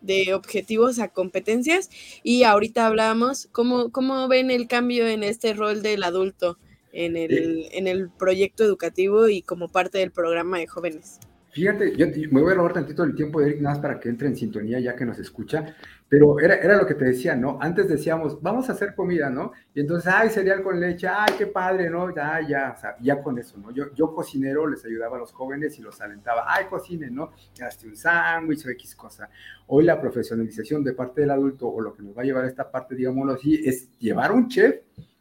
de 0.00 0.34
objetivos 0.34 1.00
a 1.00 1.08
competencias 1.08 1.90
y 2.22 2.44
ahorita 2.44 2.86
hablamos 2.86 3.48
cómo, 3.50 3.90
cómo 3.90 4.28
ven 4.28 4.52
el 4.52 4.68
cambio 4.68 5.04
en 5.08 5.24
este 5.24 5.52
rol 5.52 5.82
del 5.82 6.04
adulto 6.04 6.58
en 6.92 7.16
el, 7.16 7.66
en 7.72 7.88
el 7.88 8.08
proyecto 8.08 8.62
educativo 8.62 9.28
y 9.28 9.42
como 9.42 9.68
parte 9.68 9.98
del 9.98 10.12
programa 10.12 10.58
de 10.58 10.68
jóvenes. 10.68 11.18
Fíjate, 11.50 11.96
yo 11.96 12.06
me 12.30 12.42
voy 12.42 12.52
a 12.52 12.56
robar 12.56 12.74
tantito 12.74 13.02
el 13.04 13.14
tiempo 13.14 13.40
de 13.40 13.48
Eric 13.48 13.62
nada 13.62 13.74
más 13.74 13.82
para 13.82 13.98
que 13.98 14.08
entre 14.08 14.28
en 14.28 14.36
sintonía 14.36 14.80
ya 14.80 14.94
que 14.94 15.06
nos 15.06 15.18
escucha, 15.18 15.74
pero 16.08 16.38
era, 16.38 16.56
era 16.56 16.76
lo 16.76 16.86
que 16.86 16.94
te 16.94 17.06
decía, 17.06 17.34
¿no? 17.34 17.58
Antes 17.60 17.88
decíamos, 17.88 18.40
vamos 18.42 18.68
a 18.68 18.72
hacer 18.72 18.94
comida, 18.94 19.30
¿no? 19.30 19.52
Y 19.74 19.80
entonces, 19.80 20.12
ay, 20.14 20.28
cereal 20.28 20.62
con 20.62 20.78
leche, 20.78 21.08
ay, 21.08 21.34
qué 21.38 21.46
padre, 21.46 21.88
¿no? 21.88 22.14
Ya, 22.14 22.40
ya, 22.46 22.74
o 22.76 22.80
sea, 22.80 22.96
ya 23.00 23.22
con 23.22 23.38
eso, 23.38 23.58
¿no? 23.58 23.70
Yo, 23.70 23.94
yo 23.94 24.14
cocinero 24.14 24.66
les 24.66 24.84
ayudaba 24.84 25.16
a 25.16 25.20
los 25.20 25.32
jóvenes 25.32 25.78
y 25.78 25.82
los 25.82 26.00
alentaba, 26.00 26.44
ay, 26.46 26.66
cocinen, 26.68 27.14
¿no? 27.14 27.30
Hazte 27.62 27.88
un 27.88 27.96
sándwich 27.96 28.66
o 28.66 28.70
X 28.70 28.94
cosa. 28.94 29.30
Hoy 29.68 29.84
la 29.84 30.00
profesionalización 30.00 30.84
de 30.84 30.92
parte 30.92 31.22
del 31.22 31.30
adulto 31.30 31.68
o 31.68 31.80
lo 31.80 31.94
que 31.94 32.02
nos 32.02 32.16
va 32.16 32.22
a 32.22 32.24
llevar 32.24 32.44
a 32.44 32.48
esta 32.48 32.70
parte, 32.70 32.94
digámoslo 32.94 33.32
así, 33.32 33.60
es 33.64 33.90
llevar 33.98 34.32
un 34.32 34.48
chef 34.48 34.76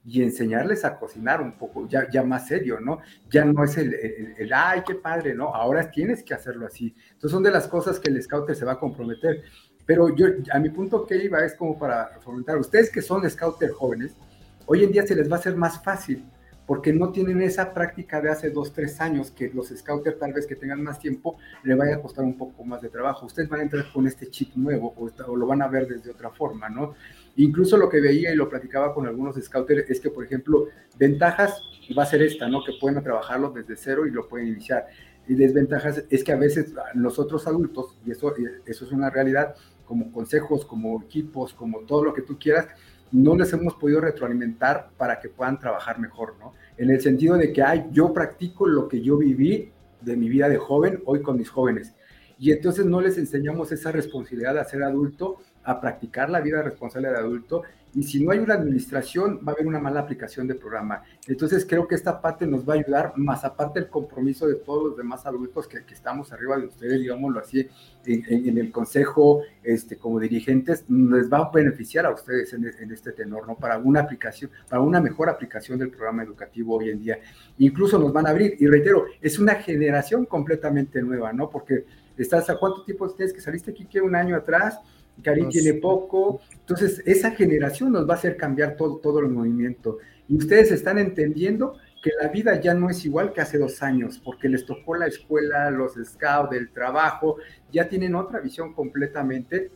y 0.10 0.24
enseñarles 0.24 0.86
a 0.86 0.98
cocinar 0.98 1.42
un 1.42 1.58
poco, 1.58 1.86
ya, 1.86 2.10
ya 2.10 2.24
más 2.24 2.48
serio, 2.48 2.80
¿no? 2.80 3.00
Ya 3.30 3.44
no 3.44 3.62
es 3.66 3.78
el, 3.78 3.94
el, 4.38 4.54
ay, 4.54 4.82
qué 4.88 4.96
padre, 4.96 5.36
¿no? 5.36 5.54
Ahora 5.54 5.92
tienes 5.92 6.24
que 6.24 6.34
hacerlo 6.34 6.66
así. 6.66 6.96
Entonces 7.08 7.32
son 7.32 7.44
de 7.44 7.52
las 7.52 7.68
cosas 7.68 8.00
que 8.00 8.10
el 8.10 8.24
scouter 8.24 8.56
se 8.56 8.64
va 8.64 8.74
a 8.74 8.80
comprometer. 8.80 9.44
Pero 9.86 10.16
yo, 10.16 10.28
a 10.54 10.60
mi 10.60 10.70
punto 10.70 11.06
que 11.06 11.18
iba 11.18 11.44
es 11.44 11.56
como 11.56 11.78
para 11.78 12.20
fomentar, 12.22 12.58
ustedes 12.58 12.90
que 12.90 13.02
son 13.02 13.30
scouter 13.30 13.72
jóvenes, 13.72 14.16
hoy 14.66 14.86
en 14.86 14.94
día 14.94 15.06
se 15.06 15.14
les 15.14 15.30
va 15.30 15.36
a 15.36 15.40
hacer 15.40 15.58
más 15.58 15.84
fácil, 15.84 16.24
porque 16.66 16.94
no 16.94 17.12
tienen 17.12 17.42
esa 17.42 17.74
práctica 17.74 18.22
de 18.22 18.30
hace 18.30 18.50
dos, 18.50 18.72
tres 18.72 19.02
años, 19.02 19.30
que 19.32 19.50
los 19.50 19.68
scouters 19.68 20.20
tal 20.20 20.32
vez 20.32 20.48
que 20.48 20.56
tengan 20.56 20.84
más 20.84 21.00
tiempo, 21.00 21.38
le 21.64 21.76
vaya 21.76 21.96
a 21.96 22.02
costar 22.02 22.24
un 22.24 22.38
poco 22.38 22.64
más 22.64 22.82
de 22.82 22.88
trabajo. 22.88 23.26
Ustedes 23.26 23.50
van 23.50 23.60
a 23.60 23.64
entrar 23.64 23.92
con 23.92 24.08
este 24.08 24.30
chip 24.30 24.56
nuevo 24.56 24.94
o, 24.96 25.10
o 25.30 25.36
lo 25.36 25.46
van 25.46 25.62
a 25.62 25.68
ver 25.68 25.86
desde 25.86 26.12
otra 26.12 26.30
forma, 26.30 26.70
¿no? 26.70 26.96
Incluso 27.38 27.78
lo 27.78 27.88
que 27.88 28.02
veía 28.02 28.34
y 28.34 28.36
lo 28.36 28.50
platicaba 28.50 28.94
con 28.94 29.06
algunos 29.06 29.36
scouters 29.36 29.90
es 29.90 30.00
que, 30.00 30.10
por 30.10 30.26
ejemplo, 30.26 30.68
ventajas 30.98 31.62
va 31.98 32.04
a 32.04 32.06
ser 32.08 32.24
esta, 32.24 32.50
¿no? 32.50 32.64
Que 32.64 32.74
pueden 32.80 33.02
trabajarlo 33.04 33.52
desde 33.52 33.76
cero 33.76 34.08
y 34.08 34.12
lo 34.12 34.28
pueden 34.28 34.48
iniciar. 34.48 34.88
Y 35.28 35.36
desventajas 35.36 36.04
es 36.10 36.24
que 36.24 36.32
a 36.32 36.36
veces 36.36 36.74
nosotros 36.96 37.46
adultos, 37.46 37.96
y 38.04 38.12
eso, 38.12 38.34
eso 38.66 38.86
es 38.86 38.92
una 38.92 39.12
realidad, 39.12 39.56
como 39.86 40.12
consejos, 40.12 40.66
como 40.66 41.02
equipos, 41.04 41.54
como 41.54 41.82
todo 41.82 42.06
lo 42.06 42.14
que 42.14 42.24
tú 42.24 42.40
quieras, 42.40 42.68
no 43.12 43.36
les 43.36 43.54
hemos 43.54 43.76
podido 43.76 44.02
retroalimentar 44.02 44.90
para 44.98 45.20
que 45.20 45.30
puedan 45.30 45.60
trabajar 45.60 46.00
mejor, 46.00 46.36
¿no? 46.40 46.54
En 46.76 46.90
el 46.90 47.02
sentido 47.02 47.38
de 47.38 47.54
que, 47.54 47.62
ay, 47.62 47.86
yo 47.92 48.14
practico 48.14 48.68
lo 48.68 48.88
que 48.88 49.02
yo 49.02 49.16
viví 49.16 49.72
de 50.02 50.18
mi 50.18 50.28
vida 50.28 50.50
de 50.50 50.58
joven 50.58 51.02
hoy 51.06 51.22
con 51.22 51.38
mis 51.38 51.50
jóvenes. 51.50 51.94
Y 52.40 52.52
entonces 52.52 52.86
no 52.86 53.00
les 53.00 53.18
enseñamos 53.18 53.72
esa 53.72 53.92
responsabilidad 53.92 54.56
de 54.56 54.66
ser 54.66 54.84
adulto 54.84 55.38
a 55.68 55.82
practicar 55.82 56.30
la 56.30 56.40
vida 56.40 56.62
responsable 56.62 57.10
de 57.10 57.18
adulto 57.18 57.64
y 57.94 58.04
si 58.04 58.24
no 58.24 58.32
hay 58.32 58.40
una 58.40 58.54
administración 58.54 59.40
va 59.46 59.52
a 59.52 59.56
haber 59.56 59.68
una 59.68 59.80
mala 59.80 60.00
aplicación 60.00 60.48
del 60.48 60.58
programa. 60.58 61.04
Entonces 61.28 61.66
creo 61.68 61.88
que 61.88 61.96
esta 61.96 62.22
parte 62.22 62.48
nos 62.48 62.68
va 62.68 62.76
a 62.76 62.78
ayudar, 62.78 63.14
más 63.18 63.44
aparte 63.44 63.80
el 63.80 63.90
compromiso 63.90 64.48
de 64.48 64.56
todos 64.56 64.90
los 64.90 64.98
demás 64.98 65.26
adultos 65.26 65.68
que, 65.68 65.80
estamos 65.92 66.32
arriba 66.32 66.58
de 66.58 66.68
ustedes, 66.68 67.02
digámoslo 67.02 67.40
así, 67.40 67.68
en, 68.06 68.48
en, 68.48 68.58
el 68.58 68.72
consejo, 68.72 69.42
este, 69.64 69.98
como 69.98 70.20
dirigentes, 70.20 70.86
les 70.88 71.32
va 71.32 71.40
a 71.40 71.52
beneficiar 71.52 72.06
a 72.06 72.12
ustedes 72.12 72.54
en, 72.54 72.72
en, 72.80 72.92
este 72.92 73.12
tenor, 73.12 73.48
¿no? 73.48 73.56
Para 73.56 73.78
una 73.78 74.02
aplicación, 74.02 74.52
para 74.70 74.82
una 74.82 75.02
mejor 75.02 75.30
aplicación 75.30 75.80
del 75.80 75.90
programa 75.90 76.24
educativo 76.24 76.78
hoy 76.78 76.92
en 76.92 77.02
día. 77.02 77.20
Incluso 77.58 77.98
nos 77.98 78.14
van 78.14 78.28
a 78.28 78.30
abrir, 78.30 78.56
y 78.60 78.68
reitero, 78.68 79.06
es 79.20 79.40
una 79.40 79.56
generación 79.56 80.26
completamente 80.26 81.02
nueva, 81.02 81.34
¿no? 81.34 81.50
Porque 81.50 81.86
estás 82.16 82.50
a 82.50 82.58
cuánto 82.58 82.84
tiempo 82.84 83.10
tienes 83.10 83.34
que 83.34 83.42
saliste 83.42 83.72
aquí 83.72 83.86
que 83.86 84.02
un 84.02 84.16
año 84.16 84.36
atrás, 84.36 84.80
Karim 85.24 85.50
tiene 85.50 85.74
poco, 85.76 86.42
entonces 86.52 87.02
esa 87.06 87.32
generación 87.32 87.92
nos 87.92 88.08
va 88.08 88.14
a 88.14 88.18
hacer 88.18 88.38
cambiar 88.38 88.76
todo, 88.76 88.98
todo 88.98 89.20
el 89.20 89.30
movimiento. 89.30 89.98
Y 90.28 90.38
ustedes 90.38 90.72
están 90.72 90.98
entendiendo 90.98 91.78
que 92.04 92.12
la 92.22 92.30
vida 92.30 92.60
ya 92.60 92.74
no 92.74 92.90
es 92.90 93.06
igual 93.06 93.34
que 93.34 93.42
hace 93.42 93.58
dos 93.58 93.82
años, 93.82 94.22
porque 94.24 94.50
les 94.50 94.66
tocó 94.66 94.96
la 94.96 95.08
escuela, 95.08 95.72
los 95.72 95.94
scouts, 95.96 96.56
el 96.56 96.72
trabajo, 96.72 97.38
ya 97.72 97.90
tienen 97.90 98.16
otra 98.16 98.40
visión 98.40 98.74
completamente 98.74 99.72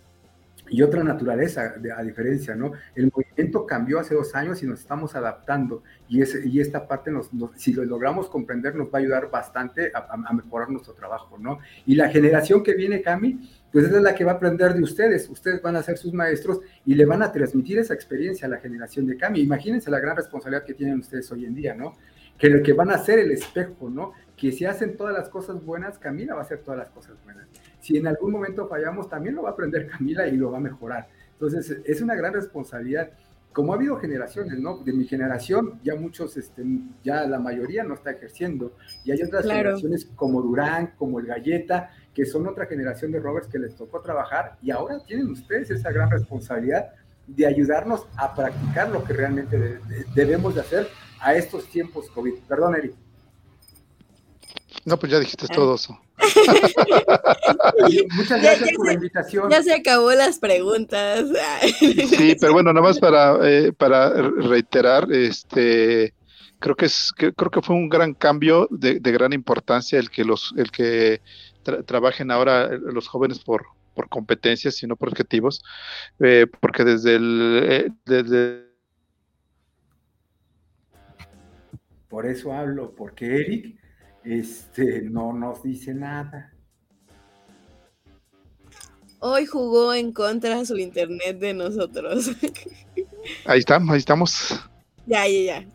y 0.69 0.81
otra 0.83 1.03
naturaleza, 1.03 1.73
a 1.97 2.03
diferencia, 2.03 2.55
¿no? 2.55 2.71
El 2.95 3.11
movimiento 3.13 3.65
cambió 3.65 3.99
hace 3.99 4.15
dos 4.15 4.33
años 4.35 4.63
y 4.63 4.67
nos 4.67 4.79
estamos 4.79 5.15
adaptando 5.15 5.83
y, 6.07 6.21
es, 6.21 6.45
y 6.45 6.61
esta 6.61 6.87
parte, 6.87 7.11
nos, 7.11 7.29
si 7.57 7.73
lo 7.73 7.83
logramos 7.83 8.29
comprender, 8.29 8.75
nos 8.75 8.87
va 8.87 8.99
a 8.99 9.01
ayudar 9.01 9.29
bastante 9.29 9.91
a, 9.93 10.07
a, 10.13 10.33
mejorar 10.33 10.69
nuestro 10.69 10.93
trabajo, 10.93 11.37
¿no? 11.37 11.59
Y 11.85 11.95
la 11.95 12.09
generación 12.09 12.63
que 12.63 12.73
viene, 12.73 13.01
Cami, 13.01 13.49
pues 13.71 13.85
es 13.85 13.91
la 14.01 14.13
que 14.13 14.23
va 14.23 14.33
a 14.33 14.35
aprender 14.35 14.73
de 14.73 14.83
ustedes. 14.83 15.29
Ustedes 15.29 15.61
van 15.61 15.75
a 15.75 15.83
ser 15.83 15.97
sus 15.97 16.13
maestros 16.13 16.59
y 16.85 16.95
le 16.95 17.05
van 17.05 17.23
a 17.23 17.31
transmitir 17.31 17.79
esa 17.79 17.93
experiencia 17.93 18.47
a 18.47 18.49
la 18.49 18.57
generación 18.57 19.07
de 19.07 19.17
Cami. 19.17 19.39
Imagínense 19.39 19.89
la 19.89 19.99
gran 19.99 20.15
responsabilidad 20.15 20.65
que 20.65 20.73
tienen 20.73 20.99
ustedes 20.99 21.31
hoy 21.31 21.45
en 21.45 21.55
día, 21.55 21.73
¿no? 21.73 21.95
Que, 22.37 22.61
que 22.61 22.73
van 22.73 22.91
a 22.91 22.97
ser 22.97 23.19
el 23.19 23.31
espejo, 23.31 23.89
¿no? 23.89 24.13
Que 24.35 24.51
si 24.51 24.65
hacen 24.65 24.97
todas 24.97 25.13
las 25.13 25.29
cosas 25.29 25.63
buenas, 25.63 25.97
Camila 25.99 26.33
va 26.33 26.41
a 26.41 26.43
hacer 26.43 26.59
todas 26.59 26.79
las 26.79 26.89
cosas 26.89 27.15
buenas. 27.23 27.47
Si 27.79 27.97
en 27.97 28.07
algún 28.07 28.31
momento 28.31 28.67
fallamos, 28.67 29.09
también 29.09 29.35
lo 29.35 29.43
va 29.43 29.49
a 29.49 29.51
aprender 29.53 29.87
Camila 29.87 30.27
y 30.27 30.35
lo 30.35 30.51
va 30.51 30.57
a 30.57 30.61
mejorar. 30.61 31.07
Entonces, 31.33 31.81
es 31.85 32.01
una 32.01 32.15
gran 32.15 32.33
responsabilidad. 32.33 33.11
Como 33.53 33.73
ha 33.73 33.75
habido 33.75 33.97
generaciones, 33.97 34.59
¿no? 34.59 34.77
De 34.77 34.93
mi 34.93 35.05
generación, 35.05 35.79
ya 35.83 35.95
muchos, 35.95 36.37
este, 36.37 36.63
ya 37.03 37.25
la 37.25 37.39
mayoría 37.39 37.83
no 37.83 37.95
está 37.95 38.11
ejerciendo. 38.11 38.73
Y 39.03 39.11
hay 39.11 39.21
otras 39.21 39.43
claro. 39.43 39.59
generaciones 39.59 40.09
como 40.15 40.41
Durán, 40.41 40.93
como 40.97 41.19
el 41.19 41.25
Galleta, 41.25 41.91
que 42.13 42.25
son 42.25 42.47
otra 42.47 42.65
generación 42.65 43.11
de 43.11 43.19
Roberts 43.19 43.47
que 43.49 43.59
les 43.59 43.75
tocó 43.75 44.01
trabajar 44.01 44.57
y 44.61 44.71
ahora 44.71 44.99
tienen 45.05 45.29
ustedes 45.29 45.69
esa 45.71 45.91
gran 45.91 46.09
responsabilidad 46.09 46.91
de 47.27 47.45
ayudarnos 47.45 48.05
a 48.17 48.33
practicar 48.33 48.89
lo 48.89 49.03
que 49.03 49.13
realmente 49.13 49.57
de, 49.57 49.77
de, 49.79 50.05
debemos 50.13 50.55
de 50.55 50.61
hacer 50.61 50.87
a 51.19 51.35
estos 51.35 51.67
tiempos 51.67 52.09
COVID. 52.09 52.33
Perdón, 52.47 52.75
Eric. 52.75 52.95
No, 54.85 54.97
pues 54.97 55.11
ya 55.11 55.19
dijiste 55.19 55.47
todo 55.47 55.75
eso. 55.75 55.99
Muchas 58.15 58.41
gracias 58.41 58.59
ya, 58.59 58.65
ya 58.65 58.77
por 58.77 58.85
la 58.87 58.93
invitación. 58.93 59.49
Ya 59.49 59.63
se 59.63 59.73
acabó 59.73 60.11
las 60.11 60.39
preguntas. 60.39 61.25
sí, 61.79 62.35
pero 62.39 62.53
bueno, 62.53 62.71
nada 62.73 62.85
más 62.87 62.99
para, 62.99 63.37
eh, 63.43 63.73
para 63.73 64.09
reiterar, 64.11 65.11
este 65.11 66.13
creo 66.59 66.75
que 66.75 66.85
es 66.85 67.11
que, 67.17 67.33
creo 67.33 67.49
que 67.49 67.61
fue 67.61 67.75
un 67.75 67.89
gran 67.89 68.13
cambio 68.13 68.67
de, 68.69 68.99
de 68.99 69.11
gran 69.11 69.33
importancia 69.33 69.97
el 69.97 70.11
que 70.11 70.23
los 70.23 70.53
el 70.57 70.69
que 70.69 71.21
tra 71.63 71.81
trabajen 71.83 72.29
ahora 72.29 72.69
los 72.69 73.07
jóvenes 73.07 73.39
por, 73.39 73.65
por 73.93 74.09
competencias, 74.09 74.75
sino 74.75 74.95
por 74.95 75.09
objetivos, 75.09 75.63
eh, 76.19 76.47
porque 76.59 76.83
desde 76.83 77.15
el... 77.15 77.61
Eh, 77.63 77.89
desde... 78.05 78.71
Por 82.09 82.25
eso 82.25 82.53
hablo, 82.53 82.93
porque 82.95 83.25
Eric 83.25 83.80
este, 84.23 85.01
no 85.01 85.33
nos 85.33 85.63
dice 85.63 85.93
nada. 85.93 86.53
Hoy 89.19 89.45
jugó 89.45 89.93
en 89.93 90.13
contra 90.13 90.65
su 90.65 90.77
internet 90.77 91.39
de 91.39 91.53
nosotros. 91.53 92.31
Ahí 93.45 93.59
estamos, 93.59 93.91
ahí 93.91 93.99
estamos. 93.99 94.59
Ya, 95.05 95.27
ya, 95.27 95.39
ya. 95.43 95.65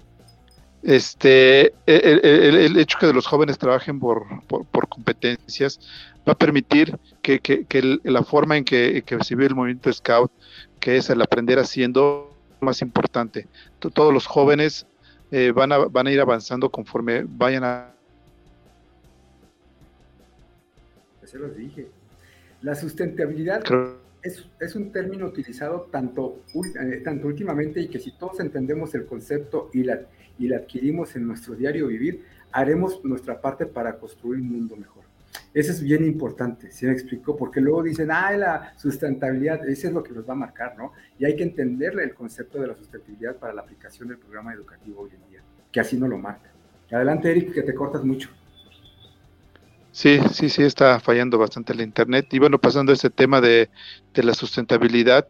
Este, 0.83 1.67
el, 1.87 2.21
el, 2.25 2.55
el, 2.57 2.77
hecho 2.77 2.99
que 2.99 3.13
los 3.13 3.27
jóvenes 3.27 3.57
trabajen 3.57 4.01
por, 4.01 4.25
por, 4.47 4.67
por 4.67 4.89
competencias 4.89 5.81
va 6.27 6.33
a 6.33 6.39
permitir 6.39 6.99
que, 7.23 7.41
que, 7.41 7.65
que 7.65 7.99
la 8.03 8.23
forma 8.23 8.57
en 8.57 8.65
que, 8.65 9.03
que 9.07 9.23
se 9.23 9.35
vive 9.35 9.47
el 9.47 9.55
movimiento 9.55 9.93
Scout, 9.93 10.31
que 10.81 10.97
es 10.97 11.09
el 11.11 11.23
aprender 11.23 11.59
haciendo, 11.59 12.33
más 12.61 12.83
importante. 12.83 13.47
Todos 13.79 14.13
los 14.13 14.27
jóvenes 14.27 14.87
eh, 15.31 15.53
van, 15.55 15.73
a, 15.73 15.79
van 15.79 16.07
a 16.07 16.13
ir 16.13 16.21
avanzando 16.21 16.71
conforme 16.71 17.25
vayan 17.27 17.65
a... 17.65 17.96
Se 21.37 21.43
los 21.43 21.57
dije. 21.57 21.89
La 22.63 22.75
sustentabilidad 22.75 23.63
es, 24.23 24.49
es, 24.59 24.75
un 24.75 24.91
término 24.91 25.27
utilizado 25.27 25.89
tanto, 25.91 26.43
eh, 26.55 27.03
tanto 27.05 27.27
últimamente 27.27 27.81
y 27.81 27.89
que 27.89 28.01
si 28.01 28.13
todos 28.13 28.41
entendemos 28.41 28.95
el 28.95 29.05
concepto 29.05 29.71
y 29.73 29.83
la 29.85 30.01
y 30.39 30.49
la 30.49 30.59
adquirimos 30.59 31.17
en 31.17 31.27
nuestro 31.27 31.55
diario 31.55 31.89
vivir, 31.89 32.25
haremos 32.53 33.05
nuestra 33.05 33.41
parte 33.41 33.67
para 33.67 33.99
construir 33.99 34.41
un 34.41 34.51
mundo 34.51 34.77
mejor. 34.77 35.05
Eso 35.53 35.73
es 35.73 35.83
bien 35.83 36.05
importante, 36.05 36.71
¿sí 36.71 36.87
me 36.87 36.93
explico? 36.93 37.37
Porque 37.37 37.61
luego 37.61 37.83
dicen, 37.83 38.11
ah, 38.11 38.31
la 38.37 38.79
sustentabilidad, 38.79 39.67
eso 39.67 39.89
es 39.89 39.95
lo 39.95 40.03
que 40.03 40.13
nos 40.13 40.29
va 40.29 40.33
a 40.33 40.37
marcar, 40.37 40.77
¿no? 40.77 40.93
Y 41.19 41.25
hay 41.25 41.35
que 41.35 41.43
entenderle 41.43 42.05
el 42.05 42.15
concepto 42.15 42.61
de 42.61 42.67
la 42.67 42.75
sustentabilidad 42.75 43.37
para 43.37 43.55
la 43.55 43.63
aplicación 43.63 44.09
del 44.09 44.19
programa 44.19 44.53
educativo 44.53 45.03
hoy 45.03 45.11
en 45.15 45.31
día, 45.31 45.41
que 45.73 45.81
así 45.81 45.97
no 45.97 46.09
lo 46.09 46.19
marca. 46.19 46.51
Adelante, 46.91 47.31
Eric, 47.31 47.53
que 47.53 47.63
te 47.63 47.75
cortas 47.75 48.05
mucho. 48.05 48.29
Sí, 49.97 50.21
sí, 50.31 50.51
sí, 50.51 50.63
está 50.63 51.01
fallando 51.01 51.39
bastante 51.39 51.73
el 51.73 51.81
Internet. 51.81 52.27
Y 52.31 52.39
bueno, 52.39 52.59
pasando 52.59 52.93
a 52.93 52.95
ese 52.95 53.09
tema 53.09 53.41
de, 53.41 53.71
de 54.13 54.23
la 54.23 54.35
sustentabilidad, 54.35 55.27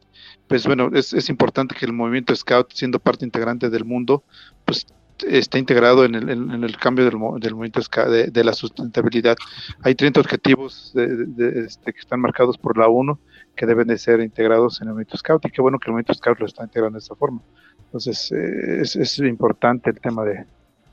pues 0.49 0.67
bueno, 0.67 0.91
es, 0.93 1.12
es, 1.12 1.29
importante 1.29 1.77
que 1.77 1.87
el 1.87 1.93
movimiento 1.93 2.35
Scout, 2.35 2.73
siendo 2.73 2.99
parte 2.99 3.25
integrante 3.25 3.71
del 3.71 3.85
mundo, 3.85 4.25
pues 4.64 4.89
está 5.25 5.59
integrado 5.59 6.05
en 6.05 6.17
el, 6.17 6.29
en, 6.31 6.51
en 6.51 6.64
el 6.64 6.77
cambio 6.79 7.05
del, 7.05 7.17
del 7.39 7.55
movimiento 7.55 7.81
Scout, 7.81 8.09
de, 8.09 8.27
de, 8.27 8.43
la 8.43 8.53
sustentabilidad. 8.55 9.37
Hay 9.85 9.95
30 9.95 10.19
objetivos 10.19 10.91
de, 10.95 11.64
este, 11.64 11.93
que 11.93 12.01
están 12.01 12.19
marcados 12.19 12.59
por 12.59 12.77
la 12.77 12.89
ONU 12.89 13.21
que 13.55 13.67
deben 13.67 13.87
de 13.87 13.97
ser 13.99 14.19
integrados 14.19 14.81
en 14.81 14.89
el 14.89 14.95
movimiento 14.95 15.17
Scout 15.17 15.47
y 15.47 15.51
qué 15.51 15.62
bueno 15.62 15.79
que 15.79 15.91
el 15.91 15.93
movimiento 15.93 16.14
Scout 16.14 16.41
lo 16.41 16.47
está 16.47 16.64
integrando 16.64 16.99
de 16.99 17.03
esta 17.05 17.14
forma. 17.14 17.41
Entonces, 17.85 18.33
eh, 18.33 18.81
es, 18.81 18.97
es, 18.97 19.17
importante 19.21 19.91
el 19.91 20.01
tema 20.01 20.25
de, 20.25 20.45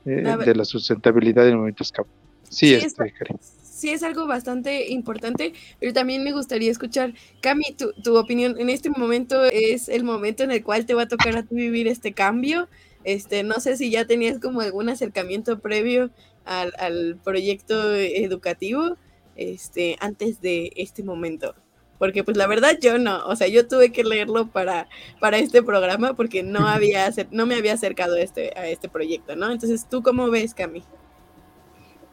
eh, 0.05 0.37
de 0.45 0.53
la 0.53 0.63
sustentabilidad 0.63 1.43
del 1.43 1.55
movimiento 1.55 1.83
Scout. 1.83 2.07
Sí, 2.43 2.67
sí 2.79 2.85
este, 2.85 3.11
sí 3.83 3.89
es 3.89 4.01
algo 4.01 4.27
bastante 4.27 4.89
importante, 4.89 5.51
pero 5.77 5.91
también 5.91 6.23
me 6.23 6.31
gustaría 6.31 6.71
escuchar, 6.71 7.13
Cami, 7.41 7.75
tu, 7.77 7.91
tu, 8.01 8.17
opinión. 8.17 8.55
En 8.57 8.69
este 8.69 8.89
momento 8.89 9.43
es 9.43 9.89
el 9.89 10.05
momento 10.05 10.41
en 10.43 10.51
el 10.51 10.63
cual 10.63 10.85
te 10.85 10.93
va 10.93 11.01
a 11.01 11.07
tocar 11.09 11.35
a 11.35 11.43
ti 11.43 11.53
vivir 11.53 11.89
este 11.89 12.13
cambio. 12.13 12.69
Este, 13.03 13.43
no 13.43 13.55
sé 13.59 13.75
si 13.75 13.91
ya 13.91 14.05
tenías 14.05 14.39
como 14.39 14.61
algún 14.61 14.87
acercamiento 14.87 15.59
previo 15.59 16.11
al, 16.45 16.71
al 16.79 17.17
proyecto 17.21 17.93
educativo 17.93 18.95
este, 19.35 19.97
antes 19.99 20.39
de 20.39 20.71
este 20.77 21.03
momento 21.03 21.53
porque 21.99 22.23
pues 22.23 22.35
la 22.35 22.47
verdad 22.47 22.77
yo 22.81 22.97
no, 22.97 23.25
o 23.27 23.35
sea, 23.37 23.47
yo 23.47 23.65
tuve 23.65 23.93
que 23.93 24.03
leerlo 24.03 24.47
para, 24.47 24.89
para 25.21 25.37
este 25.37 25.63
programa 25.63 26.15
porque 26.15 26.43
no, 26.43 26.67
había, 26.67 27.09
no 27.31 27.45
me 27.45 27.55
había 27.55 27.73
acercado 27.73 28.17
este, 28.17 28.51
a 28.57 28.67
este 28.67 28.89
proyecto, 28.89 29.37
¿no? 29.37 29.49
Entonces, 29.49 29.87
¿tú 29.89 30.03
cómo 30.03 30.29
ves, 30.29 30.53
Cami? 30.53 30.83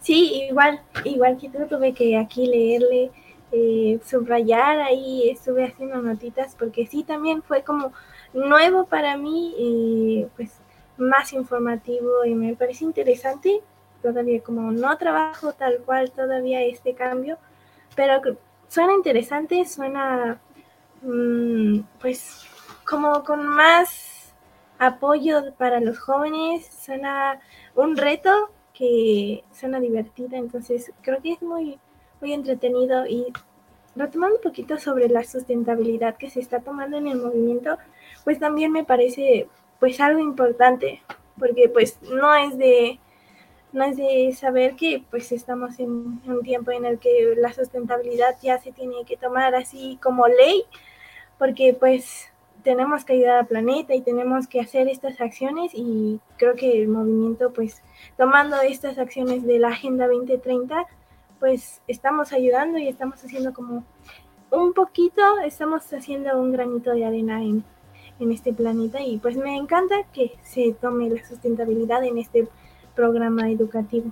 Sí, 0.01 0.45
igual, 0.49 0.81
igual 1.05 1.37
que 1.39 1.51
tú 1.51 1.67
tuve 1.69 1.93
que 1.93 2.17
aquí 2.17 2.47
leerle, 2.47 3.11
eh, 3.53 4.01
subrayar, 4.05 4.81
ahí 4.81 5.29
estuve 5.29 5.65
haciendo 5.67 6.01
notitas 6.01 6.57
porque 6.59 6.87
sí, 6.87 7.03
también 7.05 7.43
fue 7.43 7.63
como 7.65 7.93
nuevo 8.33 8.87
para 8.87 9.17
mí 9.17 9.55
y 9.59 10.27
pues 10.37 10.59
más 10.97 11.33
informativo 11.33 12.25
y 12.25 12.35
me 12.35 12.55
parece 12.55 12.85
interesante, 12.85 13.61
todavía 14.03 14.43
como 14.43 14.71
no 14.73 14.97
trabajo 14.99 15.53
tal 15.53 15.79
cual 15.85 16.11
todavía 16.13 16.63
este 16.63 16.95
cambio, 16.95 17.39
pero 17.97 18.21
suena 18.69 18.95
interesante, 18.95 19.67
suena 19.67 20.41
mm, 21.03 21.81
pues 22.01 22.47
como 22.89 23.25
con 23.25 23.47
más 23.47 24.33
apoyo 24.79 25.53
para 25.59 25.81
los 25.81 25.99
jóvenes, 25.99 26.67
suena 26.85 27.41
un 27.75 27.97
reto 27.97 28.51
que 28.81 29.45
suena 29.53 29.79
divertido, 29.79 30.39
entonces 30.39 30.91
creo 31.03 31.21
que 31.21 31.33
es 31.33 31.43
muy, 31.43 31.79
muy 32.23 32.33
entretenido. 32.33 33.07
Y 33.07 33.27
retomando 33.95 34.37
un 34.37 34.43
poquito 34.43 34.79
sobre 34.79 35.07
la 35.11 35.23
sustentabilidad 35.23 36.17
que 36.17 36.31
se 36.31 36.41
está 36.41 36.61
tomando 36.61 36.97
en 36.97 37.07
el 37.07 37.19
movimiento, 37.19 37.77
pues 38.25 38.39
también 38.39 38.73
me 38.73 38.85
parece 38.85 39.49
pues 39.79 40.01
algo 40.01 40.19
importante, 40.19 41.03
porque 41.39 41.69
pues 41.69 42.01
no 42.03 42.35
es 42.35 42.57
de 42.57 42.99
no 43.73 43.85
es 43.85 43.99
de 43.99 44.33
saber 44.33 44.75
que 44.77 45.05
pues 45.11 45.31
estamos 45.31 45.79
en 45.79 45.91
un 46.27 46.41
tiempo 46.43 46.71
en 46.73 46.87
el 46.87 46.99
que 46.99 47.35
la 47.37 47.53
sustentabilidad 47.53 48.35
ya 48.43 48.59
se 48.59 48.73
tiene 48.73 49.05
que 49.07 49.19
tomar 49.19 49.55
así 49.55 49.99
como 50.03 50.27
ley, 50.27 50.65
porque 51.39 51.75
pues 51.75 52.33
tenemos 52.63 53.05
que 53.05 53.15
ayudar 53.15 53.39
al 53.39 53.47
planeta 53.47 53.95
y 53.95 54.03
tenemos 54.03 54.47
que 54.47 54.61
hacer 54.61 54.89
estas 54.89 55.21
acciones 55.21 55.73
y 55.75 56.21
creo 56.37 56.55
que 56.55 56.83
el 56.83 56.89
movimiento 56.89 57.53
pues 57.53 57.83
tomando 58.17 58.61
estas 58.61 58.99
acciones 58.99 59.45
de 59.45 59.59
la 59.59 59.69
Agenda 59.69 60.07
2030 60.07 60.87
pues 61.39 61.81
estamos 61.89 62.33
ayudando 62.33 62.79
y 62.79 62.89
estamos 62.89 63.25
haciendo 63.25 63.53
como 63.53 63.85
un 64.51 64.73
poquito, 64.73 65.23
estamos 65.45 65.93
haciendo 65.93 66.39
un 66.41 66.53
granito 66.53 66.91
de 66.91 67.05
arena 67.05 67.43
en, 67.43 67.65
en 68.19 68.33
este 68.33 68.53
planeta 68.53 69.01
y 69.01 69.19
pues 69.19 69.37
me 69.37 69.57
encanta 69.57 69.97
que 70.13 70.33
se 70.43 70.73
tome 70.73 71.09
la 71.09 71.25
sustentabilidad 71.25 72.05
en 72.05 72.19
este 72.19 72.49
programa 72.95 73.51
educativo. 73.51 74.11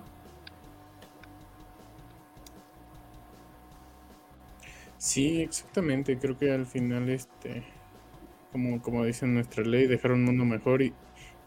Sí, 4.99 5.43
exactamente. 5.43 6.19
Creo 6.19 6.37
que 6.37 6.51
al 6.51 6.67
final, 6.67 7.09
este, 7.09 7.65
como, 8.53 8.81
como 8.83 9.05
dice 9.05 9.27
nuestra 9.27 9.65
ley, 9.65 9.87
dejar 9.87 10.13
un 10.13 10.25
mundo 10.25 10.45
mejor 10.45 10.83
y, 10.83 10.93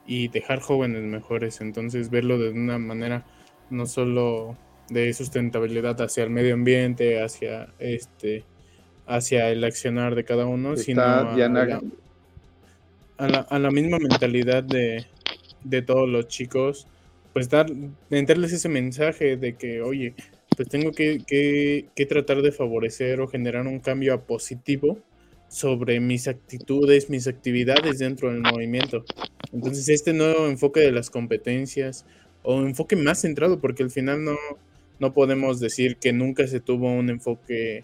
y 0.06 0.28
dejar 0.28 0.60
jóvenes 0.60 1.04
mejores. 1.04 1.62
Entonces, 1.62 2.10
verlo 2.10 2.38
de 2.38 2.49
una 2.49 2.78
manera 2.78 3.26
no 3.70 3.86
solo 3.86 4.58
de 4.89 5.14
sustentabilidad 5.14 5.99
hacia 6.02 6.24
el 6.24 6.30
medio 6.30 6.54
ambiente, 6.54 7.22
hacia 7.22 7.74
este, 7.80 8.43
hacia 9.08 9.49
el 9.49 9.64
accionar 9.64 10.16
de 10.16 10.24
cada 10.24 10.45
uno, 10.45 10.76
sino 10.78 11.02
a, 11.02 11.36
la, 13.18 13.39
a, 13.39 13.60
la, 13.60 13.72
misma 13.72 13.99
mentalidad 13.99 14.64
de, 14.64 15.06
de 15.64 15.82
todos 15.82 16.10
los 16.10 16.28
chicos 16.28 16.88
pues 17.34 17.49
dar, 17.49 17.68
entrarles 18.10 18.52
ese 18.52 18.70
mensaje 18.70 19.38
de 19.38 19.56
que, 19.56 19.82
oye, 19.82 20.14
pues 20.56 20.68
tengo 20.70 20.91
que, 20.91 21.24
que, 21.26 22.06
tratar 22.06 22.41
de 22.41 22.52
favorecer 22.52 23.22
o 23.22 23.28
generar 23.28 23.66
un 23.68 23.80
cambio 23.80 24.22
positivo 24.22 24.99
sobre 25.52 25.99
mis 25.99 26.30
actitudes, 26.30 27.10
mis 27.10 27.28
actividades 27.28 27.99
dentro 27.99 28.32
del 28.32 28.39
movimiento. 28.39 29.04
Entonces, 29.52 29.89
este 29.89 30.14
nuevo 30.14 30.47
enfoque 30.47 30.80
de 30.80 30.93
las 30.93 31.10
competencias 31.10 32.06
o 32.41 32.62
enfoque 32.62 32.95
más 32.95 33.20
centrado, 33.20 33.60
porque 33.60 33.84
al 33.84 33.91
final 33.91 34.24
no, 34.24 34.38
no 34.97 35.14
podemos 35.14 35.60
decir 35.60 35.97
que 35.97 36.14
nunca 36.14 36.47
se 36.47 36.62
tuvo 36.62 36.89
un 36.93 37.10
enfoque 37.10 37.84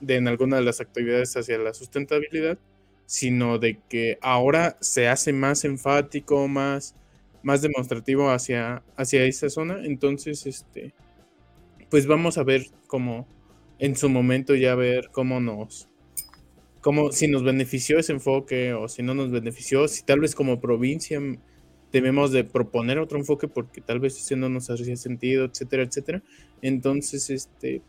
de 0.00 0.16
en 0.16 0.26
alguna 0.26 0.56
de 0.56 0.64
las 0.64 0.80
actividades 0.80 1.36
hacia 1.36 1.56
la 1.56 1.72
sustentabilidad, 1.72 2.58
sino 3.06 3.60
de 3.60 3.78
que 3.88 4.18
ahora 4.20 4.76
se 4.80 5.06
hace 5.06 5.32
más 5.32 5.64
enfático, 5.64 6.48
más, 6.48 6.96
más 7.44 7.62
demostrativo 7.62 8.28
hacia, 8.30 8.82
hacia 8.96 9.22
esa 9.22 9.48
zona. 9.50 9.84
Entonces, 9.84 10.46
este, 10.46 10.92
pues 11.90 12.08
vamos 12.08 12.38
a 12.38 12.42
ver 12.42 12.66
cómo 12.88 13.28
en 13.78 13.94
su 13.94 14.08
momento 14.08 14.56
ya 14.56 14.74
ver 14.74 15.10
cómo 15.12 15.38
nos, 15.38 15.88
cómo, 16.84 17.12
si 17.12 17.28
nos 17.28 17.42
benefició 17.42 17.98
ese 17.98 18.12
enfoque 18.12 18.74
o 18.74 18.88
si 18.88 19.02
no 19.02 19.14
nos 19.14 19.30
benefició, 19.30 19.88
si 19.88 20.04
tal 20.04 20.20
vez 20.20 20.34
como 20.34 20.60
provincia 20.60 21.18
debemos 21.90 22.30
de 22.30 22.44
proponer 22.44 22.98
otro 22.98 23.16
enfoque 23.16 23.48
porque 23.48 23.80
tal 23.80 24.00
vez 24.00 24.18
ese 24.18 24.36
no 24.36 24.50
nos 24.50 24.68
hacía 24.68 24.94
sentido, 24.96 25.46
etcétera, 25.46 25.84
etcétera. 25.84 26.22
Entonces, 26.60 27.30
este, 27.30 27.80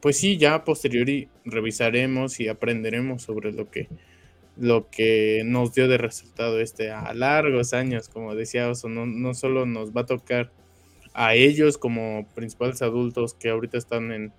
pues 0.00 0.18
sí, 0.18 0.36
ya 0.36 0.62
posteriori 0.62 1.28
revisaremos 1.44 2.38
y 2.38 2.46
aprenderemos 2.46 3.22
sobre 3.22 3.50
lo 3.50 3.68
que 3.72 3.88
lo 4.56 4.88
que 4.88 5.42
nos 5.44 5.74
dio 5.74 5.88
de 5.88 5.98
resultado 5.98 6.60
este 6.60 6.92
a 6.92 7.12
largos 7.12 7.72
años, 7.72 8.08
como 8.08 8.36
decía 8.36 8.70
Oso, 8.70 8.88
no, 8.88 9.04
no 9.04 9.34
solo 9.34 9.66
nos 9.66 9.90
va 9.90 10.02
a 10.02 10.06
tocar 10.06 10.52
a 11.12 11.34
ellos 11.34 11.76
como 11.76 12.28
principales 12.36 12.82
adultos 12.82 13.34
que 13.34 13.48
ahorita 13.48 13.78
están 13.78 14.12
en, 14.12 14.32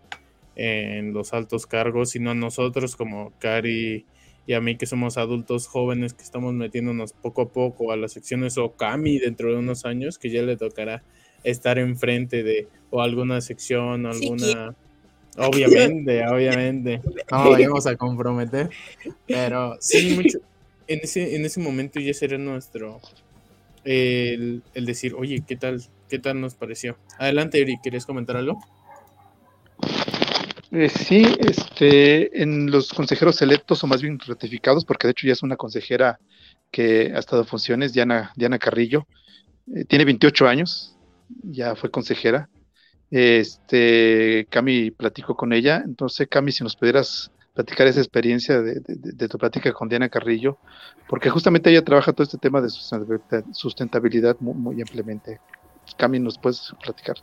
en 0.55 1.13
los 1.13 1.33
altos 1.33 1.65
cargos, 1.67 2.11
sino 2.11 2.31
a 2.31 2.35
nosotros 2.35 2.95
como 2.95 3.33
Cari 3.39 4.05
y 4.47 4.53
a 4.53 4.61
mí 4.61 4.77
que 4.77 4.85
somos 4.85 5.17
adultos 5.17 5.67
jóvenes 5.67 6.13
que 6.13 6.23
estamos 6.23 6.53
metiéndonos 6.53 7.13
poco 7.13 7.41
a 7.41 7.49
poco 7.49 7.91
a 7.91 7.97
las 7.97 8.13
secciones 8.13 8.57
o 8.57 8.73
Cami 8.73 9.17
dentro 9.17 9.51
de 9.51 9.57
unos 9.57 9.85
años 9.85 10.19
que 10.19 10.29
ya 10.29 10.43
le 10.43 10.55
tocará 10.55 11.03
estar 11.43 11.79
enfrente 11.79 12.43
de 12.43 12.67
o 12.91 13.01
alguna 13.01 13.41
sección 13.41 14.05
o 14.05 14.09
alguna 14.09 14.75
Obviamente, 15.37 16.25
obviamente. 16.27 17.01
No 17.31 17.51
vayamos 17.51 17.85
a 17.87 17.95
comprometer. 17.95 18.69
Pero 19.27 19.77
sí, 19.79 20.15
mucho, 20.15 20.39
en, 20.87 20.99
ese, 21.03 21.35
en 21.35 21.45
ese 21.45 21.59
momento 21.59 21.99
ya 21.99 22.13
será 22.13 22.37
nuestro. 22.37 22.99
El, 23.83 24.63
decir, 24.73 25.13
oye, 25.15 25.43
¿qué 25.45 25.55
tal, 25.55 25.83
¿qué 26.09 26.17
tal 26.17 26.41
nos 26.41 26.55
pareció? 26.55 26.97
Adelante, 27.19 27.61
Eric, 27.61 27.81
¿quieres 27.83 28.05
comentar 28.05 28.37
algo? 28.37 28.59
Eh, 30.71 30.89
sí, 30.89 31.25
este, 31.39 32.41
en 32.41 32.71
los 32.71 32.91
consejeros 32.91 33.41
electos 33.41 33.83
o 33.83 33.87
más 33.87 34.01
bien 34.01 34.19
ratificados, 34.19 34.83
porque 34.83 35.07
de 35.07 35.11
hecho 35.11 35.27
ya 35.27 35.33
es 35.33 35.43
una 35.43 35.55
consejera 35.55 36.19
que 36.71 37.11
ha 37.15 37.19
estado 37.19 37.43
en 37.43 37.47
funciones, 37.47 37.93
Diana, 37.93 38.31
Diana 38.35 38.57
Carrillo, 38.57 39.07
eh, 39.73 39.85
tiene 39.85 40.05
28 40.05 40.47
años, 40.47 40.97
ya 41.43 41.75
fue 41.75 41.91
consejera, 41.91 42.49
este, 43.11 44.47
Cami 44.49 44.91
platicó 44.91 45.35
con 45.35 45.53
ella, 45.53 45.83
entonces 45.85 46.27
Cami, 46.27 46.51
si 46.51 46.63
nos 46.63 46.75
pudieras 46.75 47.31
platicar 47.53 47.87
esa 47.87 48.01
experiencia 48.01 48.61
de, 48.61 49.27
tu 49.29 49.37
plática 49.37 49.71
con 49.71 49.87
Diana 49.87 50.09
Carrillo, 50.09 50.57
porque 51.07 51.29
justamente 51.29 51.69
ella 51.69 51.83
trabaja 51.83 52.11
todo 52.11 52.23
este 52.23 52.37
tema 52.37 52.59
de 52.59 52.69
sustentabilidad 53.51 54.35
muy, 54.41 54.81
ampliamente. 54.81 55.39
Cami, 55.97 56.19
¿nos 56.19 56.37
puedes 56.37 56.73
platicar? 56.83 57.15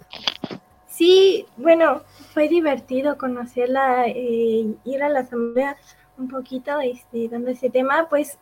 Sí, 0.92 1.46
bueno, 1.56 2.02
fue 2.34 2.48
divertido 2.48 3.16
conocerla, 3.16 4.08
eh, 4.08 4.74
ir 4.84 5.02
a 5.02 5.08
la 5.08 5.20
asamblea 5.20 5.74
un 6.18 6.28
poquito 6.28 6.80
este, 6.80 7.28
dando 7.30 7.50
ese 7.50 7.70
tema, 7.70 8.08
pues 8.10 8.38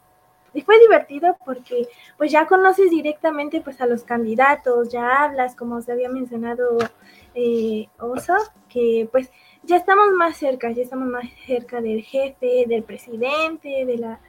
y 0.52 0.62
fue 0.62 0.80
divertido 0.80 1.36
porque 1.44 1.86
pues 2.18 2.32
ya 2.32 2.46
conoces 2.46 2.90
directamente 2.90 3.60
pues 3.60 3.80
a 3.80 3.86
los 3.86 4.02
candidatos, 4.02 4.88
ya 4.88 5.22
hablas 5.22 5.54
como 5.54 5.80
se 5.80 5.92
había 5.92 6.08
mencionado 6.08 6.76
eh, 7.36 7.86
Oso, 8.00 8.34
que 8.68 9.08
pues 9.12 9.30
ya 9.62 9.76
estamos 9.76 10.10
más 10.18 10.36
cerca, 10.36 10.72
ya 10.72 10.82
estamos 10.82 11.06
más 11.06 11.26
cerca 11.46 11.80
del 11.80 12.02
jefe, 12.02 12.64
del 12.66 12.82
presidente, 12.82 13.84
de 13.86 13.96
la 13.96 14.20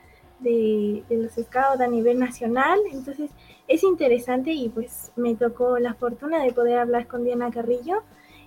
de, 0.41 1.03
los 1.09 1.33
scouts 1.33 1.81
a 1.81 1.87
nivel 1.87 2.19
nacional, 2.19 2.79
entonces 2.91 3.31
es 3.71 3.83
interesante 3.83 4.51
y 4.51 4.69
pues 4.69 5.11
me 5.15 5.35
tocó 5.35 5.79
la 5.79 5.93
fortuna 5.93 6.43
de 6.43 6.51
poder 6.51 6.79
hablar 6.79 7.07
con 7.07 7.23
Diana 7.23 7.51
Carrillo 7.51 8.03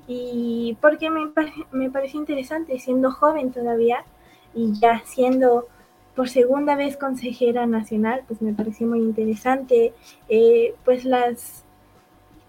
y 0.06 0.76
porque 0.80 1.10
me, 1.10 1.32
me 1.72 1.90
pareció 1.90 2.20
interesante 2.20 2.78
siendo 2.78 3.10
joven 3.10 3.52
todavía 3.52 4.04
y 4.54 4.78
ya 4.78 5.02
siendo 5.04 5.66
por 6.14 6.28
segunda 6.28 6.76
vez 6.76 6.96
consejera 6.96 7.66
nacional, 7.66 8.22
pues 8.28 8.40
me 8.40 8.52
pareció 8.52 8.86
muy 8.86 9.00
interesante, 9.00 9.94
eh, 10.28 10.74
pues 10.84 11.04
las 11.04 11.64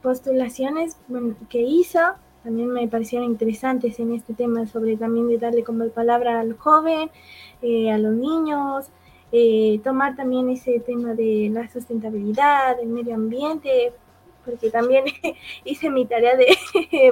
postulaciones 0.03 0.97
que 1.49 1.61
hizo 1.61 1.99
también 2.43 2.69
me 2.69 2.88
parecieron 2.88 3.28
interesantes 3.28 3.99
en 3.99 4.13
este 4.13 4.36
tema 4.36 4.67
sobre 4.67 4.97
también 4.97 5.28
de 5.28 5.39
darle 5.39 5.63
como 5.63 5.88
palabra 5.89 6.39
al 6.39 6.55
joven, 6.55 7.09
eh, 7.63 7.91
a 7.91 7.97
los 7.97 8.13
niños, 8.13 8.91
eh, 9.38 9.82
tomar 9.84 10.16
también 10.16 10.50
ese 10.50 10.80
tema 10.80 11.14
de 11.14 11.50
la 11.52 11.68
sustentabilidad, 11.68 12.78
del 12.78 12.88
medio 12.88 13.16
ambiente, 13.16 13.92
porque 14.46 14.70
también 14.70 15.04
hice 15.66 15.90
mi 15.90 16.06
tarea 16.06 16.38
de 16.38 16.48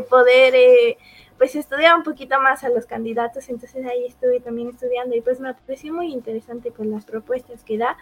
poder 0.10 0.56
eh, 0.56 0.98
pues 1.38 1.54
estudiar 1.58 1.98
un 1.98 2.04
poquito 2.04 2.40
más 2.40 2.64
a 2.64 2.70
los 2.70 2.86
candidatos, 2.86 3.50
entonces 3.50 3.86
ahí 3.86 4.06
estuve 4.06 4.40
también 4.40 4.70
estudiando 4.70 5.18
y 5.18 5.20
pues 5.20 5.42
me 5.42 5.54
pareció 5.54 5.94
muy 5.94 6.14
interesante 6.14 6.72
con 6.72 6.90
las 6.92 7.04
propuestas 7.04 7.62
que 7.66 7.78
da, 7.78 7.98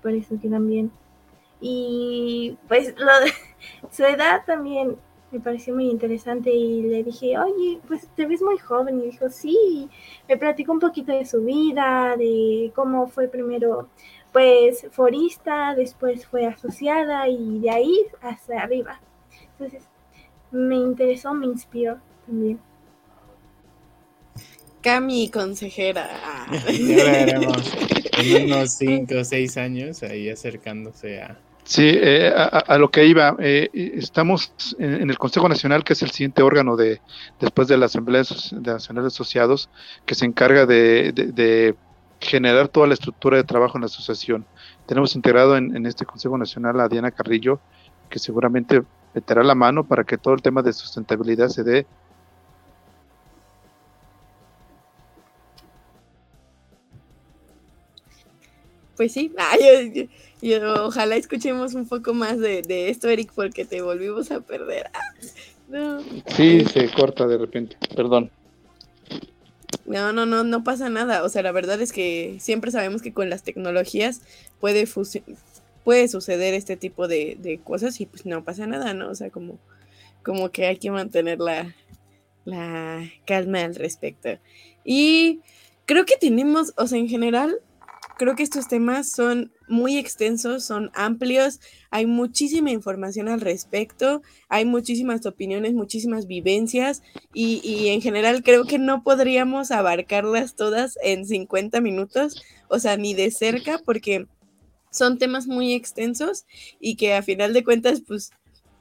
por 0.00 0.12
eso 0.12 0.36
que 0.40 0.48
también. 0.48 0.90
Y 1.60 2.56
pues 2.68 2.94
su 3.90 4.04
edad 4.04 4.46
también 4.46 4.96
me 5.32 5.40
pareció 5.40 5.74
muy 5.74 5.88
interesante 5.90 6.50
y 6.50 6.82
le 6.82 7.02
dije, 7.02 7.38
oye, 7.38 7.80
pues 7.88 8.06
te 8.14 8.26
ves 8.26 8.42
muy 8.42 8.58
joven. 8.58 9.00
Y 9.00 9.10
dijo, 9.10 9.30
sí, 9.30 9.88
me 10.28 10.36
platicó 10.36 10.72
un 10.72 10.78
poquito 10.78 11.12
de 11.12 11.24
su 11.24 11.42
vida, 11.42 12.14
de 12.16 12.70
cómo 12.74 13.08
fue 13.08 13.28
primero, 13.28 13.88
pues, 14.32 14.86
forista, 14.92 15.74
después 15.74 16.26
fue 16.26 16.46
asociada 16.46 17.28
y 17.28 17.60
de 17.60 17.70
ahí 17.70 18.06
hasta 18.20 18.60
arriba. 18.60 19.00
Entonces, 19.52 19.88
me 20.50 20.76
interesó, 20.76 21.32
me 21.32 21.46
inspiró 21.46 21.98
también. 22.26 22.60
Cami, 24.82 25.30
consejera. 25.30 26.10
ya 26.68 27.04
veremos 27.04 27.72
en 28.18 28.52
unos 28.52 28.72
5 28.74 29.14
o 29.20 29.24
6 29.24 29.56
años 29.56 30.02
ahí 30.02 30.28
acercándose 30.28 31.22
a 31.22 31.38
Sí, 31.64 31.88
eh, 31.94 32.32
a, 32.34 32.76
lo 32.76 32.90
que 32.90 33.06
iba, 33.06 33.36
eh, 33.38 33.70
estamos 33.72 34.52
en, 34.78 35.08
el 35.08 35.16
Consejo 35.16 35.48
Nacional, 35.48 35.84
que 35.84 35.92
es 35.92 36.02
el 36.02 36.10
siguiente 36.10 36.42
órgano 36.42 36.76
de 36.76 37.00
después 37.38 37.68
de 37.68 37.76
la 37.76 37.86
Asamblea 37.86 38.24
Nacional 38.60 39.04
de 39.04 39.08
Asociados, 39.08 39.70
que 40.04 40.16
se 40.16 40.26
encarga 40.26 40.66
de, 40.66 41.76
generar 42.20 42.68
toda 42.68 42.86
la 42.86 42.94
estructura 42.94 43.36
de 43.36 43.44
trabajo 43.44 43.78
en 43.78 43.82
la 43.82 43.86
asociación. 43.86 44.44
Tenemos 44.86 45.14
integrado 45.14 45.56
en, 45.56 45.86
este 45.86 46.04
Consejo 46.04 46.36
Nacional 46.36 46.80
a 46.80 46.88
Diana 46.88 47.12
Carrillo, 47.12 47.60
que 48.08 48.18
seguramente 48.18 48.82
meterá 49.14 49.44
la 49.44 49.54
mano 49.54 49.84
para 49.84 50.04
que 50.04 50.18
todo 50.18 50.34
el 50.34 50.42
tema 50.42 50.62
de 50.62 50.72
sustentabilidad 50.72 51.48
se 51.48 51.62
dé 51.62 51.86
Pues 59.02 59.14
sí, 59.14 59.32
ojalá 60.80 61.16
escuchemos 61.16 61.74
un 61.74 61.88
poco 61.88 62.14
más 62.14 62.38
de, 62.38 62.88
esto, 62.88 63.08
Eric, 63.08 63.32
porque 63.34 63.64
te 63.64 63.82
volvimos 63.82 64.30
a 64.30 64.40
perder. 64.40 64.86
Ah, 65.74 65.98
sí, 66.36 66.64
se 66.66 66.88
corta 66.88 67.26
de 67.26 67.36
repente, 67.36 67.76
perdón. 67.96 68.30
No, 69.86 70.12
no, 70.12 70.24
no, 70.24 70.44
no 70.44 70.62
pasa 70.62 70.88
nada. 70.88 71.24
O 71.24 71.28
sea, 71.28 71.42
la 71.42 71.50
verdad 71.50 71.80
es 71.80 71.92
que 71.92 72.36
siempre 72.38 72.70
sabemos 72.70 73.02
que 73.02 73.12
con 73.12 73.28
las 73.28 73.42
tecnologías 73.42 74.20
puede, 74.60 74.86
puede 75.82 76.06
suceder 76.06 76.54
este 76.54 76.76
tipo 76.76 77.08
de, 77.08 77.58
cosas 77.64 78.00
y 78.00 78.06
pues 78.06 78.24
no 78.24 78.44
pasa 78.44 78.68
nada, 78.68 78.94
¿no? 78.94 79.10
O 79.10 79.16
sea, 79.16 79.30
como, 79.30 79.58
como 80.22 80.52
que 80.52 80.66
hay 80.66 80.76
que 80.76 80.92
mantener 80.92 81.40
la, 81.40 81.74
la 82.44 83.02
calma 83.26 83.64
al 83.64 83.74
respecto. 83.74 84.28
Y 84.84 85.40
creo 85.86 86.04
que 86.04 86.16
tenemos, 86.16 86.72
o 86.76 86.86
sea, 86.86 86.98
en 87.00 87.08
general, 87.08 87.58
creo 88.18 88.34
que 88.36 88.42
estos 88.42 88.68
temas 88.68 89.10
son 89.10 89.52
muy 89.68 89.96
extensos, 89.96 90.64
son 90.64 90.90
amplios, 90.94 91.60
hay 91.90 92.06
muchísima 92.06 92.70
información 92.70 93.28
al 93.28 93.40
respecto, 93.40 94.22
hay 94.48 94.64
muchísimas 94.64 95.24
opiniones, 95.26 95.74
muchísimas 95.74 96.26
vivencias 96.26 97.02
y, 97.32 97.88
en 97.88 98.00
general 98.00 98.42
creo 98.42 98.64
que 98.64 98.78
no 98.78 99.02
podríamos 99.02 99.70
abarcarlas 99.70 100.54
todas 100.54 100.98
en 101.02 101.26
50 101.26 101.80
minutos, 101.80 102.42
o 102.68 102.78
sea, 102.78 102.96
ni 102.96 103.14
de 103.14 103.30
cerca, 103.30 103.78
porque 103.84 104.26
son 104.90 105.18
temas 105.18 105.46
muy 105.46 105.72
extensos 105.72 106.44
y 106.80 106.96
que 106.96 107.14
a 107.14 107.22
final 107.22 107.52
de 107.52 107.64
cuentas, 107.64 108.02
pues 108.06 108.30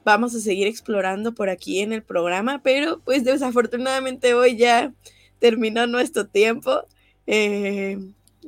vamos 0.03 0.35
a 0.35 0.39
seguir 0.39 0.67
explorando 0.67 1.33
por 1.33 1.49
aquí 1.49 1.79
en 1.79 1.93
el 1.93 2.03
programa, 2.03 2.61
pero 2.63 2.99
pues 2.99 3.23
desafortunadamente 3.23 4.33
hoy 4.33 4.57
ya 4.57 4.93
terminó 5.39 5.87
nuestro 5.87 6.27
tiempo. 6.27 6.85
Eh, 7.27 7.97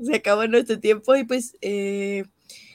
se 0.01 0.15
acabó 0.15 0.47
nuestro 0.47 0.79
tiempo 0.79 1.15
y 1.15 1.23
pues 1.23 1.55
eh, 1.61 2.23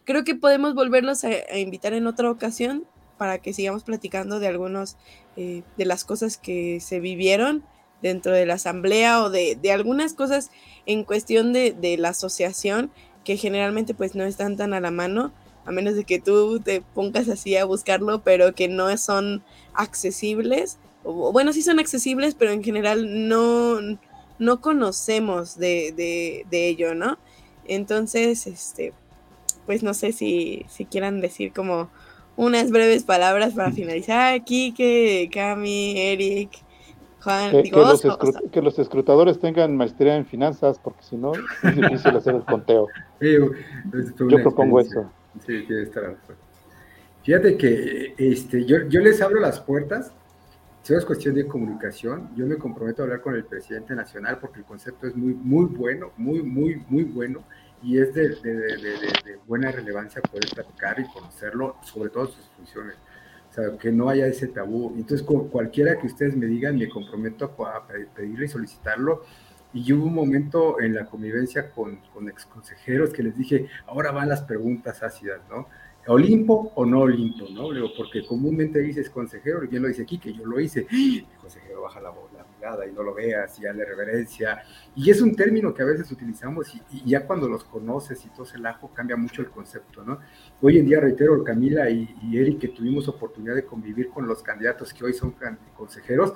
creo 0.04 0.24
que 0.24 0.34
podemos 0.34 0.74
volverlos 0.74 1.24
a, 1.24 1.58
invitar 1.58 1.92
en 1.92 2.06
otra 2.06 2.30
ocasión 2.30 2.84
para 3.16 3.38
que 3.38 3.52
sigamos 3.52 3.84
platicando 3.84 4.40
de 4.40 4.46
algunos 4.46 4.96
eh, 5.36 5.62
de 5.76 5.84
las 5.84 6.04
cosas 6.04 6.38
que 6.38 6.80
se 6.80 7.00
vivieron 7.00 7.64
dentro 8.00 8.32
de 8.32 8.46
la 8.46 8.54
asamblea 8.54 9.22
o 9.24 9.30
de, 9.30 9.58
algunas 9.72 10.14
cosas 10.14 10.50
en 10.86 11.04
cuestión 11.04 11.52
de, 11.52 11.96
la 11.98 12.10
asociación 12.10 12.90
que 13.24 13.36
generalmente 13.36 13.94
pues 13.94 14.14
no 14.14 14.24
están 14.24 14.56
tan 14.56 14.72
a 14.72 14.80
la 14.80 14.90
mano 14.90 15.32
a 15.64 15.72
menos 15.72 15.96
de 15.96 16.04
que 16.04 16.18
tú 16.18 16.60
te 16.60 16.80
pongas 16.80 17.28
así 17.28 17.56
a 17.56 17.64
buscarlo 17.64 18.22
pero 18.22 18.54
que 18.54 18.68
no 18.68 18.96
son 18.96 19.42
accesibles 19.74 20.78
o, 21.04 21.32
bueno 21.32 21.52
sí 21.52 21.62
son 21.62 21.80
accesibles 21.80 22.34
pero 22.34 22.52
en 22.52 22.62
general 22.62 23.28
no 23.28 23.78
no 24.38 24.60
conocemos 24.60 25.58
de, 25.58 25.92
de, 26.48 26.68
ello, 26.68 26.94
¿no? 26.94 27.18
Entonces, 27.66 28.46
este, 28.46 28.92
pues 29.66 29.82
no 29.82 29.94
sé 29.94 30.12
si, 30.12 30.64
si 30.68 30.84
quieran 30.84 31.20
decir 31.20 31.52
como 31.52 31.90
unas 32.36 32.70
breves 32.70 33.02
palabras 33.04 33.54
para 33.54 33.72
finalizar. 33.72 34.42
Kike, 34.44 35.28
Cami, 35.32 36.00
Eric, 36.00 36.50
Juan. 37.20 37.50
Que, 37.62 37.70
que, 38.50 38.62
los 38.62 38.78
escrutadores 38.78 39.40
tengan 39.40 39.76
maestría 39.76 40.16
en 40.16 40.24
finanzas, 40.24 40.78
porque 40.78 41.02
si 41.02 41.16
no, 41.16 41.32
es 41.62 41.76
difícil 41.76 42.16
hacer 42.16 42.36
el 42.36 42.44
conteo. 42.44 42.86
yo 43.20 44.42
propongo 44.42 44.80
eso. 44.80 45.10
Sí, 45.46 45.62
tiene 45.66 45.82
estar 45.82 46.16
Fíjate 47.22 47.58
que 47.58 48.14
este, 48.16 48.64
yo, 48.64 48.78
yo 48.88 49.00
les 49.00 49.20
abro 49.20 49.40
las 49.40 49.60
puertas 49.60 50.12
si 50.88 50.94
es 50.94 51.04
cuestión 51.04 51.34
de 51.34 51.46
comunicación, 51.46 52.30
yo 52.34 52.46
me 52.46 52.56
comprometo 52.56 53.02
a 53.02 53.04
hablar 53.04 53.20
con 53.20 53.34
el 53.34 53.44
presidente 53.44 53.94
nacional 53.94 54.38
porque 54.40 54.60
el 54.60 54.64
concepto 54.64 55.06
es 55.06 55.14
muy, 55.14 55.34
muy 55.34 55.66
bueno, 55.66 56.12
muy, 56.16 56.42
muy, 56.42 56.82
muy 56.88 57.04
bueno 57.04 57.44
y 57.82 57.98
es 57.98 58.14
de, 58.14 59.38
buena 59.46 59.70
relevancia 59.70 60.22
poder 60.22 60.48
platicar 60.48 60.98
y 60.98 61.06
conocerlo, 61.12 61.76
sobre 61.82 62.08
todo 62.08 62.28
sus 62.28 62.46
funciones. 62.56 62.94
O 63.50 63.52
sea, 63.52 63.76
que 63.76 63.92
no 63.92 64.08
haya 64.08 64.28
ese 64.28 64.48
tabú. 64.48 64.94
Entonces, 64.96 65.26
cualquiera 65.26 65.98
que 65.98 66.06
ustedes 66.06 66.34
me 66.34 66.46
digan, 66.46 66.78
me 66.78 66.88
comprometo 66.88 67.54
a 67.66 67.86
pedirle 68.14 68.46
y 68.46 68.48
solicitarlo. 68.48 69.24
Y 69.74 69.92
hubo 69.92 70.06
un 70.06 70.14
momento 70.14 70.80
en 70.80 70.94
la 70.94 71.04
convivencia 71.04 71.70
con, 71.70 71.96
con 72.14 72.30
ex 72.30 72.46
consejeros 72.46 73.12
que 73.12 73.22
les 73.22 73.36
dije, 73.36 73.68
ahora 73.86 74.10
van 74.10 74.30
las 74.30 74.40
preguntas 74.40 75.02
ácidas, 75.02 75.42
¿no? 75.50 75.68
Olimpo 76.08 76.72
o 76.74 76.84
no 76.84 77.00
Olimpo, 77.00 77.46
¿no? 77.50 77.68
porque 77.96 78.24
comúnmente 78.26 78.80
dices 78.80 79.10
consejero, 79.10 79.62
y 79.62 79.68
bien 79.68 79.82
lo 79.82 79.88
dice 79.88 80.02
aquí, 80.02 80.18
que 80.18 80.32
yo 80.32 80.44
lo 80.44 80.58
hice, 80.58 80.86
el 80.90 81.26
consejero 81.40 81.82
baja 81.82 82.00
la, 82.00 82.12
mirada 82.56 82.86
y 82.86 82.92
no 82.92 83.02
lo 83.02 83.14
veas, 83.14 83.58
y 83.58 83.62
de 83.62 83.84
reverencia, 83.84 84.62
y 84.96 85.10
es 85.10 85.20
un 85.20 85.36
término 85.36 85.72
que 85.72 85.82
a 85.82 85.86
veces 85.86 86.10
utilizamos 86.10 86.74
y, 86.90 87.04
ya 87.04 87.26
cuando 87.26 87.48
los 87.48 87.62
conoces 87.64 88.24
y 88.24 88.28
todo 88.30 88.46
el 88.54 88.66
ajo 88.66 88.90
cambia 88.92 89.16
mucho 89.16 89.42
el 89.42 89.50
concepto, 89.50 90.02
¿no? 90.02 90.18
Hoy 90.60 90.78
en 90.78 90.86
día, 90.86 90.98
reitero, 90.98 91.44
Camila 91.44 91.88
y, 91.88 92.08
y 92.22 92.38
Eric, 92.38 92.58
que 92.58 92.68
tuvimos 92.68 93.06
oportunidad 93.06 93.54
de 93.54 93.64
convivir 93.64 94.08
con 94.08 94.26
los 94.26 94.42
candidatos 94.42 94.92
que 94.92 95.04
hoy 95.04 95.12
son 95.12 95.34
consejeros, 95.76 96.32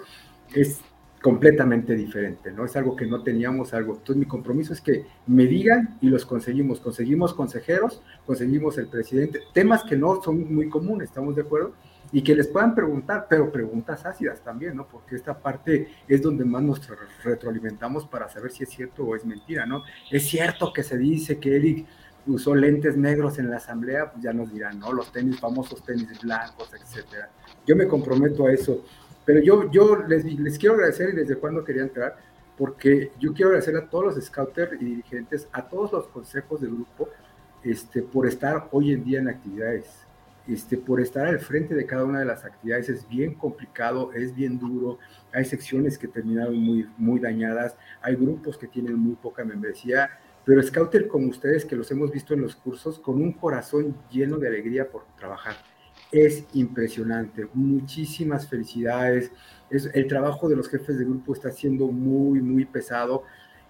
es 0.54 0.80
completamente 1.22 1.94
diferente, 1.94 2.50
¿no? 2.50 2.64
Es 2.64 2.74
algo 2.74 2.96
que 2.96 3.06
no 3.06 3.22
teníamos, 3.22 3.72
algo. 3.72 3.92
Entonces 3.92 4.16
mi 4.16 4.26
compromiso 4.26 4.72
es 4.72 4.80
que 4.80 5.06
me 5.28 5.46
digan 5.46 5.96
y 6.00 6.08
los 6.08 6.26
conseguimos. 6.26 6.80
Conseguimos 6.80 7.32
consejeros, 7.32 8.02
conseguimos 8.26 8.76
el 8.76 8.88
presidente, 8.88 9.40
temas 9.54 9.84
que 9.84 9.96
no 9.96 10.20
son 10.20 10.52
muy 10.52 10.68
comunes, 10.68 11.08
¿estamos 11.08 11.36
de 11.36 11.42
acuerdo? 11.42 11.74
Y 12.10 12.22
que 12.22 12.34
les 12.34 12.48
puedan 12.48 12.74
preguntar, 12.74 13.26
pero 13.30 13.50
preguntas 13.52 14.04
ácidas 14.04 14.40
también, 14.42 14.76
¿no? 14.76 14.86
Porque 14.88 15.14
esta 15.14 15.38
parte 15.38 15.88
es 16.08 16.20
donde 16.20 16.44
más 16.44 16.62
nos 16.62 16.80
retroalimentamos 17.22 18.04
para 18.04 18.28
saber 18.28 18.50
si 18.50 18.64
es 18.64 18.70
cierto 18.70 19.04
o 19.04 19.14
es 19.14 19.24
mentira, 19.24 19.64
¿no? 19.64 19.84
Es 20.10 20.26
cierto 20.26 20.72
que 20.72 20.82
se 20.82 20.98
dice 20.98 21.38
que 21.38 21.56
Eric 21.56 21.86
usó 22.26 22.54
lentes 22.54 22.96
negros 22.96 23.38
en 23.38 23.48
la 23.48 23.56
asamblea, 23.56 24.10
pues 24.10 24.24
ya 24.24 24.32
nos 24.32 24.52
dirán, 24.52 24.80
¿no? 24.80 24.92
Los 24.92 25.12
tenis, 25.12 25.38
famosos 25.38 25.82
tenis 25.84 26.20
blancos, 26.20 26.70
etcétera. 26.74 27.30
Yo 27.66 27.76
me 27.76 27.86
comprometo 27.86 28.46
a 28.46 28.52
eso. 28.52 28.84
Pero 29.24 29.40
yo, 29.40 29.70
yo 29.70 29.96
les, 30.06 30.58
quiero 30.58 30.74
agradecer 30.74 31.10
y 31.10 31.16
desde 31.16 31.36
cuándo 31.36 31.64
quería 31.64 31.82
entrar, 31.82 32.16
porque 32.56 33.12
yo 33.18 33.32
quiero 33.32 33.50
agradecer 33.50 33.76
a 33.76 33.88
todos 33.88 34.16
los 34.16 34.24
scouters 34.24 34.80
y 34.80 34.84
dirigentes, 34.84 35.48
a 35.52 35.68
todos 35.68 35.92
los 35.92 36.08
consejos 36.08 36.60
del 36.60 36.70
grupo, 36.70 37.08
este, 37.62 38.02
por 38.02 38.26
estar 38.26 38.68
hoy 38.72 38.92
en 38.92 39.04
día 39.04 39.20
en 39.20 39.28
actividades, 39.28 39.86
este, 40.48 40.76
por 40.76 41.00
estar 41.00 41.26
al 41.26 41.38
frente 41.38 41.74
de 41.74 41.86
cada 41.86 42.04
una 42.04 42.18
de 42.18 42.24
las 42.24 42.44
actividades. 42.44 42.88
Es 42.88 43.08
bien 43.08 43.34
complicado, 43.34 44.12
es 44.12 44.34
bien 44.34 44.58
duro, 44.58 44.98
hay 45.32 45.44
secciones 45.44 45.96
que 45.96 46.08
terminaron 46.08 46.56
muy, 46.56 46.88
muy 46.98 47.20
dañadas, 47.20 47.76
hay 48.00 48.16
grupos 48.16 48.58
que 48.58 48.66
tienen 48.66 48.98
muy 48.98 49.14
poca 49.14 49.44
membresía, 49.44 50.10
pero 50.44 50.60
scouter 50.60 51.06
como 51.06 51.28
ustedes 51.28 51.64
que 51.64 51.76
los 51.76 51.88
hemos 51.92 52.10
visto 52.10 52.34
en 52.34 52.40
los 52.40 52.56
cursos, 52.56 52.98
con 52.98 53.22
un 53.22 53.32
corazón 53.32 53.96
lleno 54.10 54.38
de 54.38 54.48
alegría 54.48 54.90
por 54.90 55.04
trabajar 55.16 55.54
es 56.12 56.44
impresionante. 56.52 57.48
Muchísimas 57.54 58.46
felicidades. 58.48 59.32
Es, 59.70 59.90
el 59.94 60.06
trabajo 60.06 60.48
de 60.48 60.56
los 60.56 60.68
jefes 60.68 60.98
de 60.98 61.04
grupo 61.04 61.32
está 61.32 61.50
siendo 61.50 61.88
muy, 61.88 62.40
muy 62.40 62.66
pesado. 62.66 63.24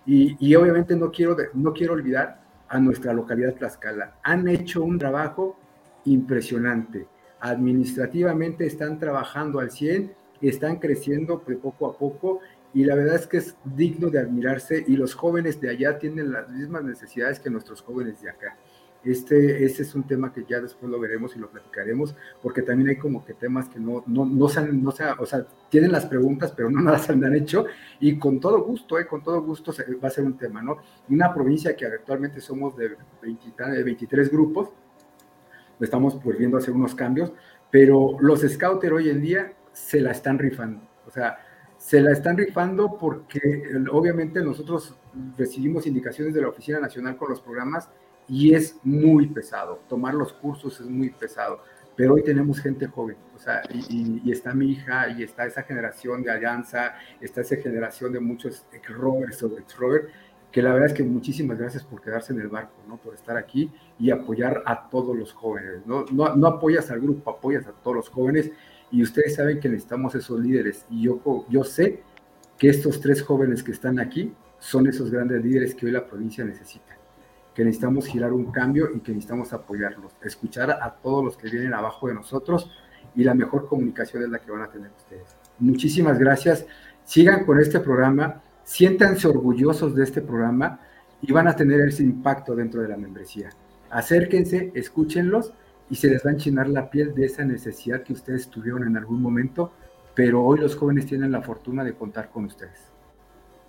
Y, 0.05 0.37
y 0.39 0.55
obviamente 0.57 0.97
no 0.97 1.11
quiero, 1.11 1.37
no 1.55 1.73
quiero 1.73 1.95
olvidar 1.95 2.43
a 2.69 2.79
nuestra 2.81 3.13
localidad 3.13 3.55
Tlaxcala. 3.55 4.17
Han 4.25 4.49
hecho 4.49 4.83
un 4.83 4.99
trabajo 4.99 5.57
impresionante. 6.05 7.07
Administrativamente 7.41 8.67
están 8.67 8.99
trabajando 8.99 9.61
al 9.61 9.71
100, 9.71 10.13
están 10.41 10.77
creciendo 10.77 11.43
de 11.47 11.57
poco 11.57 11.87
a 11.87 11.97
poco 11.97 12.41
y 12.75 12.85
la 12.85 12.95
verdad 12.95 13.17
es 13.17 13.27
que 13.27 13.37
es 13.39 13.57
digno 13.65 14.09
de 14.09 14.21
admirarse 14.21 14.83
y 14.87 14.97
los 14.97 15.15
jóvenes 15.15 15.61
de 15.61 15.71
allá 15.71 15.99
tienen 15.99 16.33
las 16.33 16.49
mismas 16.49 16.83
necesidades 16.85 17.39
que 17.39 17.51
nuestros 17.51 17.83
jóvenes 17.83 18.21
de 18.23 18.31
acá. 18.31 18.57
Este, 19.05 19.65
este 19.65 19.83
es 19.83 19.95
un 19.97 20.05
tema 20.05 20.33
que 20.33 20.45
ya 20.49 20.61
después 20.61 20.91
lo 20.91 21.01
veremos 21.01 21.35
y 21.35 21.41
lo 21.41 21.51
platicaremos, 21.51 22.15
porque 22.41 22.63
también 22.63 22.91
hay 22.91 22.97
como 22.97 23.25
que 23.25 23.35
temas 23.35 23.69
que 23.69 23.81
no, 23.81 24.05
no, 24.07 24.25
no, 24.25 24.47
no 24.47 24.47
o 24.47 25.27
sea, 25.27 25.47
tienen 25.69 25.91
las 25.91 26.07
preguntas, 26.07 26.53
pero 26.53 26.71
no 26.71 26.81
las 26.91 27.11
han 27.11 27.35
hecho, 27.35 27.67
y 27.99 28.17
con 28.19 28.39
todo 28.39 28.63
gusto, 28.63 28.99
eh, 28.99 29.07
con 29.07 29.23
todo 29.23 29.43
gusto 29.43 29.73
va 30.03 30.09
a 30.09 30.11
ser 30.11 30.25
un 30.25 30.37
tema, 30.37 30.63
¿no? 30.63 30.77
Una 31.09 31.35
provincia 31.35 31.75
que 31.75 31.87
actualmente 31.87 32.41
somos 32.41 32.77
de, 32.77 32.97
23 33.23 34.31
grupos, 34.31 34.71
estamos 35.81 36.23
volviendo 36.23 36.57
a 36.57 36.61
hacer 36.61 36.73
unos 36.73 36.95
cambios, 36.95 37.33
pero 37.73 38.17
los 38.21 38.43
scouters 38.43 38.93
hoy 38.93 39.09
en 39.09 39.21
día 39.21 39.53
se 39.73 40.01
la 40.01 40.13
están 40.13 40.39
rifando, 40.39 40.81
o 41.07 41.11
sea, 41.11 41.39
se 41.77 42.01
la 42.01 42.13
están 42.13 42.37
rifando 42.37 42.97
porque 42.97 43.41
obviamente 43.91 44.41
nosotros 44.45 44.95
recibimos 45.37 45.85
indicaciones 45.89 46.33
de 46.33 46.41
la 46.41 46.49
Oficina 46.49 46.79
Nacional 46.79 47.17
con 47.17 47.31
los 47.31 47.41
programas 47.41 47.89
y 48.33 48.55
es 48.55 48.79
muy 48.83 49.27
pesado. 49.27 49.83
Tomar 49.91 50.15
los 50.15 50.33
cursos 50.33 50.81
es 50.81 50.87
muy 50.89 51.11
pesado. 51.11 51.61
Pero 51.95 52.15
hoy 52.15 52.23
tenemos 52.23 52.61
gente 52.61 52.87
joven, 52.87 53.19
o 53.37 53.39
sea, 53.39 53.61
y, 53.71 54.31
está 54.33 54.55
mi 54.55 54.71
hija, 54.71 55.11
y 55.11 55.23
está 55.23 55.45
esa 55.45 55.63
generación 55.65 56.23
de 56.23 56.31
Alianza, 56.31 56.95
está 57.21 57.43
esa 57.43 57.57
generación 57.57 58.15
de 58.15 58.21
muchos 58.21 58.65
ex-rovers 58.73 59.43
o 59.43 59.59
ex-rovers, 59.59 60.07
que 60.51 60.63
la 60.63 60.73
verdad 60.73 60.89
es 60.89 60.95
que 60.95 61.03
muchísimas 61.03 61.59
gracias 61.59 61.85
por 61.85 62.01
quedarse 62.01 62.33
en 62.33 62.41
el 62.41 62.49
barco, 62.49 62.73
¿no? 62.89 62.97
Por 62.97 63.13
estar 63.13 63.37
aquí 63.37 63.71
y 63.99 64.11
apoyar 64.11 64.63
a 64.65 64.89
todos 64.89 65.15
los 65.15 65.35
jóvenes, 65.35 65.85
¿no? 65.85 66.07
No, 66.11 66.35
no 66.35 66.47
apoyas 66.47 66.91
al 66.91 67.01
grupo, 67.01 67.31
apoyas 67.31 67.67
a 67.67 67.73
todos 67.73 67.97
los 67.97 68.09
jóvenes 68.09 68.51
y 68.91 69.03
ustedes 69.03 69.35
saben 69.35 69.61
que 69.61 69.69
necesitamos 69.69 70.15
esos 70.15 70.41
líderes 70.41 70.87
y 70.89 71.03
yo, 71.03 71.21
yo 71.51 71.65
sé 71.65 72.03
que 72.57 72.71
estos 72.71 72.99
tres 73.03 73.21
jóvenes 73.23 73.63
que 73.63 73.73
están 73.73 74.01
aquí 74.01 74.33
son 74.59 74.87
esos 74.87 75.11
grandes 75.11 75.45
líderes 75.45 75.75
que 75.75 75.85
hoy 75.85 75.93
la 75.93 76.07
provincia 76.07 76.43
necesita 76.43 77.02
que 77.55 77.65
necesitamos 77.65 78.07
girar 78.07 78.33
un 78.33 78.51
cambio 78.51 78.89
y 78.95 79.01
que 79.01 79.13
necesitamos 79.13 79.53
apoyarlos, 79.53 80.13
escuchar 80.23 80.71
a 80.71 80.91
todos 81.03 81.25
los 81.25 81.37
que 81.37 81.51
vienen 81.51 81.75
abajo 81.75 82.09
de 82.09 82.15
nosotros 82.15 82.71
y 83.15 83.25
la 83.25 83.35
mejor 83.35 83.69
comunicación 83.69 84.23
es 84.23 84.31
la 84.31 84.39
que 84.39 84.51
van 84.51 84.63
a 84.63 84.71
tener 84.71 84.91
ustedes. 84.97 85.37
Muchísimas 85.59 86.19
gracias. 86.19 86.67
Sigan 87.05 87.45
con 87.45 87.61
este 87.61 87.81
programa, 87.81 88.43
siéntanse 88.65 89.29
orgullosos 89.29 89.95
de 89.95 90.05
este 90.05 90.23
programa 90.23 90.81
y 91.21 91.33
van 91.33 91.49
a 91.49 91.57
tener 91.57 91.81
ese 91.81 92.03
impacto 92.03 92.57
dentro 92.57 92.81
de 92.81 92.89
la 92.89 92.97
membresía. 92.97 93.51
Acérquense, 93.91 94.73
escúchenlos 94.75 95.53
y 95.91 95.97
se 95.97 96.09
les 96.09 96.25
va 96.25 96.31
a 96.31 96.33
enchinar 96.35 96.69
la 96.69 96.91
piel 96.91 97.15
de 97.15 97.27
esa 97.27 97.45
necesidad 97.45 98.03
que 98.03 98.15
ustedes 98.15 98.49
tuvieron 98.49 98.87
en 98.87 98.97
algún 98.97 99.21
momento, 99.21 99.73
pero 100.15 100.43
hoy 100.43 100.59
los 100.59 100.75
jóvenes 100.75 101.07
tienen 101.07 101.33
la 101.33 101.43
fortuna 101.43 101.85
de 101.85 101.93
contar 101.93 102.31
con 102.31 102.47
ustedes 102.47 102.92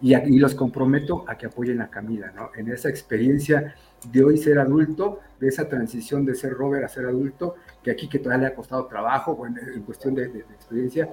y, 0.03 0.37
los 0.37 0.53
comprometo 0.53 1.23
a 1.29 1.37
que 1.37 1.45
apoyen 1.45 1.79
a 1.79 1.89
Camila, 1.89 2.29
¿no? 2.35 2.49
En 2.57 2.67
esa 2.67 2.89
experiencia 2.89 3.73
de 4.11 4.21
hoy 4.21 4.37
ser 4.37 4.59
adulto, 4.59 5.21
de 5.39 5.47
esa 5.47 5.69
transición 5.69 6.25
de 6.25 6.35
ser 6.35 6.51
Robert 6.51 6.83
a 6.83 6.89
ser 6.89 7.05
adulto, 7.05 7.55
que 7.81 7.89
aquí 7.89 8.09
que 8.09 8.19
todavía 8.19 8.49
le 8.49 8.53
ha 8.53 8.55
costado 8.55 8.85
trabajo 8.87 9.47
en, 9.47 9.81
cuestión 9.83 10.13
de, 10.13 10.25
experiencia, 10.25 11.09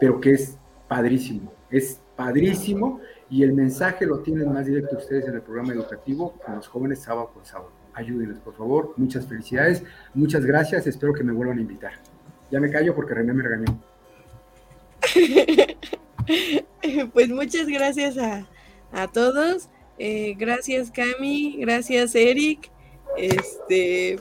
pero 0.00 0.18
que 0.18 0.32
es 0.32 0.56
padrísimo, 0.88 1.52
es 1.70 2.00
padrísimo 2.16 3.00
y 3.28 3.42
el 3.42 3.52
mensaje 3.52 4.06
lo 4.06 4.20
tienen 4.20 4.50
más 4.50 4.64
directo 4.64 4.96
ustedes 4.96 5.28
en 5.28 5.34
el 5.34 5.42
programa 5.42 5.74
educativo 5.74 6.32
con 6.42 6.56
los 6.56 6.66
jóvenes 6.66 7.00
sábado 7.00 7.30
con 7.34 7.44
sábado. 7.44 7.72
Ayúdenles, 7.92 8.38
por 8.38 8.54
favor. 8.54 8.94
Muchas 8.96 9.26
felicidades, 9.26 9.84
muchas 10.14 10.46
gracias. 10.46 10.86
Espero 10.86 11.12
que 11.12 11.22
me 11.22 11.32
vuelvan 11.32 11.58
a 11.58 11.60
invitar. 11.60 11.92
Ya 12.50 12.58
me 12.58 12.70
callo 12.70 12.94
porque 12.94 13.12
René 13.12 13.34
me 13.34 13.42
regañó. 13.42 13.78
pues 17.12 17.28
muchas 17.28 17.66
gracias 17.66 18.16
a, 18.18 18.46
todos. 19.12 19.68
Eh, 19.98 20.34
gracias 20.38 20.90
Cami, 20.90 21.56
gracias 21.58 22.14
Eric, 22.14 22.70
este, 23.16 24.18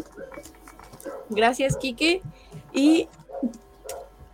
gracias 1.30 1.78
Kike 1.78 2.22
y 2.74 3.07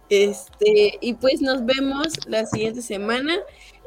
este 0.10 0.98
y 1.02 1.14
pues 1.14 1.42
nos 1.42 1.66
vemos 1.66 2.08
la 2.28 2.46
siguiente 2.46 2.82
semana. 2.82 3.36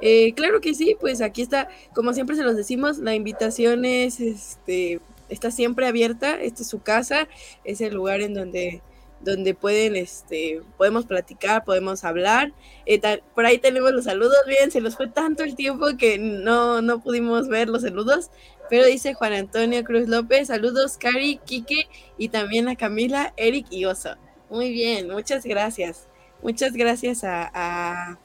Eh, 0.01 0.33
claro 0.35 0.61
que 0.61 0.75
sí, 0.75 0.97
pues 1.01 1.21
aquí 1.21 1.43
está, 1.43 1.69
como 1.95 2.13
siempre 2.13 2.37
se 2.37 2.45
los 2.45 2.57
decimos, 2.57 2.99
la 2.99 3.15
invitación 3.17 3.85
es, 3.85 4.21
este, 4.21 5.01
está 5.29 5.51
siempre 5.51 5.87
abierta. 5.87 6.41
Esta 6.41 6.63
es 6.63 6.69
su 6.69 6.81
casa, 6.81 7.29
es 7.65 7.81
el 7.81 7.95
lugar 7.95 8.21
en 8.21 8.35
donde 8.35 8.81
donde 9.21 9.55
pueden, 9.55 9.97
este, 9.97 10.63
podemos 10.77 11.07
platicar, 11.07 11.65
podemos 11.65 12.05
hablar. 12.05 12.53
Eh, 12.87 13.01
por 13.35 13.47
ahí 13.47 13.59
tenemos 13.59 13.93
los 13.93 14.05
saludos, 14.05 14.37
bien, 14.47 14.71
se 14.71 14.81
nos 14.81 14.97
fue 14.97 15.09
tanto 15.09 15.43
el 15.43 15.57
tiempo 15.57 15.87
que 15.99 16.19
no, 16.19 16.83
no 16.83 17.01
pudimos 17.01 17.49
ver 17.49 17.69
los 17.69 17.83
saludos, 17.83 18.31
pero 18.71 18.87
dice 18.87 19.15
Juan 19.15 19.33
Antonio 19.33 19.83
Cruz 19.85 20.09
López, 20.09 20.49
saludos 20.49 20.99
Cari, 20.99 21.41
Quique 21.45 21.89
y 22.17 22.29
también 22.29 22.69
a 22.69 22.77
Camila, 22.77 23.33
Eric 23.37 23.67
y 23.71 23.85
Oso. 23.85 24.17
Muy 24.51 24.71
bien, 24.71 25.09
muchas 25.11 25.45
gracias. 25.45 26.09
Muchas 26.43 26.73
gracias 26.73 27.25
a, 27.25 28.17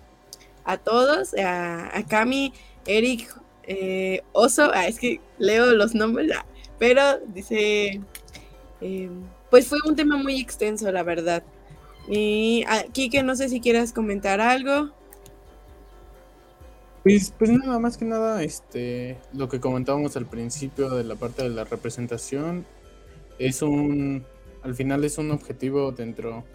a, 0.64 0.78
todos, 0.78 1.34
a, 1.34 1.98
a, 1.98 2.06
Cami, 2.06 2.54
Eric, 2.86 3.28
eh, 3.64 4.22
Oso, 4.34 4.70
ah, 4.72 4.88
es 4.88 5.00
que 5.00 5.20
leo 5.40 5.72
los 5.72 5.96
nombres, 5.96 6.30
ya, 6.30 6.46
pero 6.78 7.20
dice... 7.28 8.02
Eh, 8.82 9.10
pues 9.54 9.68
fue 9.68 9.78
un 9.88 9.96
tema 9.96 10.18
muy 10.18 10.42
extenso, 10.42 10.92
la 10.92 11.04
verdad. 11.04 11.44
Y 12.08 12.64
aquí 12.68 13.12
que 13.12 13.22
no 13.22 13.36
sé 13.36 13.50
si 13.50 13.62
quieras 13.62 13.94
comentar 13.94 14.42
algo. 14.42 14.90
Pues, 17.04 17.36
pues 17.38 17.52
nada, 17.52 17.78
más 17.78 17.96
que 17.96 18.06
nada, 18.06 18.42
este, 18.42 19.16
lo 19.32 19.50
que 19.50 19.60
comentábamos 19.60 20.18
al 20.18 20.26
principio 20.26 20.90
de 20.90 21.04
la 21.04 21.14
parte 21.14 21.44
de 21.44 21.50
la 21.50 21.66
representación, 21.66 22.66
es 23.38 23.62
un, 23.62 24.26
al 24.64 24.74
final 24.74 25.04
es 25.04 25.20
un 25.20 25.30
objetivo 25.30 25.92
dentro 25.92 26.46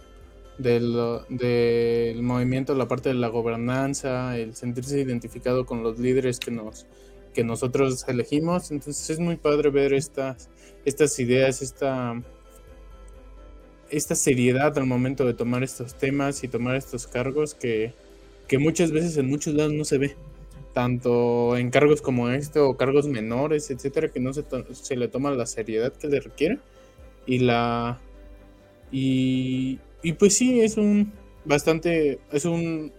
del, 0.59 1.20
del 1.28 2.20
movimiento, 2.24 2.74
la 2.74 2.88
parte 2.88 3.11
de 3.11 3.14
la 3.14 3.28
gobernanza, 3.28 4.36
el 4.36 4.57
sentirse 4.57 4.99
identificado 4.99 5.66
con 5.66 5.84
los 5.84 6.01
líderes 6.01 6.40
que 6.40 6.51
nos, 6.51 6.84
que 7.32 7.44
nosotros 7.44 8.05
elegimos. 8.09 8.72
Entonces 8.72 9.09
es 9.09 9.20
muy 9.20 9.36
padre 9.36 9.70
ver 9.70 9.92
estas, 9.94 10.51
estas 10.84 11.16
ideas, 11.20 11.62
esta 11.62 12.20
esta 13.91 14.14
seriedad 14.14 14.76
al 14.78 14.86
momento 14.86 15.24
de 15.24 15.34
tomar 15.34 15.62
estos 15.62 15.95
temas 15.95 16.43
y 16.45 16.49
tomar 16.49 16.76
estos 16.76 17.07
cargos 17.07 17.55
que, 17.55 17.93
muchas 18.59 18.93
veces 18.93 19.16
en 19.16 19.28
muchos 19.28 19.55
lados 19.55 19.72
no 19.72 19.84
se 19.84 19.99
ve. 19.99 20.16
Tanto 20.74 21.57
en 21.57 21.70
cargos 21.70 22.03
como 22.03 22.28
este 22.28 22.61
o 22.61 22.76
cargos 22.76 23.09
menores, 23.09 23.70
etcétera, 23.70 24.09
que 24.09 24.20
no 24.20 24.32
se, 24.32 24.45
se 24.72 24.97
le 24.97 25.09
toma 25.09 25.30
la 25.32 25.47
seriedad 25.47 25.93
que 25.93 26.09
le 26.09 26.20
requiere. 26.20 26.59
Y 27.26 27.41
la. 27.41 28.01
Y, 28.93 29.78
y 30.03 30.12
pues 30.12 30.36
sí, 30.36 30.61
es 30.61 30.76
un 30.76 31.12
bastante. 31.45 32.20
Es 32.32 32.45
un, 32.45 32.93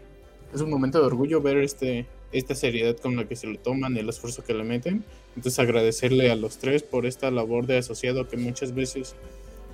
es 0.53 0.61
un 0.61 0.69
momento 0.69 0.99
de 0.99 1.05
orgullo 1.05 1.41
ver 1.41 1.57
este, 1.57 2.05
esta 2.31 2.53
seriedad 2.55 2.97
con 2.97 3.15
la 3.15 3.27
que 3.27 3.35
se 3.35 3.47
le 3.47 3.57
toman, 3.57 3.95
el 3.97 4.09
esfuerzo 4.09 4.43
que 4.43 4.53
le 4.53 4.63
meten. 4.63 5.03
Entonces 5.35 5.59
agradecerle 5.59 6.31
a 6.31 6.35
los 6.35 6.57
tres 6.57 6.83
por 6.83 7.05
esta 7.05 7.31
labor 7.31 7.65
de 7.65 7.77
asociado 7.77 8.27
que 8.27 8.37
muchas 8.37 8.73
veces 8.73 9.15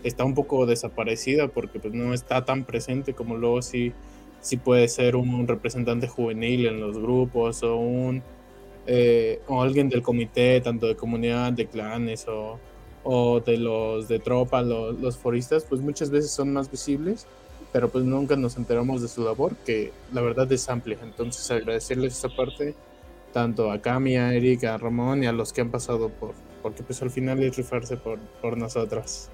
está 0.07 0.23
un 0.23 0.35
poco 0.35 0.65
desaparecida 0.65 1.47
porque 1.47 1.79
pues 1.79 1.93
no 1.93 2.13
está 2.13 2.45
tan 2.45 2.63
presente 2.63 3.13
como 3.13 3.35
luego 3.35 3.61
sí, 3.61 3.91
sí 4.41 4.57
puede 4.57 4.87
ser 4.87 5.15
un 5.15 5.47
representante 5.47 6.07
juvenil 6.07 6.67
en 6.67 6.79
los 6.79 6.97
grupos 6.97 7.63
o 7.63 7.75
un 7.77 8.23
eh, 8.87 9.41
o 9.47 9.63
alguien 9.63 9.89
del 9.89 10.03
comité, 10.03 10.61
tanto 10.61 10.85
de 10.85 10.95
comunidad, 10.95 11.51
de 11.53 11.65
clanes 11.65 12.27
o, 12.27 12.59
o 13.03 13.39
de 13.39 13.57
los 13.57 14.07
de 14.07 14.19
tropa, 14.19 14.61
los, 14.61 14.99
los, 14.99 15.17
foristas, 15.17 15.63
pues 15.63 15.81
muchas 15.81 16.11
veces 16.11 16.29
son 16.29 16.53
más 16.53 16.69
visibles, 16.69 17.25
pero 17.73 17.89
pues 17.89 18.05
nunca 18.05 18.35
nos 18.35 18.57
enteramos 18.57 19.01
de 19.01 19.07
su 19.07 19.23
labor, 19.23 19.55
que 19.65 19.91
la 20.13 20.21
verdad 20.21 20.51
es 20.51 20.69
amplia. 20.69 20.99
Entonces 21.01 21.49
agradecerles 21.49 22.13
esa 22.13 22.29
parte, 22.29 22.75
tanto 23.33 23.71
a 23.71 23.81
Cami, 23.81 24.17
a 24.17 24.35
Eric, 24.35 24.65
a 24.65 24.77
Ramón 24.77 25.23
y 25.23 25.27
a 25.27 25.31
los 25.31 25.51
que 25.51 25.61
han 25.61 25.71
pasado 25.71 26.09
por, 26.09 26.35
porque 26.61 26.83
pues 26.83 27.01
al 27.01 27.09
final 27.09 27.41
es 27.41 27.57
rifarse 27.57 27.97
por, 27.97 28.19
por 28.39 28.55
nosotras. 28.55 29.31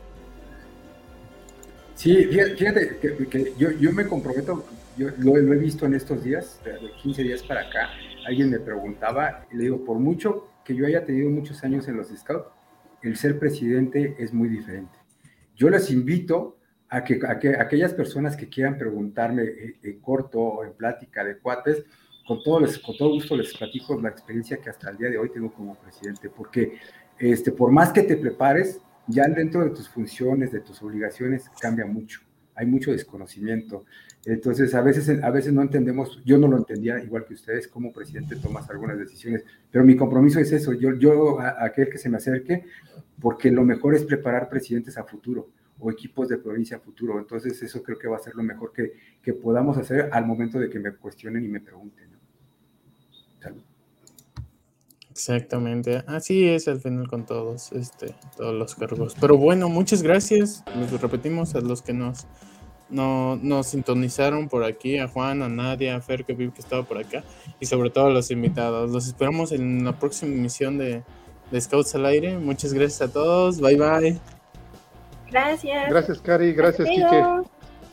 Sí, 1.96 2.26
fíjate 2.26 2.98
que, 3.00 3.54
yo, 3.58 3.92
me 3.92 4.08
comprometo, 4.08 4.66
yo 4.98 5.10
lo, 5.20 5.38
he 5.38 5.58
visto 5.58 5.86
en 5.86 5.94
estos 5.94 6.24
días, 6.24 6.60
de 6.64 6.92
15 7.02 7.24
días 7.24 7.44
para 7.44 7.62
acá, 7.62 7.89
alguien 8.26 8.50
me 8.50 8.60
preguntaba, 8.60 9.46
y 9.52 9.58
le 9.58 9.64
digo, 9.64 9.86
por 9.86 9.98
mucho 10.00 10.48
que 10.64 10.76
yo 10.76 10.86
haya 10.86 11.06
tenido 11.06 11.30
muchos 11.30 11.64
años 11.64 11.88
en 11.88 11.98
los 11.98 12.08
Scouts, 12.08 12.48
el 13.04 13.18
ser 13.18 13.39
presidente 13.39 14.16
es 14.20 14.34
muy 14.34 14.50
diferente. 14.50 14.98
Yo 15.56 15.70
les 15.70 15.89
invito 15.92 16.58
a 16.89 17.04
que, 17.04 17.20
aquellas 17.60 17.94
personas 17.94 18.36
que 18.36 18.50
quieran 18.50 18.78
preguntarme 18.78 19.44
eh, 19.44 19.76
en 19.84 20.00
corto 20.00 20.39
o 20.39 20.64
en 20.64 20.74
plática 20.74 21.24
de 21.24 21.38
cuates, 21.38 21.84
con 22.28 22.44
todo, 22.44 22.60
les, 22.60 22.78
con 22.80 22.96
todo 22.98 23.10
gusto 23.10 23.36
les 23.36 23.56
platico 23.58 24.00
la 24.00 24.10
experiencia 24.10 24.58
que 24.58 24.70
hasta 24.70 24.89
el 24.89 24.98
día 24.98 25.10
de 25.10 25.18
hoy 25.18 25.30
tengo 25.30 25.52
como 25.52 25.76
presidente, 25.76 26.30
porque 26.30 26.78
este, 27.18 27.52
por 27.52 27.72
más 27.72 27.92
que 27.92 28.04
te 28.04 28.18
prepares, 28.18 28.80
ya 29.12 29.28
dentro 29.28 29.64
de 29.64 29.72
tus 29.72 29.89
funciones, 29.89 30.51
de 30.51 30.62
tus 30.62 30.82
obligaciones, 30.82 31.49
cambia 31.59 31.86
mucho. 31.86 32.22
Hay 32.55 32.66
mucho 32.66 32.91
desconocimiento. 32.91 33.86
Entonces, 34.26 34.74
a 34.76 34.82
veces, 34.82 35.24
a 35.24 35.30
veces 35.32 35.53
no 35.53 35.62
entendemos, 35.62 36.22
yo 36.24 36.38
no 36.38 36.47
lo 36.47 36.57
entendía 36.57 37.03
igual 37.03 37.26
que 37.26 37.34
ustedes, 37.34 37.68
como 37.68 37.91
presidente 37.91 38.36
tomas 38.36 38.70
algunas 38.70 38.97
decisiones, 38.97 39.43
pero 39.72 39.84
mi 39.84 39.95
compromiso 39.95 40.39
es 40.39 40.51
eso, 40.51 40.74
yo, 40.74 40.93
yo 40.93 41.39
a, 41.39 41.64
aquel 41.64 41.89
que 41.89 41.97
se 41.97 42.09
me 42.09 42.18
acerque, 42.18 42.66
porque 43.20 43.51
lo 43.51 43.64
mejor 43.64 43.95
es 43.95 44.03
preparar 44.03 44.49
presidentes 44.49 44.97
a 44.97 45.03
futuro 45.03 45.49
o 45.80 45.89
equipos 45.91 46.30
de 46.30 46.38
provincia 46.38 46.78
a 46.78 46.80
futuro. 46.80 47.18
Entonces, 47.18 47.62
eso 47.64 47.82
creo 47.82 47.97
que 47.97 48.07
va 48.07 48.18
a 48.18 48.20
ser 48.20 48.36
lo 48.36 48.43
mejor 48.43 48.72
que, 48.72 48.93
que 49.22 49.34
podamos 49.34 49.78
hacer 49.78 50.09
al 50.12 50.28
momento 50.28 50.59
de 50.59 50.70
que 50.70 50.80
me 50.80 50.91
cuestionen 50.93 51.43
y 51.43 51.47
me 51.47 51.59
pregunten. 51.59 52.20
Exactamente, 55.22 56.03
así 56.07 56.49
es 56.49 56.67
al 56.67 56.82
final 56.82 57.07
con 57.07 57.28
todos, 57.28 57.72
este, 57.74 58.15
todos 58.36 58.55
los 58.55 58.74
cargos. 58.74 59.15
Pero 59.22 59.38
bueno, 59.38 59.69
muchas 59.69 60.01
gracias, 60.01 60.63
les 60.76 60.99
repetimos 60.99 61.53
a 61.53 61.61
los 61.61 61.84
que 61.84 61.93
nos 61.93 62.26
no, 62.89 63.36
nos 63.36 63.67
sintonizaron 63.67 64.49
por 64.49 64.63
aquí, 64.63 64.97
a 64.97 65.07
Juan, 65.07 65.43
a 65.43 65.47
Nadia, 65.47 65.95
a 65.95 66.01
Fer 66.01 66.26
que 66.26 66.34
vi 66.34 66.49
que 66.49 66.59
estaba 66.59 66.82
por 66.82 66.97
acá, 66.97 67.24
y 67.59 67.67
sobre 67.67 67.91
todo 67.91 68.07
a 68.07 68.09
los 68.09 68.32
invitados. 68.32 68.89
Los 68.89 69.05
esperamos 69.05 69.51
en 69.51 69.86
la 69.86 69.99
próxima 69.99 70.34
emisión 70.34 70.80
de, 70.80 71.03
Scouts 71.55 71.93
al 71.93 72.07
Aire. 72.07 72.39
Muchas 72.39 72.74
gracias 72.74 73.07
a 73.07 73.13
todos, 73.13 73.61
bye 73.61 73.76
bye. 73.76 74.19
Gracias. 75.30 75.88
Gracias, 75.88 76.19
Cari, 76.19 76.51
gracias, 76.53 76.89
Kike. 76.89 77.24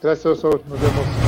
Gracias, 0.01 0.25
Oso, 0.25 0.63
nos 0.67 0.81
vemos. 0.81 1.28